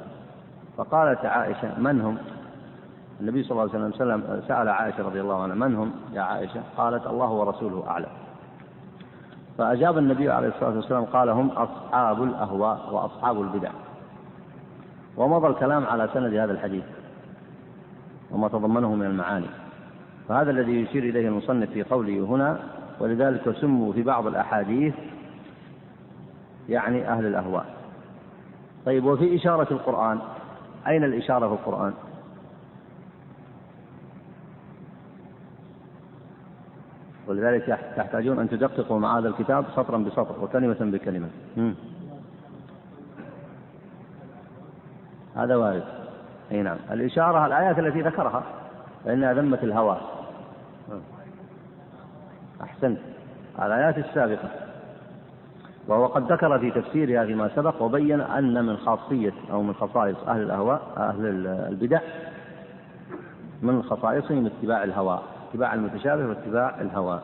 فقالت 0.76 1.24
عائشة 1.24 1.80
من 1.80 2.00
هم؟ 2.00 2.18
النبي 3.20 3.42
صلى 3.42 3.50
الله 3.50 3.74
عليه 3.74 3.94
وسلم 3.94 4.42
سأل 4.48 4.68
عائشة 4.68 5.02
رضي 5.02 5.20
الله 5.20 5.42
عنها 5.42 5.54
من 5.54 5.76
هم؟ 5.76 5.90
يا 6.12 6.20
عائشة. 6.20 6.60
قالت 6.76 7.06
الله 7.06 7.30
ورسوله 7.30 7.84
أعلم. 7.88 8.08
فأجاب 9.58 9.98
النبي 9.98 10.30
عليه 10.30 10.48
الصلاة 10.48 10.76
والسلام 10.76 11.04
قال 11.04 11.28
هم 11.28 11.48
أصحاب 11.48 12.22
الأهواء 12.22 12.88
وأصحاب 12.92 13.40
البدع. 13.40 13.70
ومضى 15.16 15.46
الكلام 15.46 15.86
على 15.86 16.08
سند 16.14 16.34
هذا 16.34 16.52
الحديث 16.52 16.84
وما 18.30 18.48
تضمنه 18.48 18.94
من 18.94 19.06
المعاني. 19.06 19.46
فهذا 20.28 20.50
الذي 20.50 20.82
يشير 20.82 21.02
إليه 21.02 21.28
المصنف 21.28 21.70
في 21.70 21.82
قوله 21.82 22.24
هنا 22.24 22.58
ولذلك 23.00 23.56
سموا 23.60 23.92
في 23.92 24.02
بعض 24.02 24.26
الأحاديث 24.26 24.94
يعني 26.68 27.08
أهل 27.08 27.26
الأهواء. 27.26 27.66
طيب 28.86 29.04
وفي 29.04 29.36
إشارة 29.36 29.68
القرآن 29.70 30.18
أين 30.86 31.04
الإشارة 31.04 31.48
في 31.48 31.54
القرآن؟ 31.54 31.92
ولذلك 37.26 37.78
تحتاجون 37.96 38.38
أن 38.38 38.48
تدققوا 38.48 38.98
مع 38.98 39.18
هذا 39.18 39.28
الكتاب 39.28 39.64
سطرا 39.76 39.98
بسطر 39.98 40.44
وكلمة 40.44 40.76
بكلمة. 40.80 41.28
هذا 45.36 45.56
وارد. 45.56 45.84
أي 46.52 46.62
نعم. 46.62 46.76
الإشارة 46.90 47.46
الآيات 47.46 47.78
التي 47.78 48.02
ذكرها 48.02 48.42
فإنها 49.04 49.32
ذمة 49.32 49.58
الهوى. 49.62 50.00
أحسنت 52.62 52.98
الآيات 53.62 53.98
السابقة. 53.98 54.50
وهو 55.88 56.06
قد 56.06 56.32
ذكر 56.32 56.58
في 56.58 56.70
تفسيرها 56.70 57.26
فيما 57.26 57.48
سبق 57.56 57.82
وبين 57.82 58.20
أن 58.20 58.64
من 58.64 58.76
خاصية 58.76 59.32
أو 59.52 59.62
من 59.62 59.74
خصائص 59.74 60.16
أهل 60.28 60.42
الأهواء 60.42 60.82
أهل 60.96 61.46
البدع 61.46 62.00
من 63.62 63.82
خصائصهم 63.82 64.46
اتباع 64.46 64.84
الهوى. 64.84 65.20
اتباع 65.56 65.74
المتشابه 65.74 66.26
واتباع 66.28 66.80
الهوى. 66.80 67.20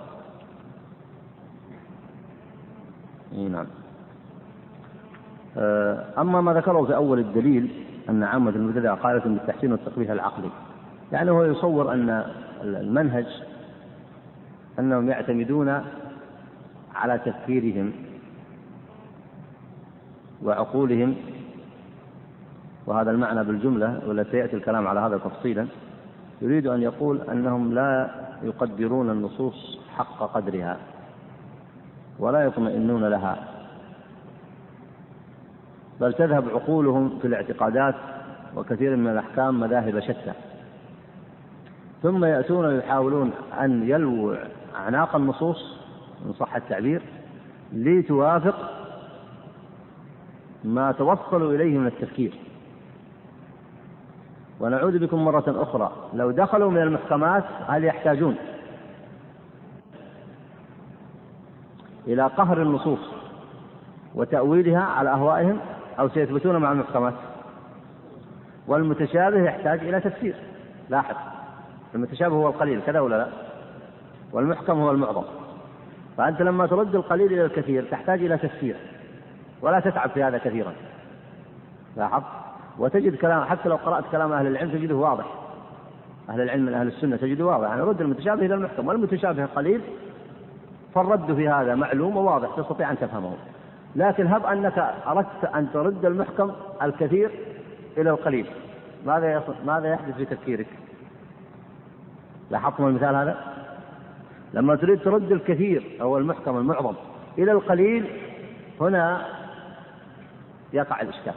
إي 3.33 3.49
نعم. 3.49 3.67
آه، 5.57 6.05
أما 6.19 6.41
ما 6.41 6.53
ذكره 6.55 6.85
في 6.85 6.95
أول 6.95 7.19
الدليل 7.19 7.85
أن 8.09 8.23
عامة 8.23 8.51
المبتدع 8.51 8.95
قالت 8.95 9.27
بالتحسين 9.27 9.73
والتقبيح 9.73 10.11
العقلي. 10.11 10.51
يعني 11.13 11.31
هو 11.31 11.45
يصور 11.45 11.93
أن 11.93 12.25
المنهج 12.63 13.27
أنهم 14.79 15.09
يعتمدون 15.09 15.83
على 16.95 17.19
تفكيرهم 17.19 17.93
وعقولهم 20.43 21.17
وهذا 22.87 23.11
المعنى 23.11 23.45
بالجملة 23.45 24.01
ولا 24.07 24.25
سيأتي 24.31 24.57
الكلام 24.57 24.87
على 24.87 25.01
هذا 25.01 25.19
تفصيلا. 25.19 25.67
يريد 26.43 26.67
أن 26.67 26.83
يقول 26.83 27.21
أنهم 27.21 27.75
لا 27.75 28.11
يقدرون 28.43 29.11
النصوص 29.11 29.79
حق 29.97 30.19
قدرها 30.35 30.77
ولا 32.19 32.45
يطمئنون 32.45 33.05
لها. 33.05 33.49
بل 36.01 36.13
تذهب 36.13 36.49
عقولهم 36.49 37.19
في 37.19 37.27
الاعتقادات 37.27 37.95
وكثير 38.57 38.97
من 38.97 39.09
الأحكام 39.09 39.61
مذاهب 39.61 40.01
شتى. 40.01 40.33
ثم 42.03 42.25
يأتون 42.25 42.79
يحاولون 42.79 43.31
أن 43.61 43.89
يلووا 43.89 44.37
أعناق 44.77 45.17
النصوص 45.17 45.79
إن 46.27 46.33
صح 46.33 46.57
التعبير 46.57 47.03
لتوافق 47.73 48.71
ما 50.65 50.93
توصلوا 50.93 51.55
إليه 51.55 51.79
من 51.79 51.87
التفكير. 51.87 52.35
ونعود 54.63 54.97
بكم 54.97 55.25
مرة 55.25 55.45
أخرى. 55.49 55.93
لو 56.15 56.31
دخلوا 56.31 56.71
من 56.71 56.83
المحكمات 56.83 57.45
هل 57.69 57.85
يحتاجون؟ 57.85 58.37
إلى 62.07 62.27
قهر 62.27 62.63
النصوص 62.63 63.01
وتأويلها 64.15 64.83
على 64.83 65.11
أهوائهم 65.11 65.59
أو 65.99 66.09
سيثبتون 66.09 66.57
مع 66.57 66.73
المحكمات؟ 66.73 67.15
والمتشابه 68.67 69.43
يحتاج 69.43 69.81
إلى 69.81 70.01
تفسير. 70.01 70.35
لاحظ 70.89 71.17
المتشابه 71.95 72.35
هو 72.35 72.49
القليل 72.49 72.81
كذا 72.87 73.01
ولا 73.01 73.17
لا؟ 73.17 73.27
والمحكم 74.33 74.81
هو 74.81 74.91
المعظم. 74.91 75.25
فأنت 76.17 76.43
لما 76.43 76.67
ترد 76.67 76.95
القليل 76.95 77.33
إلى 77.33 77.45
الكثير 77.45 77.85
تحتاج 77.91 78.25
إلى 78.25 78.39
تفسير 78.39 78.77
ولا 79.63 79.81
تتعب 79.81 80.11
في 80.11 80.23
هذا 80.23 80.39
كثيرا. 80.39 80.73
لاحظ؟ 81.97 82.23
وتجد 82.79 83.15
كلام 83.17 83.45
حتى 83.45 83.69
لو 83.69 83.77
قرأت 83.77 84.05
كلام 84.13 84.33
أهل 84.33 84.47
العلم 84.47 84.71
تجده 84.71 84.95
واضح. 84.95 85.25
أهل 86.29 86.41
العلم 86.41 86.67
من 86.67 86.75
أهل 86.75 86.87
السنة 86.87 87.17
تجده 87.17 87.47
واضح. 87.47 87.69
يعني 87.69 87.81
رد 87.81 88.01
المتشابه 88.01 88.47
إلى 88.47 88.55
المحكم 88.55 88.89
والمتشابه 88.89 89.45
قليل 89.45 89.81
فالرد 90.95 91.35
في 91.35 91.49
هذا 91.49 91.75
معلوم 91.75 92.17
وواضح 92.17 92.49
تستطيع 92.57 92.91
أن 92.91 92.99
تفهمه. 92.99 93.35
لكن 93.97 94.27
هب 94.27 94.47
أنك 94.47 94.95
أردت 95.07 95.45
أن 95.55 95.73
ترد 95.73 96.05
المحكم 96.05 96.53
الكثير 96.83 97.31
إلى 97.99 98.11
القليل. 98.11 98.47
ماذا 99.07 99.43
ماذا 99.67 99.89
يحدث 99.89 100.17
في 100.17 100.25
تفكيرك؟ 100.25 100.67
لاحظتم 102.51 102.87
المثال 102.87 103.15
هذا؟ 103.15 103.37
لما 104.55 104.77
تريد 104.77 105.01
ترد 105.01 105.33
الكثير 105.33 105.99
أو 106.01 106.19
المحكم 106.19 106.57
المعظم 106.57 106.95
إلى 107.39 107.53
القليل 107.53 108.07
هنا 108.81 109.27
يقع 110.73 111.01
الإشكال. 111.01 111.35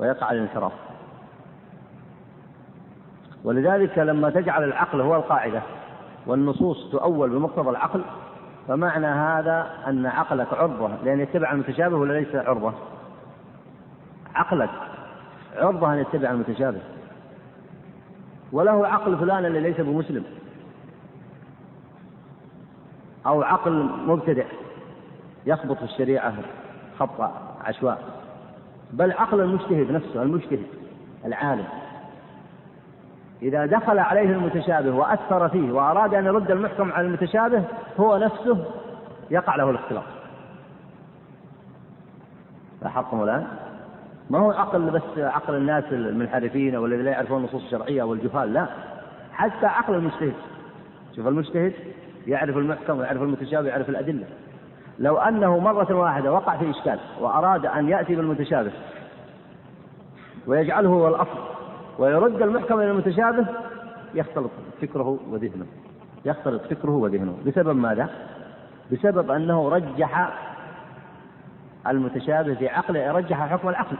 ويقع 0.00 0.30
الانحراف. 0.30 0.72
ولذلك 3.44 3.98
لما 3.98 4.30
تجعل 4.30 4.64
العقل 4.64 5.00
هو 5.00 5.16
القاعدة 5.16 5.62
والنصوص 6.26 6.90
تؤول 6.92 7.30
بمقتضى 7.30 7.70
العقل 7.70 8.02
فمعنى 8.68 9.06
هذا 9.06 9.70
أن 9.86 10.06
عقلك 10.06 10.52
عرضة 10.52 10.90
لأن 11.04 11.20
يتبع 11.20 11.52
المتشابه 11.52 11.96
ولا 11.96 12.12
ليس 12.12 12.34
عرضة؟ 12.34 12.72
عقلك 14.34 14.70
عرضة 15.56 15.92
أن 15.92 15.98
يتبع 15.98 16.30
المتشابه. 16.30 16.80
وله 18.52 18.86
عقل 18.86 19.18
فلان 19.18 19.44
اللي 19.44 19.60
ليس 19.60 19.80
بمسلم. 19.80 20.24
أو 23.26 23.42
عقل 23.42 23.90
مبتدع 24.06 24.44
يخبط 25.46 25.76
في 25.76 25.84
الشريعة 25.84 26.34
خط 26.98 27.20
عشواء. 27.64 28.19
بل 28.92 29.12
عقل 29.12 29.40
المجتهد 29.40 29.90
نفسه 29.90 30.22
المجتهد 30.22 30.66
العالم. 31.24 31.64
إذا 33.42 33.66
دخل 33.66 33.98
عليه 33.98 34.30
المتشابه 34.30 34.90
وأثر 34.90 35.48
فيه 35.48 35.72
وأراد 35.72 36.14
أن 36.14 36.26
يرد 36.26 36.50
المحكم 36.50 36.92
على 36.92 37.06
المتشابه 37.06 37.64
هو 38.00 38.18
نفسه 38.18 38.64
يقع 39.30 39.56
له 39.56 39.70
الاختلاط. 39.70 40.04
لاحظتم 42.82 43.22
الآن؟ 43.22 43.46
ما 44.30 44.38
هو 44.38 44.50
عقل 44.50 44.90
بس 44.90 45.18
عقل 45.18 45.54
الناس 45.54 45.84
المنحرفين 45.92 46.74
أو 46.74 46.86
الذين 46.86 47.04
لا 47.04 47.10
يعرفون 47.10 47.38
النصوص 47.38 47.62
الشرعية 47.62 48.02
والجهال؟ 48.02 48.52
لا. 48.52 48.66
حتى 49.32 49.66
عقل 49.66 49.94
المجتهد. 49.94 50.34
شوف 51.16 51.28
المجتهد 51.28 51.72
يعرف 52.26 52.56
المحكم 52.56 52.98
ويعرف 52.98 53.22
المتشابه 53.22 53.64
ويعرف 53.64 53.88
الأدلة. 53.88 54.26
لو 55.00 55.16
أنه 55.16 55.58
مرة 55.58 55.94
واحدة 55.94 56.32
وقع 56.32 56.56
في 56.56 56.70
إشكال 56.70 56.98
وأراد 57.20 57.66
أن 57.66 57.88
يأتي 57.88 58.16
بالمتشابه 58.16 58.72
ويجعله 60.46 60.88
هو 60.88 61.08
الأصل 61.08 61.38
ويرد 61.98 62.42
المحكم 62.42 62.80
إلى 62.80 62.90
المتشابه 62.90 63.46
يختلط 64.14 64.50
فكره 64.82 65.18
وذهنه. 65.30 65.66
يختلط 66.24 66.62
فكره 66.62 66.90
وذهنه. 66.90 67.38
بسبب 67.46 67.76
ماذا؟ 67.76 68.08
بسبب 68.92 69.30
أنه 69.30 69.68
رجح 69.68 70.30
المتشابه 71.86 72.54
في 72.54 72.68
عقله 72.68 73.12
رجح 73.12 73.46
حكم 73.46 73.68
العقل. 73.68 73.96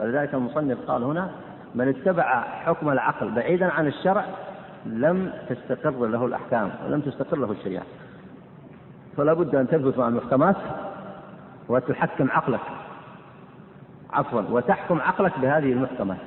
ولذلك 0.00 0.34
المصنف 0.34 0.78
قال 0.90 1.02
هنا 1.02 1.30
من 1.74 1.88
اتبع 1.88 2.42
حكم 2.42 2.88
العقل 2.88 3.30
بعيدا 3.30 3.72
عن 3.72 3.86
الشرع 3.86 4.24
لم 4.86 5.32
تستقر 5.48 6.06
له 6.06 6.26
الأحكام 6.26 6.70
ولم 6.86 7.00
تستقر 7.00 7.36
له 7.38 7.52
الشريعة. 7.52 7.84
فلا 9.18 9.32
بد 9.32 9.54
أن 9.54 9.68
تثبت 9.68 9.98
مع 9.98 10.08
المحكمات 10.08 10.56
وتحكم 11.68 12.30
عقلك. 12.30 12.60
عفوا 14.12 14.42
وتحكم 14.50 15.00
عقلك 15.00 15.38
بهذه 15.38 15.72
المحكمات 15.72 16.18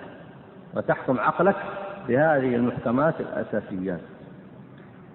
وتحكم 0.76 1.20
عقلك 1.20 1.56
بهذه 2.08 2.56
المحكمات 2.56 3.22
الأساسيات 3.22 4.00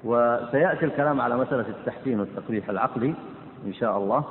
وسيأتي 0.04 0.84
الكلام 0.84 1.20
على 1.20 1.36
مسألة 1.36 1.68
التحسين 1.68 2.20
والتقبيح 2.20 2.68
العقلي 2.68 3.14
إن 3.66 3.72
شاء 3.72 3.98
الله 3.98 4.24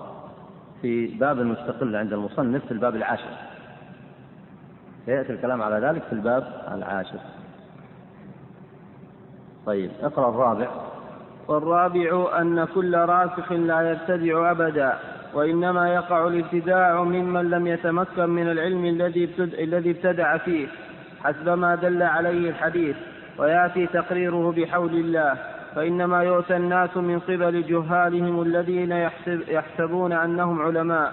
في 0.81 1.07
باب 1.07 1.39
مستقل 1.39 1.95
عند 1.95 2.13
المصنف 2.13 2.65
في 2.65 2.71
الباب 2.71 2.95
العاشر. 2.95 3.37
سيأتي 5.05 5.33
الكلام 5.33 5.61
على 5.61 5.87
ذلك 5.87 6.03
في 6.03 6.13
الباب 6.13 6.47
العاشر. 6.71 7.19
طيب 9.65 9.91
اقرأ 10.01 10.29
الرابع. 10.29 10.67
والرابع 11.47 12.41
أن 12.41 12.65
كل 12.65 12.95
راسخ 12.95 13.51
لا 13.51 13.91
يبتدع 13.91 14.51
أبدا 14.51 14.93
وإنما 15.33 15.93
يقع 15.93 16.27
الابتداع 16.27 17.03
ممن 17.03 17.49
لم 17.49 17.67
يتمكن 17.67 18.29
من 18.29 18.51
العلم 18.51 18.85
الذي 18.85 19.29
الذي 19.39 19.91
ابتدع 19.91 20.37
فيه. 20.37 20.67
حسب 21.23 21.49
ما 21.49 21.75
دل 21.75 22.03
عليه 22.03 22.49
الحديث. 22.49 22.95
ويأتي 23.37 23.87
تقريره 23.87 24.53
بحول 24.57 24.93
الله. 24.93 25.37
فإنما 25.75 26.23
يؤتى 26.23 26.55
الناس 26.55 26.97
من 26.97 27.19
قبل 27.19 27.63
جهالهم 27.63 28.41
الذين 28.41 28.91
يحسب 28.91 29.41
يحسبون 29.47 30.13
أنهم 30.13 30.61
علماء. 30.61 31.11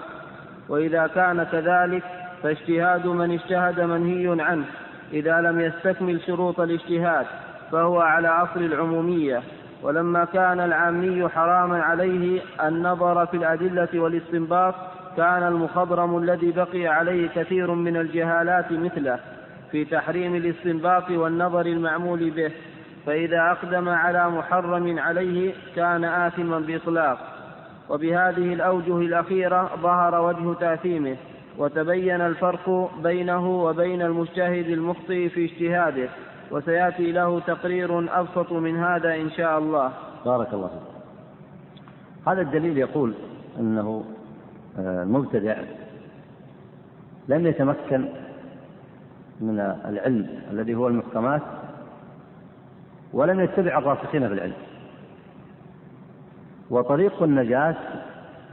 وإذا 0.69 1.07
كان 1.07 1.43
كذلك 1.43 2.03
فاجتهاد 2.43 3.07
من 3.07 3.31
اجتهد 3.31 3.81
منهي 3.81 4.41
عنه. 4.41 4.65
إذا 5.13 5.41
لم 5.41 5.59
يستكمل 5.59 6.21
شروط 6.21 6.59
الاجتهاد 6.59 7.25
فهو 7.71 7.99
على 7.99 8.27
أصل 8.27 8.59
العمومية. 8.59 9.41
ولما 9.83 10.25
كان 10.25 10.59
العامي 10.59 11.29
حراما 11.29 11.83
عليه 11.83 12.41
النظر 12.63 13.25
في 13.25 13.37
الأدلة 13.37 13.89
والاستنباط 13.93 14.75
كان 15.17 15.43
المخضرم 15.43 16.17
الذي 16.17 16.51
بقي 16.51 16.87
عليه 16.87 17.29
كثير 17.35 17.71
من 17.71 17.97
الجهالات 17.97 18.71
مثله 18.71 19.19
في 19.71 19.85
تحريم 19.85 20.35
الاستنباط 20.35 21.09
والنظر 21.09 21.65
المعمول 21.65 22.29
به. 22.29 22.51
فإذا 23.05 23.51
أقدم 23.51 23.89
على 23.89 24.29
محرم 24.29 24.99
عليه 24.99 25.53
كان 25.75 26.03
آثما 26.03 26.59
بإطلاق. 26.59 27.17
وبهذه 27.89 28.53
الأوجه 28.53 28.97
الأخيرة 28.97 29.69
ظهر 29.81 30.21
وجه 30.21 30.59
تأثيمه 30.59 31.15
وتبين 31.57 32.21
الفرق 32.21 32.91
بينه 33.03 33.49
وبين 33.49 34.01
المجتهد 34.01 34.69
المخطئ 34.69 35.29
في 35.29 35.45
اجتهاده. 35.45 36.09
وسيأتي 36.51 37.11
له 37.11 37.39
تقرير 37.39 38.19
أبسط 38.19 38.51
من 38.51 38.77
هذا 38.77 39.15
إن 39.15 39.29
شاء 39.29 39.59
الله. 39.59 39.91
بارك 40.25 40.53
الله 40.53 40.67
فيك. 40.67 40.93
هذا 42.27 42.41
الدليل 42.41 42.77
يقول 42.77 43.13
آه، 44.79 45.03
المبتدع 45.03 45.57
لم 47.27 47.47
يتمكن 47.47 48.05
من 49.41 49.59
العلم 49.85 50.27
الذي 50.51 50.75
هو 50.75 50.87
المحكمات 50.87 51.41
ولم 53.13 53.39
يتبع 53.39 53.77
الراسخين 53.77 54.27
في 54.27 54.33
العلم. 54.33 54.53
وطريق 56.69 57.23
النجاة 57.23 57.75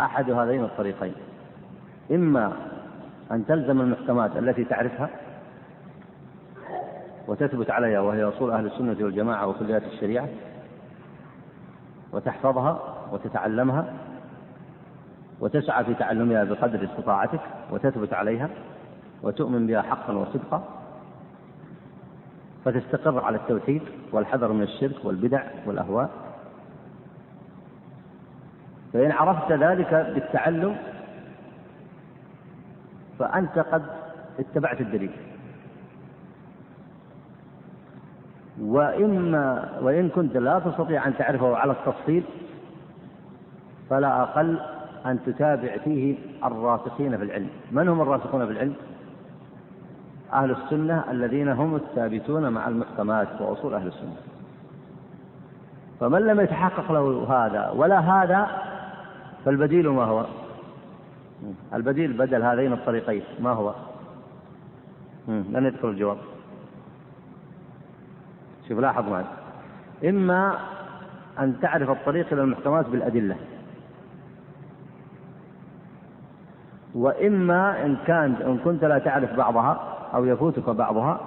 أحد 0.00 0.30
هذين 0.30 0.64
الطريقين 0.64 1.12
إما 2.10 2.52
أن 3.30 3.46
تلزم 3.46 3.80
المحكمات 3.80 4.36
التي 4.36 4.64
تعرفها 4.64 5.10
وتثبت 7.30 7.70
عليها 7.70 8.00
وهي 8.00 8.24
أصول 8.24 8.50
أهل 8.50 8.66
السنة 8.66 8.96
والجماعة 9.00 9.46
وكليات 9.46 9.82
الشريعة 9.82 10.28
وتحفظها 12.12 12.96
وتتعلمها 13.12 13.92
وتسعى 15.40 15.84
في 15.84 15.94
تعلمها 15.94 16.44
بقدر 16.44 16.84
استطاعتك 16.84 17.40
وتثبت 17.70 18.12
عليها 18.12 18.48
وتؤمن 19.22 19.66
بها 19.66 19.82
حقا 19.82 20.12
وصدقا 20.12 20.64
فتستقر 22.64 23.24
على 23.24 23.36
التوحيد 23.36 23.82
والحذر 24.12 24.52
من 24.52 24.62
الشرك 24.62 25.04
والبدع 25.04 25.42
والأهواء. 25.66 26.10
فإن 28.92 29.12
عرفت 29.12 29.52
ذلك 29.52 29.94
بالتعلم 30.14 30.76
فأنت 33.18 33.58
قد 33.58 33.82
اتبعت 34.38 34.80
الدليل. 34.80 35.29
وإما 38.60 39.68
وإن 39.82 40.08
كنت 40.08 40.36
لا 40.36 40.58
تستطيع 40.58 41.06
أن 41.06 41.16
تعرفه 41.16 41.56
على 41.56 41.72
التفصيل 41.72 42.22
فلا 43.90 44.22
أقل 44.22 44.60
أن 45.06 45.18
تتابع 45.26 45.76
فيه 45.76 46.16
الراسخين 46.44 47.16
في 47.16 47.24
العلم. 47.24 47.48
من 47.72 47.88
هم 47.88 48.00
الراسخون 48.00 48.46
في 48.46 48.52
العلم؟ 48.52 48.74
أهل 50.32 50.50
السنة 50.50 51.04
الذين 51.10 51.48
هم 51.48 51.76
الثابتون 51.76 52.52
مع 52.52 52.68
المحكمات 52.68 53.28
وأصول 53.40 53.74
أهل 53.74 53.86
السنة. 53.86 54.16
فمن 56.00 56.26
لم 56.26 56.40
يتحقق 56.40 56.92
له 56.92 57.26
هذا 57.28 57.70
ولا 57.76 57.98
هذا 57.98 58.46
فالبديل 59.44 59.88
ما 59.88 60.04
هو؟ 60.04 60.26
البديل 61.74 62.12
بدل 62.12 62.42
هذين 62.42 62.72
الطريقين 62.72 63.22
ما 63.40 63.50
هو؟ 63.50 63.74
لن 65.28 65.66
يدخل 65.66 65.88
الجواب. 65.88 66.16
شوف 68.70 68.78
لاحظ 68.78 69.08
معي. 69.08 69.24
إما 70.08 70.58
أن 71.38 71.60
تعرف 71.60 71.90
الطريق 71.90 72.26
إلى 72.32 72.42
المحكمات 72.42 72.86
بالأدلة. 72.88 73.36
وإما 76.94 77.86
إن 77.86 77.96
كان 78.06 78.34
إن 78.34 78.58
كنت 78.58 78.84
لا 78.84 78.98
تعرف 78.98 79.36
بعضها 79.36 79.96
أو 80.14 80.24
يفوتك 80.24 80.70
بعضها 80.70 81.20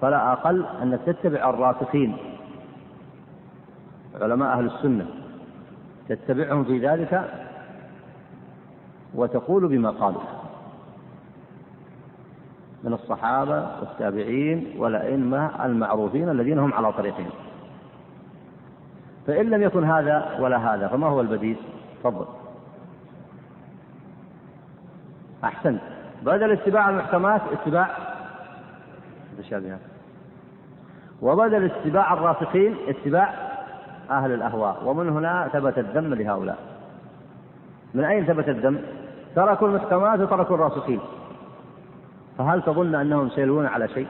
فلا 0.00 0.32
أقل 0.32 0.66
أنك 0.82 1.00
تتبع 1.06 1.50
الراسخين. 1.50 2.16
علماء 4.20 4.58
أهل 4.58 4.66
السنة. 4.66 5.06
تتبعهم 6.08 6.64
في 6.64 6.88
ذلك 6.88 7.30
وتقول 9.14 9.68
بما 9.68 9.90
قالوا. 9.90 10.39
من 12.84 12.92
الصحابة 12.92 13.66
والتابعين 13.80 14.74
والأئمة 14.78 15.66
المعروفين 15.66 16.28
الذين 16.28 16.58
هم 16.58 16.74
على 16.74 16.92
طريقهم. 16.92 17.30
فإن 19.26 19.50
لم 19.50 19.62
يكن 19.62 19.84
هذا 19.84 20.36
ولا 20.40 20.74
هذا 20.74 20.88
فما 20.88 21.06
هو 21.06 21.20
البديل؟ 21.20 21.56
تفضل. 22.00 22.26
أحسنت 25.44 25.80
بدل 26.22 26.52
اتباع 26.52 26.90
المحكمات 26.90 27.40
اتباع 27.52 27.90
المتشابهات 29.32 29.80
وبدل 31.22 31.64
اتباع 31.64 32.12
الراسخين 32.12 32.76
اتباع 32.88 33.34
أهل 34.10 34.32
الأهواء. 34.32 34.82
ومن 34.84 35.08
هنا 35.08 35.48
ثبت 35.52 35.78
الذم 35.78 36.14
لهؤلاء. 36.14 36.58
من 37.94 38.04
أين 38.04 38.24
ثبت 38.24 38.48
الذم؟ 38.48 38.78
تركوا 39.34 39.68
المحكمات 39.68 40.20
وتركوا 40.20 40.56
الراسخين. 40.56 41.00
فهل 42.40 42.62
تظن 42.62 42.94
أنهم 42.94 43.30
سيلوون 43.30 43.66
على 43.66 43.88
شيء؟ 43.88 44.06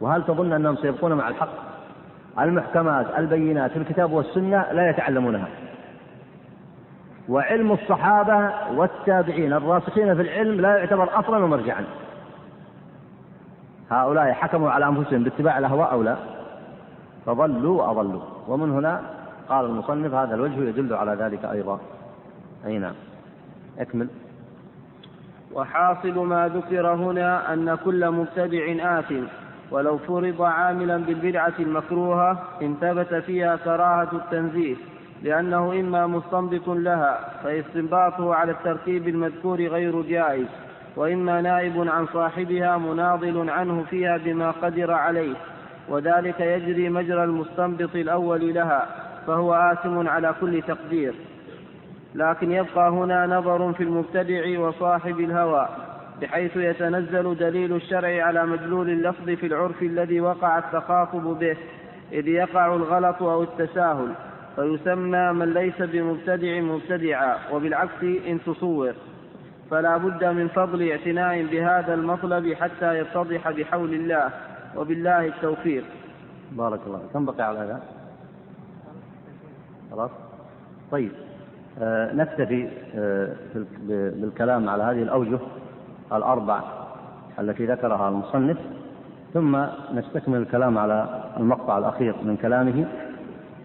وهل 0.00 0.24
تظن 0.24 0.52
أنهم 0.52 0.76
سيبقون 0.76 1.12
مع 1.12 1.28
الحق؟ 1.28 1.48
المحكمات 2.38 3.06
البينات 3.18 3.70
في 3.70 3.78
الكتاب 3.78 4.12
والسنة 4.12 4.72
لا 4.72 4.90
يتعلمونها. 4.90 5.48
وعلم 7.28 7.72
الصحابة 7.72 8.50
والتابعين 8.76 9.52
الراسخين 9.52 10.14
في 10.14 10.22
العلم 10.22 10.60
لا 10.60 10.76
يعتبر 10.76 11.18
أصلا 11.18 11.44
ومرجعا. 11.44 11.84
هؤلاء 13.90 14.32
حكموا 14.32 14.70
على 14.70 14.88
أنفسهم 14.88 15.22
باتباع 15.22 15.58
الأهواء 15.58 15.92
أو 15.92 16.02
لا؟ 16.02 16.16
فضلوا 17.26 17.82
وأضلوا. 17.82 18.22
ومن 18.48 18.70
هنا 18.70 19.00
قال 19.48 19.64
المصنف 19.64 20.14
هذا 20.14 20.34
الوجه 20.34 20.60
يدل 20.60 20.94
على 20.94 21.14
ذلك 21.14 21.44
أيضا. 21.44 21.80
أي 22.66 22.78
نعم. 22.78 22.94
أكمل. 23.78 24.08
وحاصل 25.54 26.18
ما 26.26 26.48
ذكر 26.48 26.94
هنا 26.94 27.52
أن 27.52 27.78
كل 27.84 28.10
مبتدع 28.10 28.98
آثم 28.98 29.24
ولو 29.70 29.98
فرض 29.98 30.42
عاملا 30.42 30.96
بالبدعة 30.96 31.52
المكروهة 31.58 32.42
إن 32.62 32.76
ثبت 32.80 33.14
فيها 33.14 33.56
كراهة 33.56 34.08
التنزيه 34.12 34.76
لأنه 35.22 35.72
إما 35.80 36.06
مستنبط 36.06 36.68
لها 36.68 37.20
فاستنباطه 37.44 38.34
على 38.34 38.52
الترتيب 38.52 39.08
المذكور 39.08 39.60
غير 39.60 40.02
جائز 40.02 40.46
وإما 40.96 41.40
نائب 41.40 41.88
عن 41.88 42.06
صاحبها 42.06 42.78
مناضل 42.78 43.50
عنه 43.50 43.84
فيها 43.90 44.16
بما 44.16 44.50
قدر 44.50 44.90
عليه 44.90 45.34
وذلك 45.88 46.40
يجري 46.40 46.88
مجرى 46.88 47.24
المستنبط 47.24 47.94
الأول 47.94 48.54
لها 48.54 48.86
فهو 49.26 49.54
آثم 49.54 50.08
على 50.08 50.34
كل 50.40 50.62
تقدير. 50.62 51.14
لكن 52.14 52.52
يبقى 52.52 52.90
هنا 52.90 53.26
نظر 53.26 53.72
في 53.72 53.82
المبتدع 53.82 54.60
وصاحب 54.60 55.20
الهوى 55.20 55.68
بحيث 56.20 56.56
يتنزل 56.56 57.36
دليل 57.36 57.76
الشرع 57.76 58.24
على 58.24 58.46
مدلول 58.46 58.90
اللفظ 58.90 59.30
في 59.30 59.46
العرف 59.46 59.82
الذي 59.82 60.20
وقع 60.20 60.58
التخاطب 60.58 61.38
به 61.38 61.56
إذ 62.12 62.28
يقع 62.28 62.74
الغلط 62.74 63.22
أو 63.22 63.42
التساهل 63.42 64.12
فيسمى 64.56 65.32
من 65.32 65.54
ليس 65.54 65.82
بمبتدع 65.82 66.60
مبتدعا 66.60 67.36
وبالعكس 67.52 68.02
إن 68.02 68.38
تصور. 68.46 68.92
فلا 69.70 69.96
بد 69.96 70.24
من 70.24 70.48
فضل 70.48 70.90
اعتناء 70.90 71.42
بهذا 71.42 71.94
المطلب 71.94 72.52
حتى 72.52 72.98
يتضح 72.98 73.50
بحول 73.50 73.94
الله 73.94 74.30
وبالله 74.76 75.26
التوفيق. 75.26 75.84
بارك 76.52 76.80
الله 76.86 77.00
كم 77.12 77.24
بقي 77.24 77.42
على 77.48 77.58
هذا؟ 77.58 77.82
خلاص. 79.90 80.10
طيب. 80.90 81.12
نكتفي 82.14 82.68
آه 82.94 83.34
بالكلام 83.88 84.68
على 84.68 84.82
هذه 84.82 85.02
الأوجه 85.02 85.38
الأربع 86.12 86.60
التي 87.38 87.66
ذكرها 87.66 88.08
المصنف 88.08 88.58
ثم 89.34 89.56
نستكمل 89.94 90.38
الكلام 90.38 90.78
على 90.78 91.24
المقطع 91.36 91.78
الأخير 91.78 92.14
من 92.22 92.36
كلامه 92.36 92.86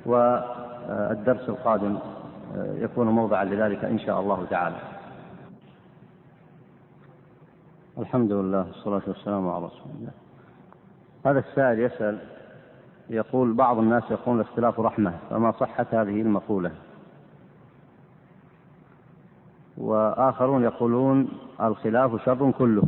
والدرس 0.06 1.50
القادم 1.50 1.98
آه، 2.58 2.74
يكون 2.74 3.08
موضعا 3.08 3.44
لذلك 3.46 3.86
إن 3.86 4.00
شاء 4.00 4.20
الله 4.20 4.46
تعالى. 4.50 4.76
الحمد 7.98 8.32
لله 8.32 8.68
والصلاة 8.68 9.02
والسلام 9.08 9.50
على 9.50 9.66
رسول 9.66 9.92
الله. 10.00 10.12
هذا 11.26 11.40
السائل 11.40 11.80
يسأل 11.80 12.18
يقول 13.10 13.54
بعض 13.54 13.78
الناس 13.78 14.04
يقول 14.12 14.36
الاختلاف 14.36 14.80
رحمة 14.80 15.14
فما 15.30 15.52
صحة 15.52 15.86
هذه 15.92 16.22
المقولة؟ 16.22 16.72
وآخرون 19.78 20.64
يقولون 20.64 21.28
الخلاف 21.62 22.26
شر 22.26 22.52
كله. 22.52 22.84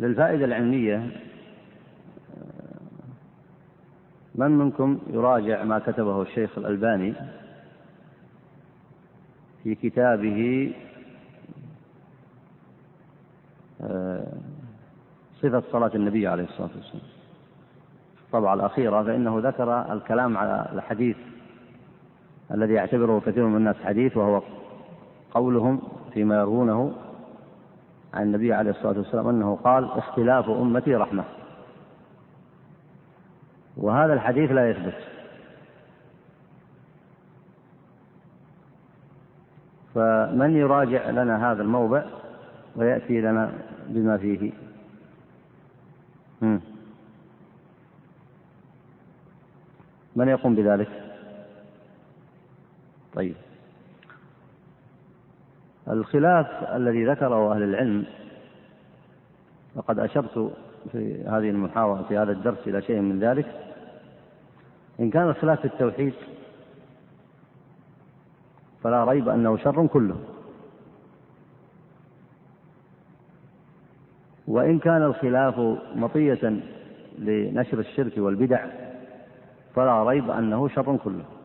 للفائدة 0.00 0.44
العلمية 0.44 1.10
من 4.34 4.50
منكم 4.50 4.98
يراجع 5.10 5.64
ما 5.64 5.78
كتبه 5.78 6.22
الشيخ 6.22 6.58
الألباني 6.58 7.14
في 9.64 9.74
كتابه 9.74 10.72
آه، 13.80 14.32
صفة 15.42 15.62
صلاة 15.72 15.90
النبي 15.94 16.26
عليه 16.28 16.44
الصلاة 16.44 16.70
والسلام؟ 16.76 17.02
الطبعة 18.26 18.54
الأخيرة 18.54 19.02
فإنه 19.02 19.38
ذكر 19.38 19.92
الكلام 19.92 20.36
على 20.36 20.68
الحديث 20.72 21.16
الذي 22.54 22.74
يعتبره 22.74 23.20
كثير 23.26 23.46
من 23.46 23.56
الناس 23.56 23.76
حديث 23.76 24.16
وهو 24.16 24.42
قولهم 25.30 25.82
فيما 26.12 26.36
يروونه 26.36 26.92
عن 28.14 28.22
النبي 28.22 28.52
عليه 28.52 28.70
الصلاة 28.70 28.98
والسلام 28.98 29.28
أنه 29.28 29.56
قال 29.56 29.84
اختلاف 29.84 30.48
أمتي 30.48 30.94
رحمة. 30.94 31.24
وهذا 33.76 34.12
الحديث 34.12 34.50
لا 34.50 34.70
يثبت. 34.70 34.94
فمن 39.94 40.56
يراجع 40.56 41.10
لنا 41.10 41.52
هذا 41.52 41.62
الموضع 41.62 42.02
ويأتي 42.76 43.20
لنا 43.20 43.52
بما 43.88 44.16
فيه. 44.16 44.52
من 50.16 50.28
يقوم 50.28 50.54
بذلك؟ 50.54 51.07
طيب. 53.18 53.34
الخلاف 55.88 56.46
الذي 56.74 57.06
ذكره 57.06 57.52
أهل 57.52 57.62
العلم 57.62 58.04
وقد 59.74 59.98
أشرت 59.98 60.52
في 60.92 61.24
هذه 61.24 61.50
المحاورة 61.50 62.02
في 62.08 62.18
هذا 62.18 62.32
الدرس 62.32 62.58
إلى 62.66 62.82
شيء 62.82 63.00
من 63.00 63.20
ذلك 63.20 63.46
إن 65.00 65.10
كان 65.10 65.28
الخلاف 65.28 65.60
في 65.60 65.64
التوحيد 65.64 66.14
فلا 68.82 69.04
ريب 69.04 69.28
أنه 69.28 69.56
شر 69.56 69.86
كله. 69.86 70.16
وإن 74.48 74.78
كان 74.78 75.02
الخلاف 75.02 75.58
مطية 75.94 76.60
لنشر 77.18 77.78
الشرك 77.78 78.12
والبدع 78.18 78.66
فلا 79.74 80.04
ريب 80.04 80.30
أنه 80.30 80.68
شر 80.68 80.96
كله. 80.96 81.37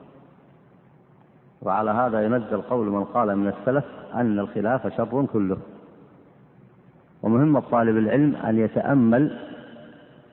وعلى 1.66 1.92
هذا 1.92 2.26
ينزل 2.26 2.62
قول 2.62 2.88
من 2.88 3.04
قال 3.04 3.36
من 3.36 3.48
السلف 3.48 3.86
أن 4.14 4.40
الخلاف 4.40 4.88
شر 4.98 5.26
كله. 5.34 5.58
ومهم 7.24 7.60
طالب 7.60 7.98
العلم 7.98 8.36
أن 8.36 8.60
يتأمل 8.60 9.40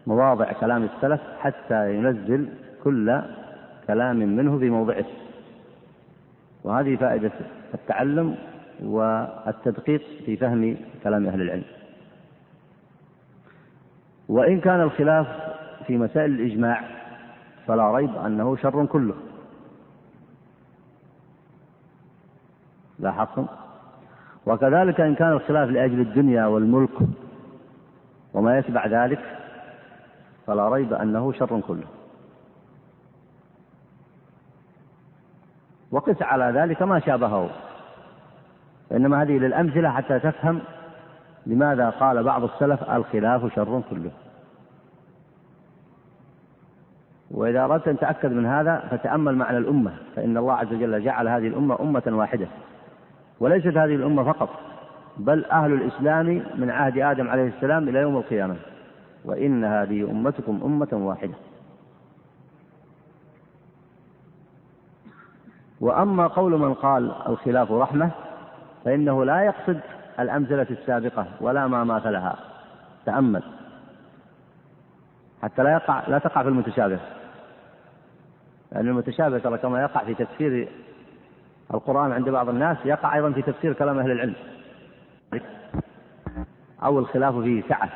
مواضع 0.06 0.52
كلام 0.52 0.82
السلف 0.84 1.20
حتى 1.40 1.94
ينزل 1.94 2.48
كل 2.84 3.20
كلام 3.86 4.16
منه 4.16 4.58
في 4.58 4.70
موضعه. 4.70 5.04
وهذه 6.64 6.96
فائدة 6.96 7.32
التعلم 7.74 8.36
والتدقيق 8.82 10.02
في 10.26 10.36
فهم 10.36 10.76
كلام 11.04 11.26
أهل 11.26 11.42
العلم. 11.42 11.64
وإن 14.28 14.60
كان 14.60 14.80
الخلاف 14.80 15.26
في 15.86 15.98
مسائل 15.98 16.30
الإجماع 16.30 16.84
فلا 17.66 17.96
ريب 17.96 18.16
أنه 18.16 18.56
شر 18.56 18.86
كله. 18.86 19.14
لاحظتم؟ 23.01 23.46
وكذلك 24.46 25.01
إن 25.01 25.14
كان 25.14 25.32
الخلاف 25.32 25.68
لأجل 25.70 26.01
الدنيا 26.01 26.46
والملك 26.46 26.98
وما 28.34 28.59
يتبع 28.59 28.86
ذلك 28.86 29.20
فلا 30.46 30.68
ريب 30.68 30.92
أنه 30.92 31.32
شر 31.32 31.61
كله. 31.61 31.86
وقس 35.90 36.22
على 36.22 36.44
ذلك 36.44 36.82
ما 36.82 37.01
شابهه 37.01 37.51
إنما 38.92 39.22
هذه 39.22 39.38
للأمثلة 39.38 39.90
حتى 39.90 40.18
تفهم 40.18 40.61
لماذا 41.46 41.90
قال 41.90 42.22
بعض 42.22 42.44
السلف 42.44 42.90
الخلاف 42.90 43.55
شر 43.55 43.82
كله. 43.90 44.11
وإذا 47.30 47.64
أردت 47.64 47.88
أن 47.88 47.98
تأكد 47.98 48.32
من 48.32 48.46
هذا 48.46 48.88
فتأمل 48.90 49.36
معنى 49.36 49.59
الأمة 49.59 49.92
فإن 50.16 50.36
الله 50.36 50.55
عز 50.55 50.72
وجل 50.72 51.05
جعل 51.05 51.28
هذه 51.28 51.46
الأمة 51.46 51.80
أمة 51.80 52.03
واحدة. 52.07 52.46
وليست 53.41 53.76
هذه 53.76 53.95
الأمة 53.95 54.32
فقط 54.32 54.49
بل 55.16 55.45
أهل 55.45 55.72
الإسلام 55.72 56.43
من 56.55 56.70
عهد 56.70 56.99
آدم 56.99 57.28
عليه 57.28 57.49
السلام 57.49 57.88
إلى 57.88 57.99
يوم 57.99 58.16
القيامة. 58.16 58.57
وإن 59.24 59.64
هذه 59.64 60.11
أمتكم 60.11 60.61
أمة 60.64 60.88
واحدة. 60.93 61.34
وأما 65.80 66.26
قول 66.26 66.53
من 66.53 66.74
قال 66.74 67.12
الخلاف 67.28 67.72
رحمة 67.72 68.11
فإنه 68.84 69.24
لا 69.24 69.43
يقصد 69.43 69.80
الأمثلة 70.20 70.66
السابقة 70.70 71.26
ولا 71.41 71.66
ما 71.66 71.84
ماثلها 71.84 72.36
تأمل. 73.07 73.43
حتى 75.43 75.62
لا 75.62 75.72
يقع 75.72 76.09
لا 76.09 76.18
تقع 76.18 76.43
في 76.43 76.49
المتشابه. 76.49 76.99
لأن 78.72 78.88
المتشابه 78.88 79.38
ترى 79.38 79.59
كما 79.59 79.82
يقع 79.82 80.05
في 80.05 80.14
تفسير 80.14 80.68
القرآن 81.74 82.12
عند 82.12 82.28
بعض 82.28 82.48
الناس 82.48 82.76
يقع 82.84 83.14
أيضا 83.14 83.32
في 83.32 83.42
تفسير 83.42 83.72
كلام 83.72 83.98
أهل 83.98 84.10
العلم. 84.10 84.34
أو 86.82 86.98
الخلاف 86.98 87.38
فيه 87.38 87.62
سعة. 87.68 87.88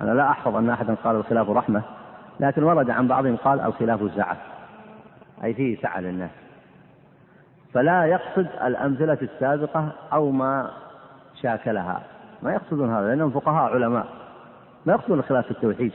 أنا 0.00 0.10
لا 0.10 0.30
أحفظ 0.30 0.56
أن 0.56 0.70
أحدا 0.70 0.94
قال 0.94 1.16
الخلاف 1.16 1.50
رحمة 1.50 1.82
لكن 2.40 2.62
ورد 2.62 2.90
عن 2.90 3.08
بعضهم 3.08 3.36
قال 3.36 3.60
الخلاف 3.60 4.14
سعة. 4.16 4.36
أي 5.44 5.54
فيه 5.54 5.76
سعة 5.76 6.00
للناس. 6.00 6.30
فلا 7.72 8.04
يقصد 8.04 8.46
الأمثلة 8.64 9.18
السابقة 9.22 9.92
أو 10.12 10.30
ما 10.30 10.70
شاكلها. 11.42 12.02
ما 12.42 12.52
يقصدون 12.52 12.94
هذا 12.94 13.08
لأنهم 13.08 13.30
فقهاء 13.30 13.74
علماء. 13.74 14.06
ما 14.86 14.92
يقصدون 14.92 15.18
الخلاف 15.18 15.44
في 15.44 15.50
التوحيد 15.50 15.92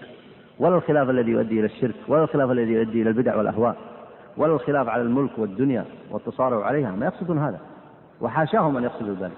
ولا 0.60 0.76
الخلاف 0.76 1.10
الذي 1.10 1.32
يؤدي 1.32 1.60
إلى 1.60 1.66
الشرك 1.66 1.96
ولا 2.08 2.24
الخلاف 2.24 2.52
الذي 2.52 2.72
يؤدي 2.72 3.02
إلى 3.02 3.10
البدع 3.10 3.36
والأهواء. 3.36 3.76
ولا 4.40 4.54
الخلاف 4.54 4.88
على 4.88 5.02
الملك 5.02 5.32
والدنيا 5.38 5.86
والتصارع 6.12 6.66
عليها 6.66 6.92
ما 6.92 7.06
يقصدون 7.06 7.40
هذا. 7.40 7.60
وحاشاهم 8.22 8.78
أن 8.78 8.84
يقصدوا 8.84 9.16
ذلك. 9.16 9.38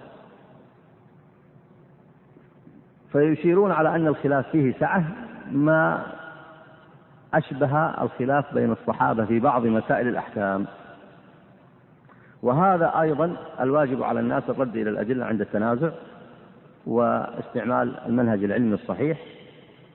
فيشيرون 3.12 3.72
على 3.72 3.96
أن 3.96 4.08
الخلاف 4.08 4.50
فيه 4.50 4.74
سعة 4.80 5.04
ما 5.52 6.06
أشبه 7.34 8.04
الخلاف 8.04 8.54
بين 8.54 8.72
الصحابة 8.72 9.26
في 9.26 9.40
بعض 9.40 9.66
مسائل 9.66 10.08
الأحكام. 10.08 10.66
وهذا 12.44 13.02
أيضا 13.02 13.38
الواجب 13.60 14.04
على 14.04 14.20
الناس 14.20 14.44
الرد 14.50 14.76
إلى 14.76 14.90
الأدلة 14.90 15.26
عند 15.26 15.42
التنازع 15.42 15.90
واستعمال 16.86 18.00
المنهج 18.06 18.44
العلمي 18.44 18.74
الصحيح 18.74 19.20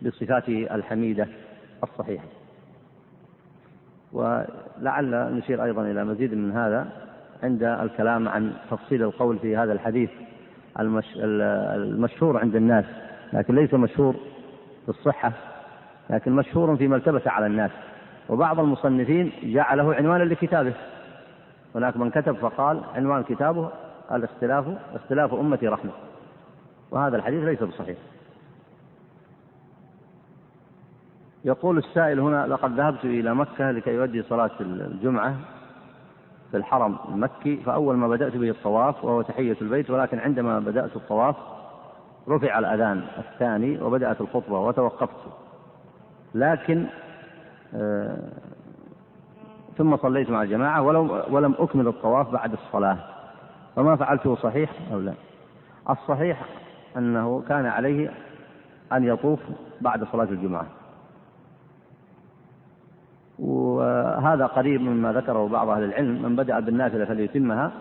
بصفاته 0.02 0.74
الحميدة 0.74 1.28
الصحيحة. 1.82 2.45
ولعل 4.16 5.34
نشير 5.34 5.64
أيضا 5.64 5.82
إلى 5.82 6.04
مزيد 6.04 6.34
من 6.34 6.52
هذا 6.52 6.86
عند 7.42 7.62
الكلام 7.62 8.28
عن 8.28 8.52
تفصيل 8.70 9.02
القول 9.02 9.38
في 9.38 9.56
هذا 9.56 9.72
الحديث 9.72 10.10
المشهور 10.80 12.38
عند 12.38 12.56
الناس 12.56 12.84
لكن 13.32 13.54
ليس 13.54 13.74
مشهور 13.74 14.14
في 14.82 14.88
الصحة 14.88 15.32
لكن 16.10 16.32
مشهور 16.32 16.76
فيما 16.76 16.96
التبس 16.96 17.28
على 17.28 17.46
الناس. 17.46 17.70
وبعض 18.28 18.60
المصنفين 18.60 19.32
جعله 19.42 19.94
عنوانا 19.94 20.24
لكتابه. 20.24 20.72
هناك 21.74 21.96
من 21.96 22.10
كتب 22.10 22.36
فقال 22.36 22.80
عنوان 22.94 23.22
كتابه 23.22 23.70
الاختلاف 24.12 24.64
اختلاف 24.94 25.34
أمتي 25.34 25.68
رحمة. 25.68 25.90
وهذا 26.90 27.16
الحديث 27.16 27.44
ليس 27.44 27.62
بصحيح. 27.62 27.96
يقول 31.44 31.78
السائل 31.78 32.20
هنا 32.20 32.46
لقد 32.46 32.72
ذهبت 32.80 33.04
إلى 33.04 33.34
مكة 33.34 33.70
لكي 33.70 33.90
يؤدي 33.90 34.22
صلاة 34.22 34.50
الجمعة 34.60 35.36
في 36.50 36.56
الحرم 36.56 36.96
المكي 37.08 37.56
فأول 37.56 37.96
ما 37.96 38.08
بدأت 38.08 38.36
به 38.36 38.50
الطواف 38.50 39.04
وهو 39.04 39.22
تحية 39.22 39.56
البيت 39.60 39.90
ولكن 39.90 40.18
عندما 40.18 40.58
بدأت 40.58 40.96
الطواف 40.96 41.36
رفع 42.28 42.58
الأذان 42.58 43.02
الثاني 43.18 43.82
وبدأت 43.82 44.20
الخطبة 44.20 44.58
وتوقفت. 44.60 45.28
لكن 46.34 46.86
آه 47.74 48.28
ثم 49.78 49.96
صليت 49.96 50.30
مع 50.30 50.42
الجماعة 50.42 50.82
ولم, 50.82 51.22
ولم 51.30 51.54
أكمل 51.58 51.88
الطواف 51.88 52.30
بعد 52.30 52.52
الصلاة. 52.52 52.98
فما 53.76 53.96
فعلته 53.96 54.36
صحيح 54.36 54.70
أو 54.92 54.98
لا؟ 55.00 55.14
الصحيح 55.90 56.44
أنه 56.96 57.42
كان 57.48 57.66
عليه 57.66 58.10
أن 58.92 59.04
يطوف 59.04 59.40
بعد 59.80 60.04
صلاة 60.04 60.24
الجمعة. 60.24 60.66
وهذا 63.38 64.46
قريب 64.46 64.80
مما 64.80 65.12
ذكره 65.12 65.48
بعض 65.48 65.68
أهل 65.68 65.84
العلم 65.84 66.22
من 66.22 66.36
بدأ 66.36 66.60
بالنافلة 66.60 67.04
فليتمها 67.04 67.72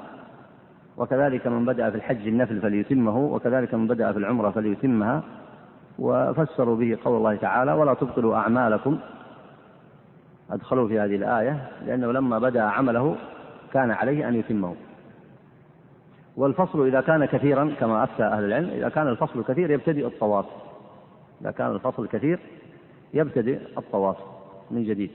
وكذلك 0.97 1.47
من 1.47 1.65
بدأ 1.65 1.89
في 1.89 1.95
الحج 1.95 2.27
النفل 2.27 2.61
فليتمه 2.61 3.17
وكذلك 3.17 3.73
من 3.73 3.87
بدأ 3.87 4.11
في 4.11 4.17
العمرة 4.17 4.49
فليتمها 4.49 5.23
وفسروا 5.99 6.75
به 6.75 6.97
قول 7.05 7.17
الله 7.17 7.35
تعالى 7.35 7.73
ولا 7.73 7.93
تبطلوا 7.93 8.35
أعمالكم. 8.35 8.99
أدخلوا 10.51 10.87
في 10.87 10.99
هذه 10.99 11.15
الآية 11.15 11.69
لأنه 11.85 12.11
لما 12.11 12.39
بدأ 12.39 12.61
عمله 12.61 13.15
كان 13.73 13.91
عليه 13.91 14.27
أن 14.27 14.35
يتمه. 14.35 14.75
والفصل 16.37 16.87
إذا 16.87 17.01
كان 17.01 17.25
كثيرا 17.25 17.71
كما 17.79 18.03
أفتى 18.03 18.23
أهل 18.23 18.43
العلم 18.43 18.69
إذا 18.69 18.89
كان 18.89 19.07
الفصل 19.07 19.43
كثير 19.43 19.71
يبتدئ 19.71 20.07
الطواف. 20.07 20.45
إذا 21.41 21.51
كان 21.51 21.71
الفصل 21.71 22.07
كثير 22.07 22.39
يبتدئ 23.13 23.59
الطواف 23.77 24.17
من 24.71 24.83
جديد. 24.83 25.11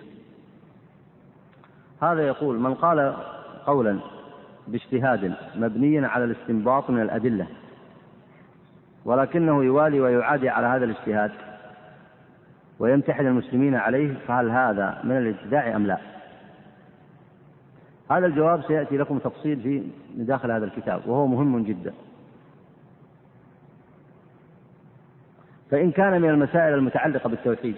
هذا 2.03 2.27
يقول 2.27 2.59
من 2.59 2.75
قال 2.75 3.17
قولا 3.67 3.99
باجتهاد 4.69 5.35
مبنيا 5.57 6.09
على 6.09 6.25
الاستنباط 6.25 6.91
من 6.91 7.03
الأدلة 7.03 7.47
ولكنه 9.05 9.65
يوالي 9.65 10.01
ويعادي 10.01 10.49
على 10.49 10.67
هذا 10.67 10.85
الاجتهاد 10.85 11.31
ويمتحن 12.79 13.27
المسلمين 13.27 13.75
عليه 13.75 14.15
فهل 14.29 14.51
هذا 14.51 15.01
من 15.05 15.17
الابتداع 15.17 15.77
أم 15.77 15.87
لا؟ 15.87 15.99
هذا 18.11 18.27
الجواب 18.27 18.63
سيأتي 18.63 18.97
لكم 18.97 19.19
تفصيل 19.19 19.61
في 19.61 19.83
داخل 20.15 20.51
هذا 20.51 20.65
الكتاب 20.65 21.03
وهو 21.07 21.27
مهم 21.27 21.63
جدا. 21.63 21.93
فإن 25.71 25.91
كان 25.91 26.23
من 26.23 26.31
المسائل 26.31 26.75
المتعلقة 26.75 27.29
بالتوحيد 27.29 27.77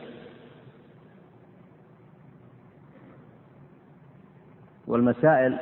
والمسائل 4.92 5.58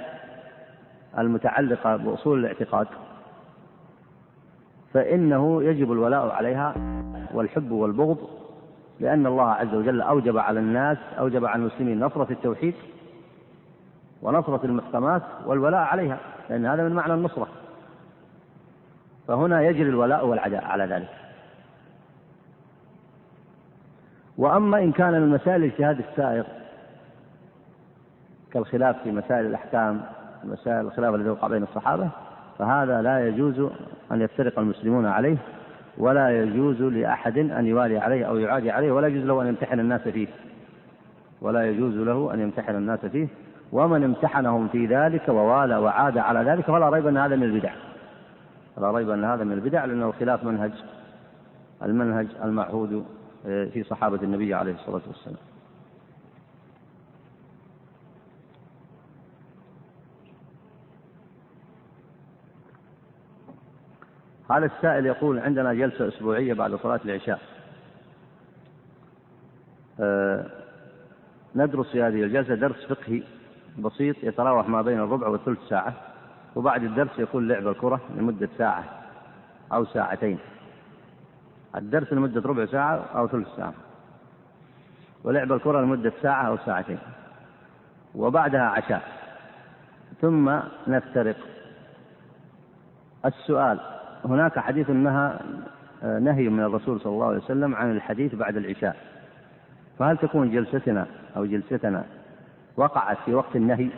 المتعلقة 1.18 1.97
بأصول 1.97 2.39
الاعتقاد 2.39 2.87
فإنه 4.95 5.62
يجب 5.62 5.93
الولاء 5.93 6.31
عليها 6.31 6.74
والحب 7.35 7.70
والبغض 7.70 8.18
لأن 9.01 9.26
الله 9.26 9.51
عز 9.51 9.74
وجل 9.74 10.03
أوجب 10.03 10.39
على 10.39 10.61
الناس 10.61 10.99
أوجب 11.18 11.45
على 11.45 11.61
المسلمين 11.61 12.01
نصرة 12.01 12.33
التوحيد 12.33 12.74
ونصرة 14.22 14.61
المحكمات 14.64 15.22
والولاء 15.47 15.81
عليها 15.81 16.18
لأن 16.51 16.66
هذا 16.66 16.83
من 16.83 16.95
معنى 16.95 17.14
النصرة. 17.14 17.49
فهنا 19.28 19.62
يجري 19.62 19.89
الولاء 19.89 20.26
والعداء 20.26 20.64
على 20.64 20.85
ذلك. 20.85 21.09
وأما 24.39 24.78
إن 24.78 24.93
كان 24.93 25.12
من 25.12 25.28
مسائل 25.28 25.64
الاجتهاد 25.64 25.99
السائغ 25.99 26.45
كالخلاف 28.53 28.97
في 29.03 29.13
مسائل 29.13 29.47
الأحكام 29.47 30.01
مسائل 30.45 30.87
الخلاف 30.87 31.15
الذي 31.15 31.31
وقع 31.31 31.49
بين 31.49 31.63
الصحابة 31.63 32.09
فهذا 32.59 33.03
لا 33.03 33.29
يجوز 33.29 33.71
أن 34.13 34.21
يفترق 34.21 34.59
المسلمون 34.59 35.07
عليه 35.07 35.37
ولا 35.99 36.43
يجوز 36.43 36.83
لأحد 36.83 37.39
أن 37.39 37.67
يوالي 37.67 37.99
عليه 37.99 38.25
أو 38.25 38.37
يعادي 38.37 38.71
عليه 38.71 38.93
ولا 38.93 39.09
يجوز 39.09 39.25
له 39.25 39.43
أن 39.43 39.47
يمتحن 39.47 39.81
الناس 39.81 40.01
فيه. 40.01 40.29
ولا 41.41 41.71
يجوز 41.71 41.95
له 41.95 42.35
أن 42.35 42.41
يمتحن 42.41 42.77
الناس 42.77 43.07
فيه. 43.07 43.29
ومن 43.73 44.05
امتحنهم 44.05 44.69
في 44.69 44.87
ذلك 44.87 45.29
ووالى 45.29 45.77
وعاد 45.77 46.19
على 46.19 46.51
ذلك 46.51 46.65
فلا 46.65 46.89
ريب 46.89 47.07
أن 47.07 47.17
هذا 47.17 47.37
من 47.37 47.43
البدع. 47.43 47.73
لا 48.79 48.91
ريب 48.91 49.11
أن 49.11 49.25
هذا 49.25 49.45
من 49.45 49.53
البدع 49.53 49.85
لأنه 49.85 50.13
خلاف 50.13 50.45
منهج 50.45 50.73
المنهج 51.83 52.27
المعهود 52.45 53.05
في 53.45 53.85
صحابة 53.91 54.19
النبي 54.23 54.55
عليه 54.55 54.75
الصلاة 54.75 55.03
والسلام. 55.07 55.50
هذا 64.51 64.67
السائل 64.67 65.07
يقول 65.07 65.39
عندنا 65.39 65.75
جلسة 65.75 66.09
أسبوعية 66.09 66.55
بعد 66.55 66.75
صلاة 66.75 67.01
العشاء. 67.05 67.41
أه 70.01 70.47
ندرس 71.55 71.91
في 71.93 72.03
هذه 72.03 72.23
الجلسة 72.23 72.55
درس 72.55 72.85
فقهي 72.85 73.23
بسيط 73.79 74.17
يتراوح 74.23 74.69
ما 74.69 74.83
بين 74.83 75.01
الربع 75.01 75.29
والثلث 75.29 75.59
ساعة 75.69 75.93
وبعد 76.57 76.83
الدرس 76.83 77.19
يكون 77.19 77.49
لعب 77.49 77.69
الكرة 77.69 78.01
لمدة 78.17 78.49
ساعة 78.59 78.85
أو 79.73 79.85
ساعتين. 79.85 80.39
الدرس 81.77 82.13
لمدة 82.13 82.41
ربع 82.41 82.67
ساعة 82.67 83.05
أو 83.15 83.29
ثلث 83.29 83.49
ساعة. 83.57 83.75
ولعب 85.25 85.53
الكرة 85.53 85.81
لمدة 85.81 86.13
ساعة 86.23 86.49
أو 86.49 86.57
ساعتين. 86.57 86.99
وبعدها 88.15 88.63
عشاء. 88.63 89.03
ثم 90.21 90.59
نفترق. 90.87 91.37
السؤال 93.25 93.81
هناك 94.25 94.59
حديث 94.59 94.91
نهى 94.91 95.39
نهي 96.03 96.49
من 96.49 96.61
الرسول 96.61 97.01
صلى 97.01 97.12
الله 97.12 97.27
عليه 97.27 97.39
وسلم 97.39 97.75
عن 97.75 97.91
الحديث 97.91 98.35
بعد 98.35 98.57
العشاء. 98.57 98.97
فهل 99.99 100.16
تكون 100.16 100.51
جلستنا 100.51 101.07
أو 101.37 101.45
جلستنا 101.45 102.05
وقعت 102.77 103.16
في 103.25 103.35
وقت 103.35 103.57
النهي 103.57 103.89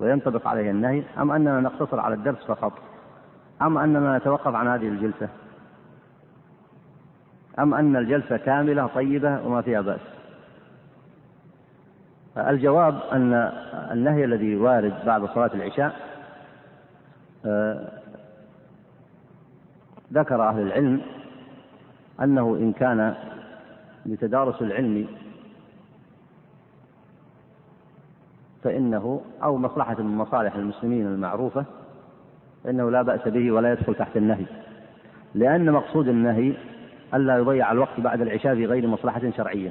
وينطبق 0.00 0.48
عليها 0.48 0.70
النهي 0.70 1.02
أم 1.18 1.30
أننا 1.30 1.60
نقتصر 1.60 2.00
على 2.00 2.14
الدرس 2.14 2.44
فقط؟ 2.46 2.72
أم 3.62 3.78
أننا 3.78 4.18
نتوقف 4.18 4.54
عن 4.54 4.68
هذه 4.68 4.88
الجلسة؟ 4.88 5.28
أم 7.58 7.74
أن 7.74 7.96
الجلسة 7.96 8.36
كاملة 8.36 8.86
طيبة 8.86 9.46
وما 9.46 9.62
فيها 9.62 9.80
بأس؟ 9.80 10.00
الجواب 12.38 13.00
أن 13.12 13.32
النهي 13.92 14.24
الذي 14.24 14.56
وارد 14.56 14.94
بعد 15.06 15.24
صلاة 15.24 15.50
العشاء 15.54 15.96
آه، 17.46 17.88
ذكر 20.12 20.48
أهل 20.48 20.62
العلم 20.62 21.00
أنه 22.22 22.54
إن 22.54 22.72
كان 22.72 23.14
لتدارس 24.06 24.62
العلم 24.62 25.06
فإنه 28.62 29.20
أو 29.42 29.56
مصلحة 29.56 30.02
من 30.02 30.16
مصالح 30.16 30.54
المسلمين 30.54 31.06
المعروفة 31.06 31.64
فإنه 32.64 32.90
لا 32.90 33.02
بأس 33.02 33.28
به 33.28 33.52
ولا 33.52 33.72
يدخل 33.72 33.94
تحت 33.94 34.16
النهي. 34.16 34.44
لأن 35.34 35.72
مقصود 35.72 36.08
النهي 36.08 36.54
ألا 37.14 37.38
يضيع 37.38 37.72
الوقت 37.72 38.00
بعد 38.00 38.20
العشاء 38.20 38.54
في 38.54 38.66
غير 38.66 38.86
مصلحة 38.86 39.30
شرعية. 39.36 39.70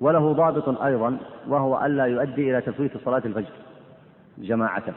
وله 0.00 0.32
ضابط 0.32 0.82
أيضا 0.82 1.18
وهو 1.48 1.86
ألا 1.86 2.04
يؤدي 2.04 2.50
إلى 2.50 2.60
تفويت 2.60 3.04
صلاة 3.04 3.22
الفجر 3.24 3.52
جماعة. 4.38 4.94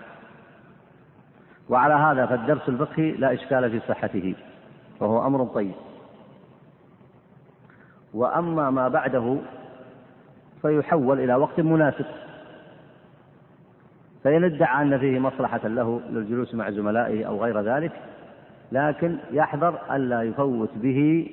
وعلى 1.72 1.94
هذا 1.94 2.26
فالدرس 2.26 2.70
الفقهي 2.70 3.12
لا 3.12 3.34
إشكال 3.34 3.72
في 3.72 3.80
صحته 3.88 4.36
وهو 5.00 5.28
أمر 5.28 5.46
طيب. 5.46 5.72
وأما 8.14 8.70
ما 8.70 8.88
بعده 8.88 9.38
فيحول 10.62 11.20
إلى 11.20 11.36
وقت 11.36 11.60
مناسب. 11.60 12.06
فإن 14.24 14.44
ادعى 14.44 14.84
أن 14.84 15.00
فيه 15.00 15.20
مصلحة 15.20 15.68
له 15.68 16.02
للجلوس 16.10 16.56
مع 16.56 16.70
زملائه 16.70 17.26
أو 17.26 17.44
غير 17.44 17.62
ذلك 17.62 17.92
لكن 18.72 19.18
يحذر 19.32 19.80
ألا 19.92 20.22
يفوت 20.22 20.70
به 20.76 21.30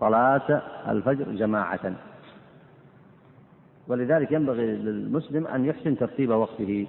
صلاة 0.00 0.62
الفجر 0.88 1.32
جماعة. 1.32 1.92
ولذلك 3.88 4.32
ينبغي 4.32 4.66
للمسلم 4.66 5.46
أن 5.46 5.64
يحسن 5.64 5.96
ترتيب 5.96 6.30
وقته. 6.30 6.86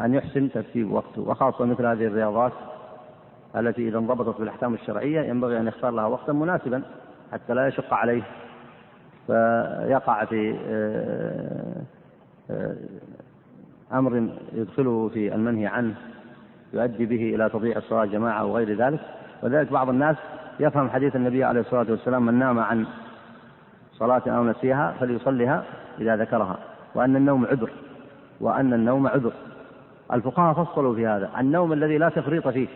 أن 0.00 0.14
يحسن 0.14 0.50
ترتيب 0.50 0.92
وقته 0.92 1.22
وخاصة 1.22 1.64
مثل 1.64 1.86
هذه 1.86 2.06
الرياضات 2.06 2.52
التي 3.56 3.88
إذا 3.88 3.98
انضبطت 3.98 4.38
بالأحكام 4.38 4.74
الشرعية 4.74 5.20
ينبغي 5.20 5.60
أن 5.60 5.66
يختار 5.66 5.90
لها 5.90 6.06
وقتا 6.06 6.32
مناسبا 6.32 6.82
حتى 7.32 7.54
لا 7.54 7.66
يشق 7.66 7.94
عليه 7.94 8.22
فيقع 9.26 10.24
في 10.24 10.56
آه، 10.68 11.82
آه، 12.50 12.76
أمر 13.92 14.28
يدخله 14.52 15.08
في 15.08 15.34
المنهي 15.34 15.66
عنه 15.66 15.94
يؤدي 16.72 17.06
به 17.06 17.34
إلى 17.34 17.48
تضييع 17.48 17.76
الصلاة 17.76 18.04
جماعة 18.04 18.40
أو 18.40 18.56
غير 18.56 18.76
ذلك. 18.76 19.00
ولذلك 19.42 19.72
بعض 19.72 19.88
الناس 19.88 20.16
يفهم 20.60 20.90
حديث 20.90 21.16
النبي 21.16 21.44
عليه 21.44 21.60
الصلاة 21.60 21.86
والسلام 21.90 22.26
من 22.26 22.34
نام 22.34 22.58
عن 22.58 22.86
صلاة 23.92 24.22
أو 24.26 24.44
نسيها 24.44 24.94
فليصليها 25.00 25.64
إذا 26.00 26.16
ذكرها 26.16 26.58
وأن 26.94 27.16
النوم 27.16 27.46
عذر 27.46 27.70
وأن 28.40 28.72
النوم 28.72 29.06
عذر. 29.06 29.32
الفقهاء 30.12 30.64
فصلوا 30.64 30.94
في 30.94 31.06
هذا. 31.06 31.30
النوم 31.40 31.72
الذي 31.72 31.98
لا 31.98 32.08
تفريط 32.08 32.48
فيه. 32.48 32.68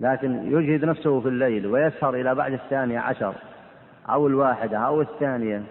لكن 0.00 0.52
يجهد 0.52 0.84
نفسه 0.84 1.20
في 1.20 1.28
الليل 1.28 1.66
ويسهر 1.66 2.14
إلى 2.14 2.34
بعد 2.34 2.52
الثانية 2.52 2.98
عشر 2.98 3.34
أو 4.08 4.26
الواحدة 4.26 4.78
أو 4.78 5.00
الثانية 5.00 5.62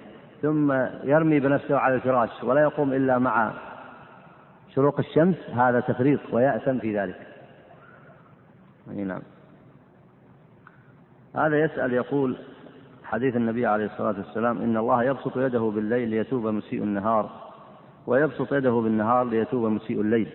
ثم 0.42 0.72
يرمي 1.04 1.40
بنفسه 1.40 1.78
على 1.78 1.96
الفراش 1.96 2.44
ولا 2.44 2.62
يقوم 2.62 2.94
إلا 2.94 3.18
مع 3.20 3.52
شروق 4.76 5.00
الشمس 5.00 5.36
هذا 5.54 5.80
تفريط 5.80 6.20
ويأثم 6.32 6.80
في 6.80 7.00
ذلك. 7.00 7.28
أي 8.92 9.04
نعم. 9.04 9.22
هذا 11.36 11.60
يسأل 11.60 11.94
يقول 11.94 12.38
حديث 13.04 13.36
النبي 13.36 13.66
عليه 13.66 13.86
الصلاة 13.86 14.16
والسلام 14.18 14.58
إن 14.58 14.78
الله 14.78 15.04
يبسط 15.04 15.38
يده 15.38 15.60
بالليل 15.60 16.10
ليتوب 16.10 16.48
مسيء 16.48 16.84
النهار. 16.84 17.51
ويبسط 18.08 18.54
يده 18.54 18.72
بالنهار 18.72 19.24
ليتوب 19.24 19.72
مسيء 19.72 20.02
الليل. 20.02 20.28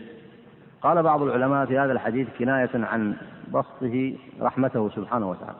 قال 0.82 1.02
بعض 1.02 1.22
العلماء 1.22 1.66
في 1.66 1.78
هذا 1.78 1.92
الحديث 1.92 2.28
كناية 2.38 2.70
عن 2.74 3.14
بسطه 3.52 4.16
رحمته 4.40 4.88
سبحانه 4.88 5.30
وتعالى. 5.30 5.58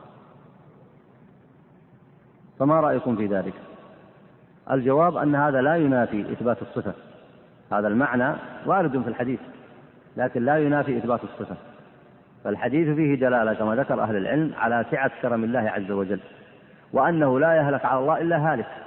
فما 2.59 2.79
رأيكم 2.79 3.15
في 3.15 3.25
ذلك؟ 3.25 3.53
الجواب 4.71 5.17
أن 5.17 5.35
هذا 5.35 5.61
لا 5.61 5.75
ينافي 5.75 6.21
إثبات 6.21 6.61
الصفة. 6.61 6.93
هذا 7.71 7.87
المعنى 7.87 8.35
وارد 8.65 9.01
في 9.01 9.09
الحديث 9.09 9.39
لكن 10.17 10.45
لا 10.45 10.57
ينافي 10.57 10.97
إثبات 10.97 11.19
الصفة. 11.23 11.55
فالحديث 12.43 12.95
فيه 12.95 13.15
دلالة 13.15 13.53
كما 13.53 13.75
ذكر 13.75 14.01
أهل 14.01 14.15
العلم 14.15 14.53
على 14.57 14.85
سعة 14.91 15.11
كرم 15.21 15.43
الله 15.43 15.59
عز 15.59 15.91
وجل 15.91 16.19
وأنه 16.93 17.39
لا 17.39 17.53
يهلك 17.53 17.85
على 17.85 17.99
الله 17.99 18.21
إلا 18.21 18.53
هالك. 18.53 18.86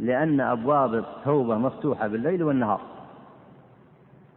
لأن 0.00 0.40
أبواب 0.40 0.94
التوبة 0.94 1.58
مفتوحة 1.58 2.08
بالليل 2.08 2.42
والنهار. 2.42 2.80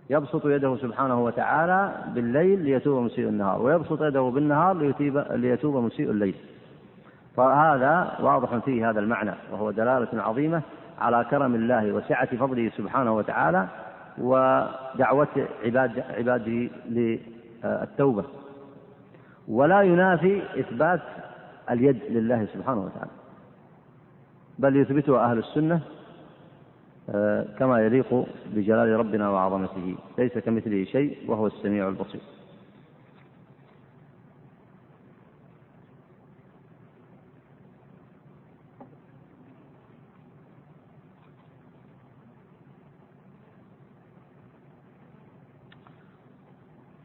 يبسط 0.10 0.46
يده 0.46 0.76
سبحانه 0.76 1.24
وتعالى 1.24 1.92
بالليل 2.16 2.60
ليتوب 2.60 3.04
مسيء 3.04 3.28
النهار 3.30 3.62
ويبسط 3.62 4.02
يده 4.02 4.22
بالنهار 4.22 4.78
ليتوب, 4.78 5.18
ليتوب 5.32 5.76
مسيء 5.76 6.10
الليل. 6.12 6.36
فهذا 7.38 8.18
واضح 8.20 8.58
فيه 8.58 8.90
هذا 8.90 9.00
المعنى 9.00 9.32
وهو 9.52 9.72
دلالة 9.72 10.24
عظيمة 10.24 10.62
على 11.02 11.26
كرم 11.30 11.56
الله 11.56 11.92
وسعة 11.92 12.38
فضله 12.38 12.72
سبحانه 12.78 13.16
وتعالى 13.16 13.68
ودعوة 14.18 15.48
عباد 15.66 16.04
عباده 16.10 16.70
للتوبة. 16.90 18.24
ولا 19.48 19.82
ينافي 19.82 20.42
إثبات 20.60 21.02
اليد 21.72 22.00
لله 22.10 22.46
سبحانه 22.54 22.82
وتعالى. 22.82 23.12
بل 24.64 24.76
يثبتها 24.76 25.32
أهل 25.32 25.38
السنة 25.38 25.82
آه، 27.10 27.46
كما 27.60 27.80
يليق 27.86 28.26
بجلال 28.56 29.00
ربنا 29.00 29.30
وعظمته. 29.30 29.96
ليس 30.18 30.38
كمثله 30.38 30.84
شيء 30.84 31.18
وهو 31.28 31.48
السميع 31.48 31.88
البصير. 31.88 32.22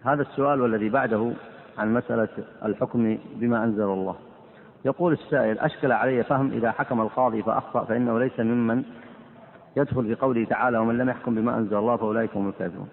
هذا 0.03 0.23
السؤال 0.23 0.61
والذي 0.61 0.89
بعده 0.89 1.33
عن 1.79 1.95
مسألة 1.95 2.29
الحكم 2.65 3.19
بما 3.35 3.65
أنزل 3.65 3.83
الله. 3.83 4.28
يقول 4.85 5.13
السائل 5.13 5.59
أشكل 5.59 5.93
علي 5.93 6.25
فهم 6.25 6.53
إذا 6.53 6.73
حكم 6.73 7.01
القاضي 7.01 7.43
فأخطأ 7.43 7.85
فإنه 7.85 8.19
ليس 8.19 8.41
ممن 8.41 8.85
يدخل 9.77 10.07
في 10.07 10.15
قوله 10.15 10.45
تعالى 10.45 10.79
ومن 10.79 10.99
لم 10.99 11.09
يحكم 11.09 11.35
بما 11.35 11.59
أنزل 11.59 11.77
الله 11.77 11.97
فأولئك 11.97 12.37
هم 12.37 12.49
الكافرون 12.49 12.89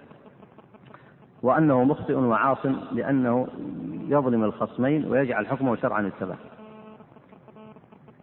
وأنه 1.43 1.83
مخطئ 1.83 2.13
وعاص 2.13 2.65
لأنه 2.91 3.47
يظلم 4.07 4.43
الخصمين 4.43 5.11
ويجعل 5.11 5.47
حكمه 5.47 5.75
شرعا 5.75 6.01
يتبع 6.01 6.35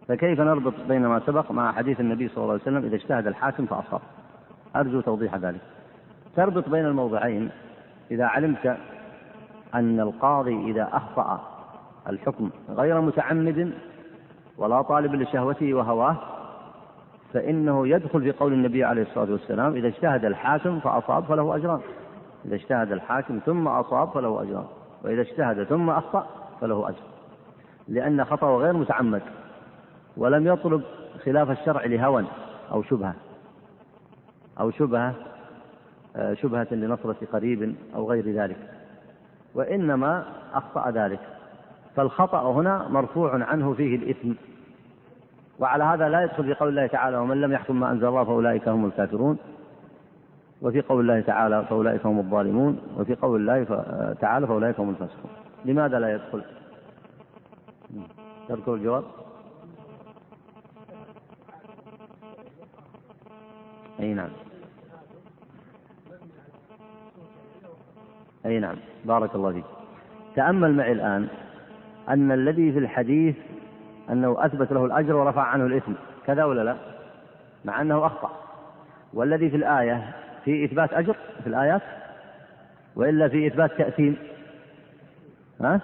فكيف 0.07 0.39
نربط 0.39 0.73
بين 0.87 1.07
ما 1.07 1.19
سبق 1.19 1.51
مع 1.51 1.71
حديث 1.71 1.99
النبي 1.99 2.27
صلى 2.27 2.37
الله 2.37 2.53
عليه 2.53 2.61
وسلم؟ 2.61 2.85
إذا 2.85 2.95
اجتهد 2.95 3.27
الحاكم 3.27 3.65
فأصاب 3.65 4.01
أرجو 4.75 5.01
توضيح 5.01 5.35
ذلك. 5.35 5.61
تربط 6.35 6.69
بين 6.69 6.85
الموضعين. 6.85 7.49
إذا 8.11 8.25
علمت 8.25 8.77
أن 9.75 9.99
القاضي 9.99 10.71
إذا 10.71 10.89
أخطأ 10.93 11.52
الحكم 12.09 12.49
غير 12.69 13.01
متعمد 13.01 13.73
ولا 14.57 14.81
طالب 14.81 15.15
لشهوته 15.15 15.73
وهواه 15.73 16.17
فإنه 17.33 17.87
يدخل 17.87 18.21
في 18.21 18.31
قول 18.31 18.53
النبي 18.53 18.83
عليه 18.83 19.01
الصلاة 19.01 19.31
والسلام 19.31 19.73
إذا 19.75 19.87
اجتهد 19.87 20.25
الحاكم 20.25 20.79
فأصاب 20.79 21.23
فله 21.23 21.55
أجران. 21.55 21.79
إذا 22.45 22.55
اجتهد 22.55 22.91
الحاكم 22.91 23.39
ثم 23.45 23.67
أصاب 23.67 24.09
فله 24.09 24.41
أجر 24.41 24.65
وإذا 25.03 25.21
اجتهد 25.21 25.63
ثم 25.63 25.89
أخطأ 25.89 26.27
فله 26.61 26.89
أجر. 26.89 27.03
لأن 27.87 28.25
خطأه 28.25 28.57
غير 28.57 28.73
متعمد 28.73 29.21
ولم 30.17 30.47
يطلب 30.47 30.81
خلاف 31.25 31.51
الشرع 31.51 31.85
لهوى 31.85 32.25
أو 32.71 32.83
شبهة 32.83 33.15
أو 34.59 34.71
شبهة 34.71 35.13
آه، 36.15 36.33
شبهة 36.33 36.67
لنصرة 36.71 37.15
قريب 37.33 37.75
أو 37.95 38.11
غير 38.11 38.31
ذلك 38.31 38.57
وإنما 39.55 40.25
أخطأ 40.53 40.91
ذلك. 40.91 41.19
فالخطأ 41.95 42.51
هنا 42.51 42.87
مرفوع 42.87 43.43
عنه 43.43 43.73
فيه 43.73 43.95
الإثم. 43.95 44.33
وعلى 45.59 45.83
هذا 45.83 46.09
لا 46.09 46.23
يدخل 46.23 46.43
في 46.43 46.53
قول 46.53 46.69
الله 46.69 46.87
تعالى 46.87 47.17
ومن 47.17 47.41
لم 47.41 47.51
يحكم 47.51 47.79
ما 47.79 47.91
أنزل 47.91 48.07
الله 48.07 48.23
فأولئك 48.23 48.67
هم 48.67 48.85
الكافرون. 48.85 49.37
وفي 50.61 50.81
قول 50.81 51.01
الله 51.01 51.21
تعالى 51.21 51.65
فأولئك 51.65 52.05
هم 52.05 52.19
الظالمون. 52.19 52.81
وفي 52.97 53.15
قول 53.15 53.41
الله 53.41 53.63
تعالى 54.21 54.47
فأولئك 54.47 54.79
هم 54.79 54.89
الفاسقون. 54.89 55.31
لماذا 55.65 55.99
لا 55.99 56.13
يدخل؟ 56.13 56.43
تذكر 58.47 58.73
الجواب؟ 58.73 59.03
أي 63.99 64.13
نعم. 64.13 64.29
أي 68.45 68.59
نعم. 68.59 68.75
بارك 69.05 69.35
الله 69.35 69.51
فيك. 69.51 69.65
تأمل 70.35 70.75
معي 70.75 70.91
الآن. 70.91 71.27
أن 72.09 72.31
الذي 72.31 72.71
في 72.71 72.79
الحديث 72.79 73.35
أنه 74.09 74.45
أثبت 74.45 74.71
له 74.71 74.85
الأجر 74.85 75.15
ورفع 75.15 75.41
عنه 75.41 75.65
الإثم. 75.65 75.91
كذا 76.25 76.43
ولا 76.43 76.61
لا؟ 76.61 76.75
مع 77.65 77.81
أنه 77.81 78.05
أخطأ. 78.05 78.31
والذي 79.13 79.49
في 79.49 79.55
الآية 79.55 80.13
في 80.45 80.65
إثبات 80.65 80.93
أجر؟ 80.93 81.15
في 81.43 81.47
الآيات؟ 81.47 81.81
وإلا 82.95 83.27
في 83.27 83.47
إثبات 83.47 83.71
تأثيم؟ 83.77 84.17
ها؟ 85.61 85.81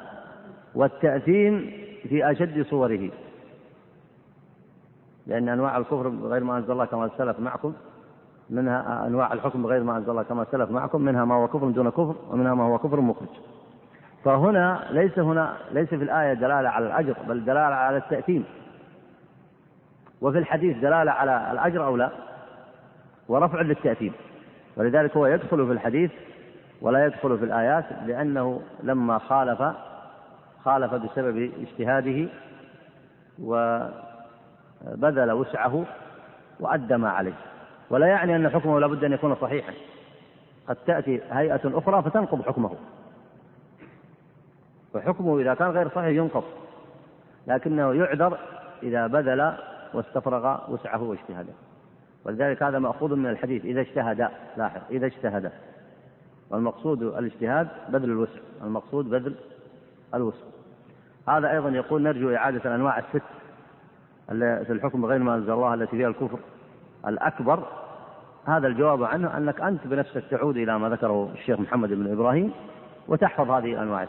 والتأثيم 0.76 1.72
في 2.10 2.32
أشد 2.32 2.66
صوره. 2.66 3.10
لأن 5.28 5.50
أنواع 5.50 5.78
الكفر 5.78 6.08
بغير 6.10 6.44
ما 6.44 6.58
أنزل 6.58 6.72
الله 6.72 6.86
كما 6.86 7.10
سلف 7.18 7.40
معكم 7.40 7.74
منها 8.50 9.08
أنواع 9.08 9.34
الحكم 9.34 9.64
بغير 9.64 9.84
ما 9.84 9.98
أنزل 9.98 10.10
الله 10.10 10.24
كما 10.24 10.46
سلف 10.52 10.72
معكم 10.72 11.02
منها 11.02 11.26
ما 11.26 11.36
هو 11.36 11.48
كفر 11.48 11.70
دون 11.70 11.90
كفر 11.90 12.16
ومنها 12.30 12.54
ما 12.54 12.64
هو 12.64 12.78
كفر 12.78 13.02
مخرج. 13.02 13.30
فهنا 14.24 14.88
ليس 14.92 15.20
هنا 15.20 15.58
ليس 15.72 15.90
في 15.90 15.96
الآية 15.96 16.34
دلالة 16.34 16.70
على 16.70 16.88
الأجر 16.88 17.16
بل 17.28 17.46
دلالة 17.46 17.76
على 17.76 17.98
التأثيم. 17.98 18.46
وفي 20.22 20.38
الحديث 20.38 20.78
دلالة 20.78 21.12
على 21.12 21.52
الأجر 21.52 21.86
أو 21.86 21.98
لا؟ 21.98 22.10
ورفع 23.28 23.62
للتأثيم. 23.62 24.14
ولذلك 24.78 25.18
هو 25.18 25.26
يدخل 25.26 25.68
في 25.68 25.72
الحديث 25.72 26.12
ولا 26.82 27.06
يدخل 27.06 27.38
في 27.38 27.46
الآيات 27.46 27.86
لأنه 28.06 28.62
لما 28.84 29.18
خالف 29.18 29.64
خالف 30.64 30.94
بسبب 30.94 31.52
اجتهاده 31.62 32.30
وبذل 33.44 35.32
وسعه 35.32 35.86
وأدى 36.60 36.98
ما 36.98 37.10
عليه. 37.10 37.34
ولا 37.90 38.08
يعني 38.08 38.36
أن 38.36 38.50
حكمه 38.50 38.80
لابد 38.80 39.04
أن 39.04 39.14
يكون 39.14 39.36
صحيحا. 39.36 39.74
قد 40.68 40.76
تأتي 40.76 41.22
هيئة 41.32 41.62
أخرى 41.66 42.02
فتنقض 42.02 42.42
حكمه. 42.42 42.72
فحكمه 44.94 45.40
إذا 45.40 45.54
كان 45.54 45.70
غير 45.70 45.90
صحيح 45.90 46.08
ينقض 46.08 46.44
لكنه 47.48 47.94
يعذر 47.94 48.38
إذا 48.84 49.08
بذل 49.08 49.54
واستفرغ 49.94 50.74
وسعه 50.74 51.04
واجتهاده. 51.04 51.54
ولذلك 52.26 52.64
هذا 52.64 52.80
مأخوذ 52.80 53.16
من 53.16 53.30
الحديث 53.30 53.66
إذا 53.66 53.82
اجتهد 53.82 54.30
لاحظ 54.58 54.82
إذا 54.92 55.06
اجتهد. 55.06 55.52
والمقصود 56.50 57.04
الاجتهاد 57.04 57.68
بذل 57.90 58.04
الوسع 58.04 58.40
المقصود 58.64 59.10
بذل 59.10 59.36
الوسع. 60.14 60.46
هذا 61.28 61.52
أيضا 61.52 61.70
يقول 61.70 62.02
نرجو 62.02 62.36
إعادة 62.36 62.62
الأنواع 62.66 63.00
الست 63.00 63.24
في 64.68 64.74
الحكم 64.74 65.02
بغير 65.02 65.20
ما 65.20 65.36
أنزل 65.36 65.52
الله 65.52 65.74
التي 65.74 65.98
فيها 65.98 66.08
الكفر 66.08 66.40
الأكبر. 67.08 67.64
هذا 68.46 68.68
الجواب 68.68 69.04
عنه 69.04 69.38
أنك 69.38 69.62
أنت 69.62 69.88
بنفسك 69.88 70.24
تعود 70.32 70.58
إلى 70.58 70.80
ما 70.80 70.90
ذكره 70.90 71.30
الشيخ 71.34 71.60
محمد 71.60 71.90
بن 71.90 72.12
إبراهيم 72.12 72.52
وتحفظ 73.08 73.52
هذه 73.52 73.74
الأنواع 73.74 74.08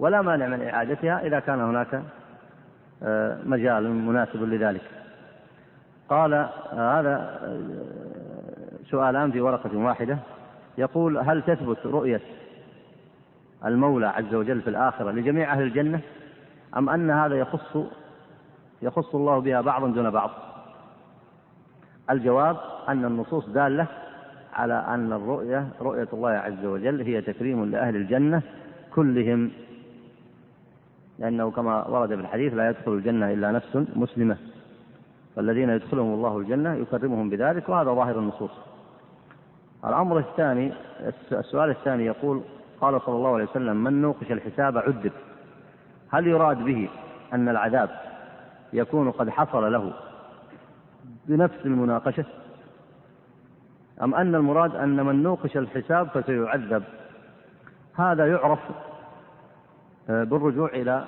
ولا 0.00 0.22
مانع 0.22 0.46
من 0.46 0.62
إعادتها 0.62 1.26
إذا 1.26 1.40
كان 1.40 1.60
هناك 1.60 2.02
آه، 3.02 3.38
مجال 3.44 3.90
مناسب 3.90 4.42
لذلك. 4.42 4.80
قال 6.08 6.34
آه، 6.34 7.00
هذا 7.00 7.38
آه، 7.42 7.60
سؤالان 8.90 9.30
في 9.30 9.40
ورقة 9.40 9.78
واحدة. 9.78 10.18
يقول 10.78 11.18
هل 11.18 11.42
تثبت 11.42 11.86
رؤية 11.86 12.20
المولى 13.64 14.06
عز 14.06 14.34
وجل 14.34 14.60
في 14.60 14.70
الآخرة 14.70 15.10
لجميع 15.10 15.52
أهل 15.52 15.62
الجنة؟ 15.62 16.00
أم 16.76 16.88
أن 16.88 17.10
هذا 17.10 17.34
يخص 17.34 17.76
يخص 18.82 19.14
الله 19.14 19.38
بها 19.38 19.60
بعضا 19.60 19.88
دون 19.88 20.10
بعض؟ 20.10 20.30
الجواب 22.10 22.56
أن 22.88 23.04
النصوص 23.04 23.48
دالة 23.48 23.86
على 24.54 24.74
أن 24.74 25.12
الرؤية 25.12 25.68
رؤية 25.80 26.08
الله 26.12 26.30
عز 26.30 26.64
وجل 26.64 27.00
هي 27.00 27.20
تكريم 27.20 27.64
لأهل 27.64 27.96
الجنة 27.96 28.42
كلهم. 28.94 29.50
لأنه 31.20 31.50
كما 31.50 31.88
ورد 31.88 32.08
في 32.08 32.20
الحديث 32.20 32.54
لا 32.54 32.70
يدخل 32.70 32.92
الجنة 32.92 33.32
إلا 33.32 33.52
نفس 33.52 33.78
مسلمة. 33.96 34.36
فالذين 35.36 35.70
يدخلهم 35.70 36.14
الله 36.14 36.38
الجنة 36.38 36.74
يكرمهم 36.74 37.30
بذلك 37.30 37.68
وهذا 37.68 37.90
ظاهر 37.90 38.18
النصوص. 38.18 38.50
الأمر 39.84 40.18
الثاني 40.18 40.72
السؤال 41.32 41.70
الثاني 41.70 42.04
يقول 42.04 42.40
قال 42.80 43.00
صلى 43.00 43.14
الله 43.14 43.34
عليه 43.34 43.44
وسلم 43.44 43.84
من 43.84 44.02
نوقش 44.02 44.32
الحساب 44.32 44.78
عذب. 44.78 45.12
هل 46.10 46.26
يراد 46.26 46.58
به 46.64 46.88
أن 47.32 47.48
العذاب 47.48 47.90
يكون 48.72 49.10
قد 49.10 49.30
حصل 49.30 49.72
له 49.72 49.92
بنفس 51.26 51.58
المناقشة؟ 51.64 52.24
أم 54.02 54.14
أن 54.14 54.34
المراد 54.34 54.76
أن 54.76 55.06
من 55.06 55.22
نوقش 55.22 55.56
الحساب 55.56 56.08
فسيعذب؟ 56.08 56.82
هذا 57.94 58.26
يعرف 58.26 58.58
بالرجوع 60.10 60.68
إلى 60.68 61.04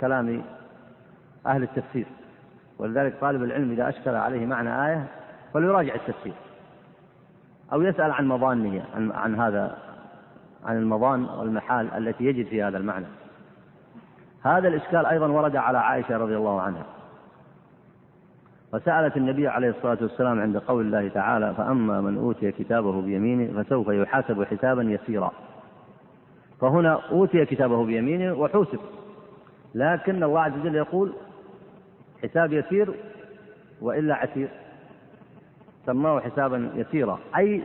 كلام 0.00 0.42
أهل 1.46 1.62
التفسير. 1.62 2.06
ولذلك 2.78 3.14
طالب 3.20 3.42
العلم 3.42 3.70
إذا 3.70 3.88
أشكل 3.88 4.14
عليه 4.14 4.46
معنى 4.46 4.86
آية 4.88 5.04
فليراجع 5.54 5.94
التفسير. 5.94 6.34
أو 7.72 7.82
يسأل 7.82 8.10
عن 8.10 8.28
مظانه 8.28 8.84
عن, 8.94 9.10
عن 9.10 9.40
هذا 9.40 9.78
عن 10.64 10.76
المظان 10.76 11.24
والمحال 11.24 11.90
التي 11.94 12.24
يجد 12.24 12.46
في 12.46 12.62
هذا 12.62 12.78
المعنى. 12.78 13.06
هذا 14.42 14.68
الإشكال 14.68 15.06
أيضا 15.06 15.26
ورد 15.26 15.56
على 15.56 15.78
عائشة 15.78 16.16
رضي 16.16 16.36
الله 16.36 16.60
عنها. 16.60 16.84
وسألت 18.72 19.16
النبي 19.16 19.48
عليه 19.48 19.68
الصلاة 19.70 19.98
والسلام 20.00 20.40
عند 20.40 20.56
قول 20.56 20.86
الله 20.86 21.08
تعالى 21.08 21.54
فأما 21.54 22.00
من 22.00 22.18
أوتي 22.18 22.52
كتابه 22.52 23.02
بيمينه 23.02 23.62
فسوف 23.62 23.88
يحاسب 23.88 24.44
حسابا 24.44 24.82
يسيرا. 24.82 25.32
فهنا 26.60 27.00
أوتي 27.10 27.44
كتابه 27.44 27.84
بيمينه 27.84 28.32
وحوسب. 28.32 28.78
لكن 29.74 30.22
الله 30.22 30.40
عز 30.40 30.52
وجل 30.52 30.74
يقول 30.74 31.12
حساب 32.22 32.52
يسير 32.52 32.94
وإلا 33.80 34.14
عسير. 34.14 34.48
سماه 35.86 36.20
حسابا 36.20 36.70
يسيرا 36.74 37.18
أي 37.36 37.62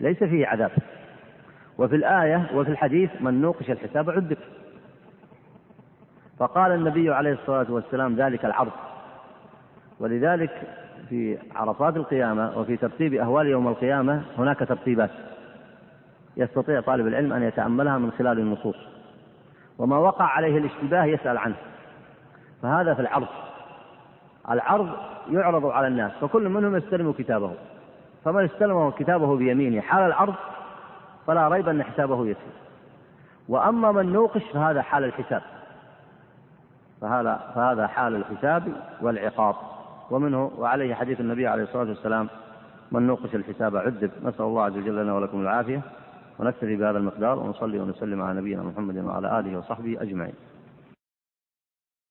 ليس 0.00 0.24
فيه 0.24 0.46
عذاب. 0.46 0.70
وفي 1.78 1.96
الآية 1.96 2.50
وفي 2.54 2.70
الحديث 2.70 3.10
من 3.20 3.40
نوقش 3.40 3.70
الحساب 3.70 4.10
عذب. 4.10 4.38
فقال 6.38 6.72
النبي 6.72 7.10
عليه 7.10 7.32
الصلاة 7.32 7.72
والسلام 7.72 8.16
ذلك 8.16 8.44
العرض. 8.44 8.72
ولذلك 10.00 10.62
في 11.08 11.38
عرفات 11.54 11.96
القيامة 11.96 12.58
وفي 12.58 12.76
ترتيب 12.76 13.14
أهوال 13.14 13.46
يوم 13.46 13.68
القيامة 13.68 14.22
هناك 14.38 14.58
ترتيبات. 14.58 15.10
يستطيع 16.36 16.80
طالب 16.80 17.06
العلم 17.06 17.32
أن 17.32 17.42
يتأملها 17.42 17.98
من 17.98 18.10
خلال 18.18 18.38
النصوص. 18.38 18.76
وما 19.78 19.98
وقع 19.98 20.24
عليه 20.24 20.58
الاشتباه 20.58 21.04
يسأل 21.04 21.38
عنه. 21.38 21.56
فهذا 22.62 22.94
في 22.94 23.00
العرض. 23.00 23.26
العرض 24.50 24.88
يعرض 25.30 25.66
على 25.66 25.86
الناس 25.86 26.12
فكل 26.12 26.48
منهم 26.48 26.76
يستلم 26.76 27.12
كتابه. 27.12 27.52
فمن 28.24 28.44
استلم 28.44 28.90
كتابه 28.90 29.36
بيمينه 29.36 29.80
حال 29.80 30.02
العرض 30.02 30.34
فلا 31.26 31.48
ريب 31.48 31.68
أن 31.68 31.82
حسابه 31.82 32.22
يسير. 32.22 32.52
وأما 33.48 33.92
من 33.92 34.12
نوقش 34.12 34.42
فهذا 34.54 34.82
حال 34.82 35.04
الحساب. 35.04 35.42
فهذا 37.00 37.52
فهذا 37.54 37.86
حال 37.86 38.16
الحساب 38.16 38.72
والعقاب. 39.00 39.54
ومنه 40.10 40.50
وعليه 40.58 40.94
حديث 40.94 41.20
النبي 41.20 41.46
عليه 41.46 41.62
الصلاة 41.62 41.88
والسلام 41.88 42.28
من 42.92 43.06
نوقش 43.06 43.34
الحساب 43.34 43.76
عذب 43.76 44.10
نسأل 44.22 44.44
الله 44.44 44.62
عز 44.64 44.76
وجل 44.76 45.02
لنا 45.02 45.14
ولكم 45.14 45.40
العافية. 45.40 45.80
ونكتفي 46.38 46.76
بهذا 46.76 46.98
المقدار 46.98 47.38
ونصلي 47.38 47.80
ونسلم 47.80 48.22
على 48.22 48.40
نبينا 48.40 48.62
محمد 48.62 48.96
وعلى 48.98 49.40
آله 49.40 49.58
وصحبه 49.58 50.02
أجمعين. 50.02 50.34